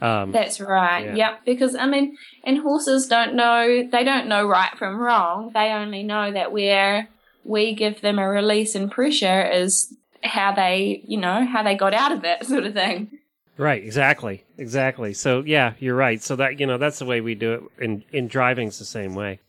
Um, 0.00 0.32
That's 0.32 0.60
right. 0.60 1.06
Yeah. 1.06 1.14
Yep. 1.14 1.40
Because 1.44 1.74
I 1.74 1.86
mean, 1.86 2.16
and 2.44 2.58
horses 2.58 3.06
don't 3.06 3.34
know. 3.34 3.88
They 3.90 4.04
don't 4.04 4.28
know 4.28 4.46
right 4.46 4.76
from 4.76 4.98
wrong. 4.98 5.50
They 5.54 5.70
only 5.70 6.02
know 6.02 6.32
that 6.32 6.52
where 6.52 7.08
we 7.44 7.74
give 7.74 8.00
them 8.00 8.18
a 8.18 8.28
release 8.28 8.74
and 8.74 8.90
pressure 8.90 9.48
is 9.48 9.94
how 10.22 10.52
they, 10.52 11.02
you 11.06 11.18
know, 11.18 11.46
how 11.46 11.62
they 11.62 11.74
got 11.76 11.94
out 11.94 12.12
of 12.12 12.24
it, 12.24 12.44
sort 12.46 12.64
of 12.64 12.74
thing. 12.74 13.18
Right, 13.58 13.82
exactly, 13.82 14.44
exactly. 14.58 15.14
So 15.14 15.42
yeah, 15.46 15.72
you're 15.78 15.96
right. 15.96 16.22
So 16.22 16.36
that 16.36 16.60
you 16.60 16.66
know 16.66 16.76
that's 16.76 16.98
the 16.98 17.06
way 17.06 17.20
we 17.22 17.34
do 17.34 17.54
it 17.54 17.84
in 17.84 18.04
in 18.12 18.28
driving's 18.28 18.78
the 18.78 18.84
same 18.84 19.14
way. 19.14 19.40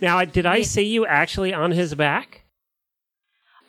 Now, 0.00 0.22
did 0.24 0.46
I 0.46 0.62
see 0.62 0.86
you 0.86 1.06
actually 1.06 1.52
on 1.52 1.72
his 1.72 1.94
back? 1.94 2.44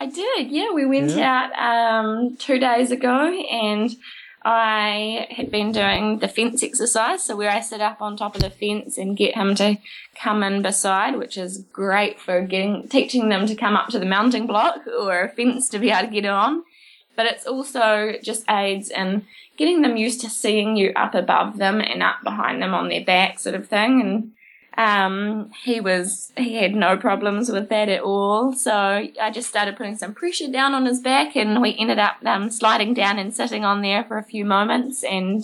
I 0.02 0.06
did. 0.06 0.52
Yeah, 0.52 0.72
we 0.74 0.86
went 0.86 1.12
out 1.18 1.52
um, 1.58 2.38
two 2.38 2.60
days 2.60 2.92
ago, 2.92 3.28
and 3.52 3.90
I 4.52 5.28
had 5.30 5.52
been 5.52 5.72
doing 5.72 6.18
the 6.18 6.28
fence 6.28 6.64
exercise. 6.64 7.22
So 7.22 7.36
where 7.36 7.52
I 7.52 7.60
sit 7.60 7.82
up 7.82 8.02
on 8.02 8.18
top 8.18 8.36
of 8.36 8.42
the 8.42 8.50
fence 8.50 8.98
and 8.98 9.16
get 9.16 9.36
him 9.36 9.54
to 9.56 9.78
come 10.16 10.42
in 10.42 10.64
beside, 10.64 11.18
which 11.18 11.38
is 11.38 11.66
great 11.72 12.20
for 12.20 12.42
getting 12.42 12.88
teaching 12.88 13.30
them 13.30 13.46
to 13.46 13.54
come 13.54 13.76
up 13.76 13.90
to 13.90 14.00
the 14.00 14.08
mounting 14.08 14.48
block 14.48 14.88
or 14.88 15.22
a 15.22 15.30
fence 15.30 15.70
to 15.70 15.78
be 15.78 15.92
able 15.92 16.08
to 16.08 16.14
get 16.14 16.26
on. 16.26 16.64
But 17.16 17.28
it's 17.28 17.46
also 17.46 18.14
just 18.24 18.50
aids 18.50 18.90
in 18.90 19.28
getting 19.56 19.84
them 19.84 19.98
used 19.98 20.20
to 20.22 20.32
seeing 20.32 20.76
you 20.76 20.94
up 20.96 21.14
above 21.14 21.60
them 21.60 21.80
and 21.80 22.02
up 22.02 22.24
behind 22.24 22.60
them 22.60 22.74
on 22.74 22.90
their 22.90 23.06
back, 23.06 23.38
sort 23.38 23.54
of 23.54 23.68
thing. 23.68 24.02
And 24.02 24.32
um, 24.78 25.52
he 25.64 25.80
was 25.82 26.32
he 26.38 26.56
had 26.56 26.74
no 26.76 26.96
problems 26.98 27.50
with 27.52 27.70
that 27.70 27.90
at 27.90 28.02
all. 28.02 28.54
So 28.54 28.72
I 28.74 29.32
just 29.34 29.50
started 29.50 29.76
putting 29.76 29.98
some 29.98 30.14
pressure 30.14 30.50
down 30.52 30.74
on 30.74 30.86
his 30.86 31.02
back, 31.02 31.36
and 31.36 31.62
we 31.62 31.76
ended 31.78 32.00
up 32.00 32.18
um, 32.26 32.50
sliding 32.50 32.94
down 32.94 33.20
and 33.20 33.34
sitting 33.34 33.66
on 33.66 33.82
there 33.82 34.04
for 34.04 34.18
a 34.18 34.24
few 34.24 34.46
moments. 34.46 35.04
And 35.04 35.44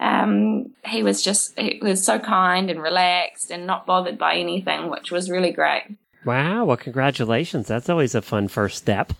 um, 0.00 0.72
he 0.84 1.02
was 1.02 1.22
just 1.22 1.58
he 1.58 1.78
was 1.82 2.04
so 2.04 2.18
kind 2.18 2.68
and 2.70 2.82
relaxed 2.82 3.50
and 3.50 3.66
not 3.66 3.86
bothered 3.86 4.18
by 4.18 4.34
anything, 4.36 4.90
which 4.90 5.10
was 5.10 5.30
really 5.30 5.52
great. 5.52 5.84
Wow! 6.24 6.64
Well, 6.64 6.76
congratulations. 6.76 7.66
That's 7.68 7.88
always 7.88 8.14
a 8.14 8.22
fun 8.22 8.48
first 8.48 8.78
step. 8.78 9.12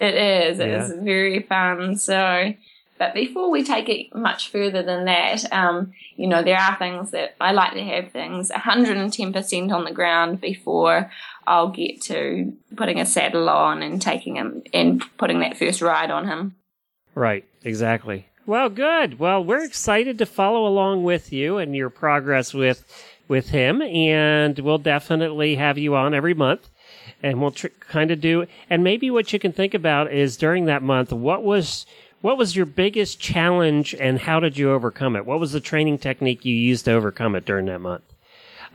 It 0.00 0.14
is. 0.14 0.60
It 0.60 0.68
Yeah. 0.68 0.84
is 0.84 0.92
very 1.02 1.40
fun. 1.42 1.96
So, 1.96 2.54
but 2.98 3.14
before 3.14 3.50
we 3.50 3.62
take 3.62 3.88
it 3.88 4.14
much 4.14 4.50
further 4.50 4.82
than 4.82 5.04
that, 5.04 5.50
um, 5.52 5.92
you 6.16 6.26
know, 6.26 6.42
there 6.42 6.58
are 6.58 6.76
things 6.76 7.12
that 7.12 7.36
I 7.40 7.52
like 7.52 7.74
to 7.74 7.84
have 7.84 8.10
things 8.10 8.50
110% 8.50 9.72
on 9.72 9.84
the 9.84 9.92
ground 9.92 10.40
before 10.40 11.10
I'll 11.46 11.70
get 11.70 12.02
to 12.02 12.52
putting 12.76 13.00
a 13.00 13.06
saddle 13.06 13.48
on 13.48 13.82
and 13.82 14.02
taking 14.02 14.36
him 14.36 14.62
and 14.74 15.02
putting 15.16 15.40
that 15.40 15.56
first 15.56 15.80
ride 15.80 16.10
on 16.10 16.26
him. 16.26 16.56
Right, 17.14 17.44
exactly. 17.64 18.28
Well, 18.46 18.70
good. 18.70 19.18
Well, 19.18 19.44
we're 19.44 19.64
excited 19.64 20.18
to 20.18 20.26
follow 20.26 20.66
along 20.66 21.04
with 21.04 21.32
you 21.32 21.58
and 21.58 21.76
your 21.76 21.90
progress 21.90 22.54
with 22.54 22.84
with 23.28 23.50
him, 23.50 23.82
and 23.82 24.58
we'll 24.58 24.78
definitely 24.78 25.56
have 25.56 25.76
you 25.76 25.94
on 25.94 26.14
every 26.14 26.32
month. 26.32 26.70
And 27.22 27.40
we'll 27.40 27.50
tr- 27.50 27.66
kind 27.80 28.10
of 28.10 28.20
do, 28.20 28.46
and 28.70 28.84
maybe 28.84 29.10
what 29.10 29.32
you 29.32 29.38
can 29.38 29.52
think 29.52 29.74
about 29.74 30.12
is 30.12 30.36
during 30.36 30.66
that 30.66 30.82
month, 30.82 31.12
what 31.12 31.42
was 31.42 31.84
what 32.20 32.36
was 32.38 32.56
your 32.56 32.66
biggest 32.66 33.20
challenge, 33.20 33.94
and 33.94 34.18
how 34.18 34.40
did 34.40 34.56
you 34.58 34.72
overcome 34.72 35.16
it? 35.16 35.24
What 35.26 35.40
was 35.40 35.52
the 35.52 35.60
training 35.60 35.98
technique 35.98 36.44
you 36.44 36.54
used 36.54 36.84
to 36.86 36.92
overcome 36.92 37.34
it 37.34 37.44
during 37.44 37.66
that 37.66 37.80
month? 37.80 38.02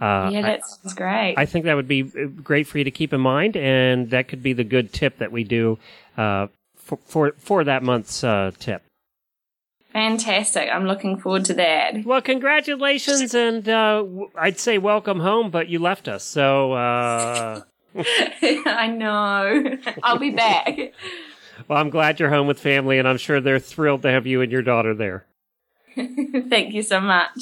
Uh, 0.01 0.29
yeah, 0.33 0.41
that 0.41 0.65
sounds 0.65 0.93
great. 0.93 1.35
I 1.37 1.45
think 1.45 1.65
that 1.65 1.75
would 1.75 1.87
be 1.87 2.03
uh, 2.03 2.25
great 2.41 2.67
for 2.67 2.77
you 2.77 2.83
to 2.83 2.91
keep 2.91 3.13
in 3.13 3.21
mind, 3.21 3.55
and 3.55 4.09
that 4.09 4.27
could 4.27 4.41
be 4.41 4.53
the 4.53 4.63
good 4.63 4.91
tip 4.91 5.19
that 5.19 5.31
we 5.31 5.43
do 5.43 5.77
uh, 6.17 6.47
for, 6.75 6.97
for 7.05 7.33
for 7.37 7.63
that 7.63 7.83
month's 7.83 8.23
uh, 8.23 8.51
tip. 8.59 8.83
Fantastic. 9.91 10.69
I'm 10.71 10.87
looking 10.87 11.19
forward 11.19 11.45
to 11.45 11.53
that. 11.53 12.03
Well, 12.03 12.21
congratulations, 12.21 13.35
and 13.35 13.69
uh, 13.69 13.97
w- 13.97 14.31
I'd 14.35 14.57
say 14.59 14.79
welcome 14.79 15.19
home, 15.19 15.51
but 15.51 15.69
you 15.69 15.77
left 15.77 16.07
us, 16.07 16.23
so 16.23 16.73
uh, 16.73 17.61
I 18.41 18.87
know. 18.87 19.77
I'll 20.01 20.17
be 20.17 20.31
back. 20.31 20.77
well, 21.67 21.79
I'm 21.79 21.89
glad 21.89 22.19
you're 22.19 22.29
home 22.29 22.47
with 22.47 22.59
family, 22.59 22.97
and 22.99 23.07
I'm 23.07 23.17
sure 23.17 23.39
they're 23.41 23.59
thrilled 23.59 24.01
to 24.03 24.11
have 24.11 24.25
you 24.27 24.41
and 24.41 24.51
your 24.51 24.61
daughter 24.61 24.93
there. 24.93 25.25
Thank 25.95 26.73
you 26.73 26.81
so 26.83 26.99
much. 26.99 27.37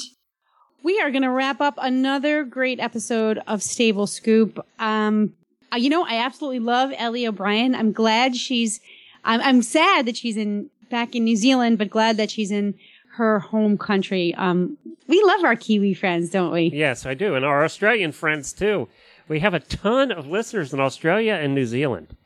We 0.82 1.00
are 1.00 1.10
going 1.10 1.22
to 1.22 1.30
wrap 1.30 1.60
up 1.60 1.74
another 1.78 2.44
great 2.44 2.80
episode 2.80 3.38
of 3.46 3.62
Stable 3.62 4.06
Scoop. 4.06 4.64
Um, 4.78 5.32
uh, 5.72 5.76
you 5.76 5.88
know, 5.88 6.04
I 6.04 6.16
absolutely 6.16 6.58
love 6.58 6.92
Ellie 6.96 7.26
O'Brien. 7.26 7.74
I'm 7.74 7.92
glad 7.92 8.36
she's. 8.36 8.80
I'm, 9.24 9.40
I'm 9.40 9.62
sad 9.62 10.06
that 10.06 10.16
she's 10.16 10.36
in 10.36 10.68
back 10.90 11.14
in 11.14 11.24
New 11.24 11.36
Zealand, 11.36 11.78
but 11.78 11.88
glad 11.88 12.16
that 12.16 12.30
she's 12.30 12.50
in 12.50 12.74
her 13.16 13.38
home 13.38 13.78
country. 13.78 14.34
Um, 14.34 14.76
we 15.06 15.22
love 15.22 15.44
our 15.44 15.54
Kiwi 15.56 15.94
friends, 15.94 16.30
don't 16.30 16.52
we? 16.52 16.70
Yes, 16.74 17.06
I 17.06 17.14
do, 17.14 17.34
and 17.36 17.44
our 17.44 17.64
Australian 17.64 18.10
friends 18.12 18.52
too. 18.52 18.88
We 19.28 19.38
have 19.40 19.54
a 19.54 19.60
ton 19.60 20.10
of 20.10 20.26
listeners 20.26 20.72
in 20.74 20.80
Australia 20.80 21.34
and 21.34 21.54
New 21.54 21.64
Zealand. 21.66 22.16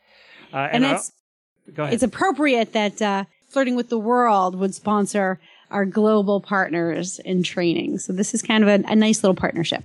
Uh, 0.53 0.69
And 0.73 0.85
I- 0.87 0.93
that's 0.93 1.13
go 1.75 1.85
ahead. 1.85 1.95
it's 1.95 2.03
appropriate 2.03 2.73
that 2.73 3.01
uh, 3.03 3.25
Flirting 3.49 3.77
with 3.77 3.89
the 3.89 3.99
World 3.99 4.59
would 4.59 4.75
sponsor 4.75 5.39
our 5.71 5.85
global 5.85 6.41
partners 6.41 7.19
in 7.21 7.43
training. 7.43 7.99
So 7.99 8.13
this 8.13 8.35
is 8.35 8.43
kind 8.43 8.63
of 8.63 8.69
a, 8.69 8.87
a 8.91 8.97
nice 8.97 9.23
little 9.23 9.35
partnership. 9.35 9.85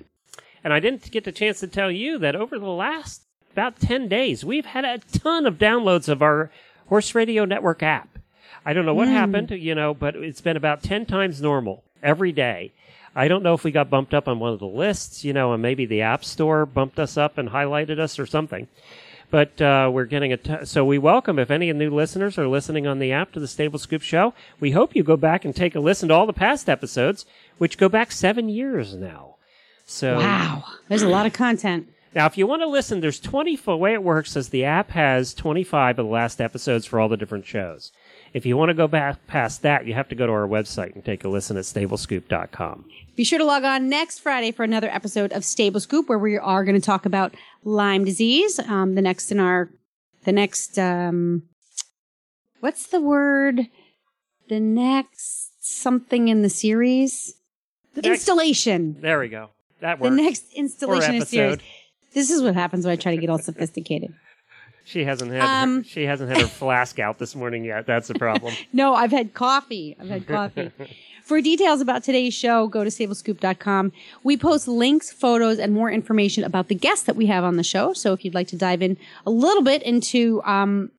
And 0.64 0.74
I 0.74 0.80
didn't 0.80 1.10
get 1.12 1.24
the 1.24 1.32
chance 1.32 1.60
to 1.62 1.68
tell 1.68 1.92
you 1.92 2.18
that 2.20 2.36
over 2.36 2.60
the 2.60 2.68
last 2.68 3.24
about 3.52 3.80
10 3.80 4.08
days, 4.08 4.46
we've 4.46 4.66
had 4.66 4.86
a 4.86 5.00
ton 5.00 5.46
of 5.46 5.58
downloads 5.58 6.08
of 6.08 6.22
our 6.22 6.52
Horse 6.88 7.16
Radio 7.16 7.46
Network 7.46 7.82
app. 7.84 8.10
I 8.66 8.74
don't 8.74 8.86
know 8.86 8.94
what 8.94 9.08
happened, 9.08 9.50
you 9.52 9.74
know, 9.74 9.94
but 9.94 10.16
it's 10.16 10.42
been 10.42 10.58
about 10.58 10.84
10 10.84 11.08
times 11.08 11.42
normal 11.42 11.84
every 12.04 12.32
day. 12.32 12.72
I 13.16 13.28
don't 13.28 13.44
know 13.44 13.54
if 13.54 13.64
we 13.64 13.72
got 13.72 13.90
bumped 13.90 14.14
up 14.14 14.28
on 14.28 14.40
one 14.40 14.54
of 14.54 14.60
the 14.60 14.68
lists, 14.68 15.26
you 15.26 15.34
know, 15.34 15.52
and 15.54 15.62
maybe 15.62 15.86
the 15.86 16.02
App 16.02 16.24
Store 16.24 16.66
bumped 16.66 17.00
us 17.00 17.18
up 17.18 17.38
and 17.38 17.50
highlighted 17.50 18.00
us 18.00 18.20
or 18.20 18.26
something. 18.26 18.68
But 19.32 19.62
uh, 19.62 19.90
we're 19.94 20.06
getting 20.06 20.34
a 20.34 20.38
t- 20.38 20.66
so 20.66 20.84
we 20.84 20.98
welcome 20.98 21.40
if 21.40 21.50
any 21.50 21.72
new 21.72 21.90
listeners 21.90 22.38
are 22.38 22.48
listening 22.50 22.86
on 22.86 23.00
the 23.00 23.14
app 23.14 23.32
to 23.32 23.40
the 23.40 23.48
Stable 23.48 23.80
Scoop 23.80 24.02
Show. 24.02 24.34
We 24.60 24.72
hope 24.72 24.94
you 24.96 25.04
go 25.04 25.16
back 25.18 25.46
and 25.46 25.56
take 25.56 25.74
a 25.74 25.80
listen 25.80 26.10
to 26.10 26.16
all 26.16 26.26
the 26.26 26.34
past 26.34 26.70
episodes, 26.70 27.26
which 27.58 27.78
go 27.78 27.88
back 27.88 28.12
seven 28.12 28.50
years 28.50 28.94
now. 28.94 29.36
So 29.86 30.18
Wow, 30.18 30.66
there's 30.90 31.02
a 31.02 31.08
lot 31.10 31.26
of 31.26 31.32
content. 31.34 31.88
now, 32.14 32.26
if 32.26 32.38
you 32.38 32.46
want 32.46 32.62
to 32.62 32.68
listen, 32.68 33.00
there's 33.00 33.20
24. 33.22 33.74
The 33.74 33.78
way 33.78 33.94
it 33.94 34.04
works 34.04 34.36
is 34.36 34.50
the 34.50 34.66
app 34.66 34.92
has 34.92 35.34
25 35.34 35.98
of 36.00 36.06
the 36.06 36.12
last 36.12 36.42
episodes 36.42 36.86
for 36.86 37.00
all 37.00 37.08
the 37.10 37.18
different 37.18 37.46
shows. 37.46 37.92
If 38.34 38.46
you 38.46 38.56
want 38.56 38.70
to 38.70 38.74
go 38.74 38.88
back 38.88 39.28
past 39.28 39.62
that, 39.64 39.86
you 39.86 39.94
have 39.94 40.08
to 40.10 40.16
go 40.16 40.26
to 40.26 40.32
our 40.32 40.48
website 40.48 40.96
and 40.96 41.04
take 41.04 41.24
a 41.24 41.30
listen 41.30 41.58
at 41.58 41.64
stablescoop.com. 41.66 42.86
Be 43.16 43.24
sure 43.26 43.40
to 43.40 43.46
log 43.46 43.66
on 43.66 43.90
next 43.90 44.20
Friday 44.20 44.52
for 44.52 44.64
another 44.64 44.90
episode 44.90 45.34
of 45.34 45.44
Stable 45.44 45.82
Scoop, 45.82 46.08
where 46.08 46.18
we 46.18 46.38
are 46.38 46.64
going 46.64 46.80
to 46.80 46.86
talk 46.86 47.06
about 47.06 47.36
Lyme 47.66 48.06
disease. 48.06 48.58
Um, 48.60 48.96
the 48.96 49.02
next 49.02 49.32
in 49.32 49.40
our, 49.40 49.70
the 50.24 50.32
next, 50.32 50.80
um, 50.80 51.44
what's 52.62 52.88
the 52.88 53.02
word? 53.02 53.68
The 54.48 54.60
next 54.62 55.52
something 55.60 56.30
in 56.30 56.42
the 56.42 56.50
series? 56.50 57.36
The 57.96 58.02
Next- 58.02 58.22
installation. 58.22 59.02
There 59.02 59.20
we 59.20 59.28
go. 59.28 59.50
That 59.82 60.00
word 60.00 60.12
The 60.12 60.16
next 60.16 60.46
installation 60.54 61.16
in 61.16 61.26
series. 61.26 61.58
This 62.14 62.30
is 62.30 62.42
what 62.42 62.54
happens 62.54 62.86
when 62.86 62.94
I 62.94 62.96
try 62.96 63.14
to 63.14 63.20
get 63.20 63.30
all 63.30 63.40
sophisticated. 63.40 64.14
She 64.84 65.04
hasn't 65.06 65.32
had 65.32 65.42
Um, 65.44 65.78
her, 65.78 65.84
she 65.84 66.04
hasn't 66.04 66.30
had 66.30 66.42
her 66.42 66.48
flask 66.62 67.00
out 67.00 67.20
this 67.20 67.36
morning 67.36 67.64
yet. 67.66 67.86
That's 67.86 68.08
the 68.08 68.16
problem. 68.16 68.54
No, 68.74 68.94
I've 68.96 69.12
had 69.12 69.34
coffee. 69.34 69.96
I've 70.00 70.10
had 70.10 70.28
coffee. 70.28 70.72
For 71.24 71.40
details 71.40 71.80
about 71.82 72.04
today's 72.04 72.34
show, 72.34 72.68
go 72.68 72.84
to 72.84 72.90
stablescoop.com. 72.90 73.94
We 74.24 74.36
post 74.38 74.68
links, 74.68 75.12
photos, 75.14 75.60
and 75.60 75.72
more 75.74 75.90
information 75.92 76.44
about 76.44 76.68
the 76.68 76.76
guests 76.76 77.06
that 77.06 77.16
we 77.16 77.28
have 77.28 77.44
on 77.44 77.56
the 77.58 77.64
show. 77.64 77.94
So 77.94 78.12
if 78.14 78.26
you'd 78.26 78.34
like 78.34 78.48
to 78.50 78.58
dive 78.58 78.82
in 78.82 78.98
a 79.26 79.30
little 79.32 79.64
bit 79.64 79.82
into 79.84 80.42
um, 80.44 80.92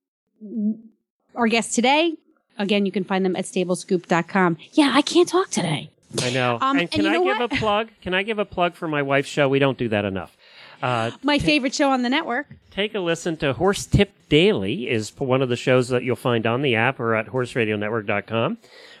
our 1.35 1.47
guests 1.47 1.75
today, 1.75 2.15
again, 2.57 2.85
you 2.85 2.91
can 2.91 3.03
find 3.03 3.25
them 3.25 3.35
at 3.35 3.45
stablescoop.com. 3.45 4.57
Yeah, 4.71 4.91
I 4.95 5.01
can't 5.01 5.27
talk 5.27 5.49
today. 5.49 5.89
I 6.21 6.29
know. 6.29 6.57
Um, 6.61 6.77
and 6.77 6.81
and 6.81 6.91
can 6.91 7.03
you 7.05 7.09
I 7.09 7.13
give 7.13 7.23
what? 7.39 7.53
a 7.53 7.55
plug? 7.57 7.89
Can 8.01 8.13
I 8.13 8.23
give 8.23 8.39
a 8.39 8.45
plug 8.45 8.75
for 8.75 8.87
my 8.87 9.01
wife's 9.01 9.29
show? 9.29 9.49
We 9.49 9.59
don't 9.59 9.77
do 9.77 9.89
that 9.89 10.05
enough. 10.05 10.37
Uh, 10.83 11.11
My 11.23 11.39
favorite 11.39 11.73
show 11.73 11.89
on 11.91 12.01
the 12.03 12.09
network. 12.09 12.47
take 12.69 12.93
a 12.93 12.99
listen 12.99 13.37
to 13.37 13.53
Horse 13.53 13.85
Tip 13.85 14.11
Daily 14.27 14.89
is 14.89 15.17
one 15.17 15.41
of 15.41 15.47
the 15.47 15.55
shows 15.55 15.87
that 15.89 16.03
you'll 16.03 16.15
find 16.17 16.45
on 16.45 16.61
the 16.61 16.75
app 16.75 16.99
or 16.99 17.15
at 17.15 17.27
horseradionetwork.com. 17.27 18.57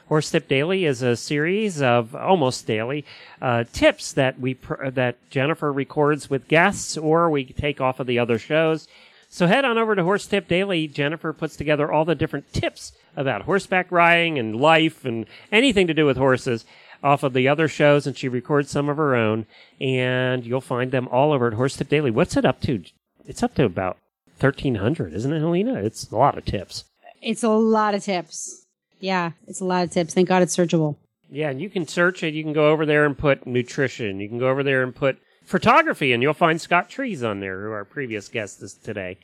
Horse 0.07 0.31
Tip 0.31 0.47
Daily 0.47 0.85
is 0.85 1.01
a 1.01 1.15
series 1.17 1.81
of 1.81 2.15
almost 2.15 2.65
daily 2.67 3.03
uh, 3.41 3.65
tips 3.73 4.13
that 4.13 4.39
we 4.39 4.53
pr- 4.53 4.89
that 4.91 5.17
Jennifer 5.29 5.73
records 5.73 6.29
with 6.29 6.47
guests 6.47 6.97
or 6.97 7.29
we 7.29 7.43
take 7.45 7.81
off 7.81 7.99
of 7.99 8.07
the 8.07 8.17
other 8.19 8.37
shows. 8.39 8.87
So 9.27 9.47
head 9.47 9.65
on 9.65 9.77
over 9.77 9.93
to 9.95 10.03
Horse 10.03 10.25
Tip 10.27 10.47
Daily. 10.47 10.87
Jennifer 10.87 11.33
puts 11.33 11.55
together 11.57 11.91
all 11.91 12.05
the 12.05 12.15
different 12.15 12.53
tips 12.53 12.93
about 13.17 13.41
horseback 13.43 13.91
riding 13.91 14.39
and 14.39 14.55
life 14.55 15.03
and 15.03 15.25
anything 15.51 15.87
to 15.87 15.93
do 15.93 16.05
with 16.05 16.15
horses 16.17 16.63
off 17.03 17.23
of 17.23 17.33
the 17.33 17.47
other 17.47 17.67
shows, 17.67 18.07
and 18.07 18.17
she 18.17 18.27
records 18.27 18.71
some 18.71 18.89
of 18.89 18.97
her 18.97 19.15
own. 19.15 19.45
And 19.79 20.45
you'll 20.45 20.61
find 20.61 20.91
them 20.91 21.07
all 21.09 21.33
over 21.33 21.47
at 21.47 21.53
Horse 21.53 21.75
Tip 21.75 21.89
Daily. 21.89 22.09
What's 22.09 22.37
it 22.37 22.45
up 22.45 22.61
to? 22.61 22.83
It's 23.25 23.43
up 23.43 23.55
to 23.55 23.65
about 23.65 23.97
thirteen 24.39 24.75
hundred, 24.75 25.13
isn't 25.13 25.31
it, 25.31 25.39
Helena? 25.39 25.75
It's 25.75 26.09
a 26.11 26.15
lot 26.15 26.37
of 26.37 26.45
tips. 26.45 26.85
It's 27.21 27.43
a 27.43 27.49
lot 27.49 27.95
of 27.95 28.03
tips. 28.03 28.65
Yeah, 28.99 29.31
it's 29.47 29.61
a 29.61 29.65
lot 29.65 29.83
of 29.83 29.91
tips. 29.91 30.13
Thank 30.13 30.29
God 30.29 30.41
it's 30.41 30.55
searchable. 30.55 30.97
Yeah, 31.29 31.49
and 31.49 31.61
you 31.61 31.69
can 31.69 31.87
search 31.87 32.23
it. 32.23 32.33
You 32.33 32.43
can 32.43 32.53
go 32.53 32.69
over 32.69 32.85
there 32.85 33.05
and 33.05 33.17
put 33.17 33.47
nutrition. 33.47 34.19
You 34.19 34.29
can 34.29 34.39
go 34.39 34.49
over 34.49 34.63
there 34.63 34.83
and 34.83 34.95
put 34.95 35.17
photography, 35.45 36.13
and 36.13 36.21
you'll 36.21 36.33
find 36.33 36.61
Scott 36.61 36.89
Trees 36.89 37.23
on 37.23 37.39
there, 37.39 37.63
who 37.63 37.71
our 37.71 37.85
previous 37.85 38.29
guest 38.29 38.61
is 38.61 38.73
today. 38.73 39.17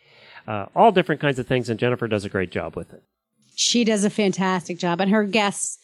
Uh, 0.47 0.65
all 0.75 0.91
different 0.91 1.21
kinds 1.21 1.39
of 1.39 1.47
things, 1.47 1.69
and 1.69 1.79
Jennifer 1.79 2.07
does 2.07 2.25
a 2.25 2.29
great 2.29 2.51
job 2.51 2.75
with 2.75 2.91
it. 2.93 3.03
She 3.55 3.83
does 3.83 4.03
a 4.03 4.09
fantastic 4.09 4.79
job, 4.79 4.99
and 5.01 5.11
her 5.11 5.23
guests 5.23 5.77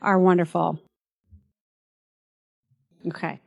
are 0.00 0.18
wonderful. 0.18 0.78
Okay. 3.08 3.40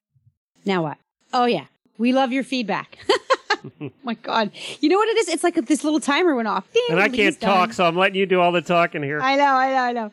Now 0.65 0.83
what? 0.83 0.97
Oh, 1.33 1.45
yeah. 1.45 1.65
We 1.97 2.13
love 2.13 2.31
your 2.31 2.43
feedback. 2.43 2.97
My 4.03 4.15
God. 4.15 4.51
You 4.79 4.89
know 4.89 4.97
what 4.97 5.09
it 5.09 5.17
is? 5.17 5.29
It's 5.29 5.43
like 5.43 5.55
this 5.55 5.83
little 5.83 5.99
timer 5.99 6.35
went 6.35 6.47
off. 6.47 6.71
Ding, 6.71 6.83
And 6.91 6.99
I 6.99 7.09
can't 7.09 7.39
done. 7.39 7.49
talk, 7.49 7.73
so 7.73 7.85
I'm 7.85 7.95
letting 7.95 8.15
you 8.15 8.25
do 8.25 8.39
all 8.39 8.51
the 8.51 8.61
talking 8.61 9.03
here. 9.03 9.19
I 9.21 9.35
know, 9.35 9.43
I 9.55 9.69
know, 9.71 9.81
I 9.81 9.91
know. 9.91 10.11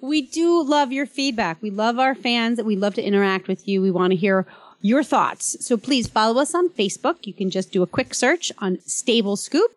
We 0.00 0.22
do 0.22 0.62
love 0.62 0.92
your 0.92 1.06
feedback. 1.06 1.62
We 1.62 1.70
love 1.70 1.98
our 1.98 2.14
fans. 2.14 2.62
We 2.62 2.76
love 2.76 2.94
to 2.94 3.02
interact 3.02 3.48
with 3.48 3.66
you. 3.66 3.80
We 3.80 3.90
want 3.90 4.10
to 4.10 4.16
hear 4.16 4.46
your 4.80 5.02
thoughts. 5.02 5.56
So 5.64 5.76
please 5.76 6.08
follow 6.08 6.40
us 6.40 6.54
on 6.54 6.68
Facebook. 6.68 7.26
You 7.26 7.32
can 7.32 7.50
just 7.50 7.72
do 7.72 7.82
a 7.82 7.86
quick 7.86 8.12
search 8.12 8.52
on 8.58 8.78
Stable 8.80 9.36
Scoop. 9.36 9.70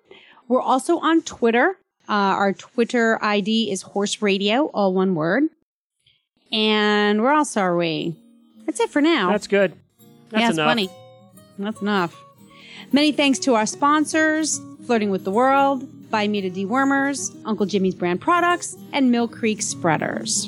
We're 0.48 0.62
also 0.62 1.00
on 1.00 1.22
Twitter. 1.22 1.78
Uh, 2.10 2.12
our 2.14 2.54
Twitter 2.54 3.22
ID 3.24 3.72
is 3.72 3.82
Horse 3.84 4.22
Radio, 4.22 4.66
all 4.74 4.94
one 4.94 5.16
word. 5.16 5.44
And 6.52 7.22
where 7.22 7.34
else 7.34 7.58
are 7.58 7.76
we? 7.76 8.16
That's 8.68 8.80
it 8.80 8.92
for 8.92 9.02
now. 9.02 9.32
That's 9.32 9.48
good. 9.48 9.74
That's 10.30 10.42
yeah, 10.42 10.50
it's 10.50 10.58
enough. 10.58 10.70
funny. 10.70 10.90
That's 11.58 11.82
enough. 11.82 12.16
Many 12.92 13.12
thanks 13.12 13.40
to 13.40 13.56
our 13.56 13.66
sponsors, 13.66 14.62
Flirting 14.86 15.10
with 15.10 15.24
the 15.24 15.32
World, 15.32 15.82
Bimeda 16.10 16.54
Dewormers, 16.54 17.36
Uncle 17.46 17.66
Jimmy's 17.66 17.96
Brand 17.96 18.22
Products, 18.22 18.78
and 18.94 19.12
Mill 19.12 19.28
Creek 19.28 19.62
Spreaders. 19.62 20.48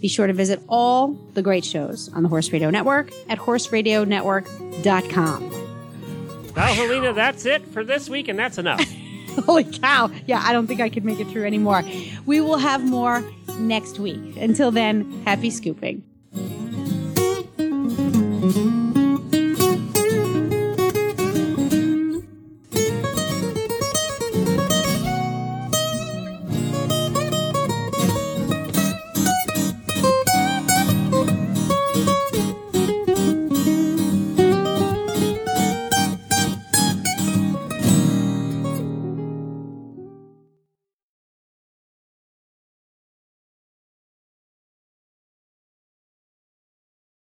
Be 0.00 0.08
sure 0.08 0.26
to 0.26 0.32
visit 0.32 0.60
all 0.68 1.12
the 1.34 1.42
great 1.42 1.64
shows 1.64 2.12
on 2.14 2.24
the 2.24 2.28
Horse 2.28 2.52
Radio 2.52 2.70
Network 2.70 3.12
at 3.28 3.38
horseradionetwork.com. 3.38 5.50
Well, 6.56 6.74
Helena, 6.74 7.12
that's 7.12 7.46
it 7.46 7.64
for 7.68 7.84
this 7.84 8.10
week, 8.10 8.26
and 8.28 8.36
that's 8.38 8.58
enough. 8.58 8.80
Holy 9.46 9.64
cow. 9.64 10.10
Yeah, 10.26 10.42
I 10.44 10.52
don't 10.52 10.66
think 10.66 10.80
I 10.80 10.88
could 10.88 11.04
make 11.04 11.20
it 11.20 11.28
through 11.28 11.46
anymore. 11.46 11.84
We 12.26 12.40
will 12.40 12.58
have 12.58 12.84
more 12.84 13.24
next 13.58 13.98
week. 13.98 14.36
Until 14.36 14.70
then, 14.70 15.22
happy 15.24 15.50
scooping. 15.50 16.02
Mm-hmm. 18.52 18.81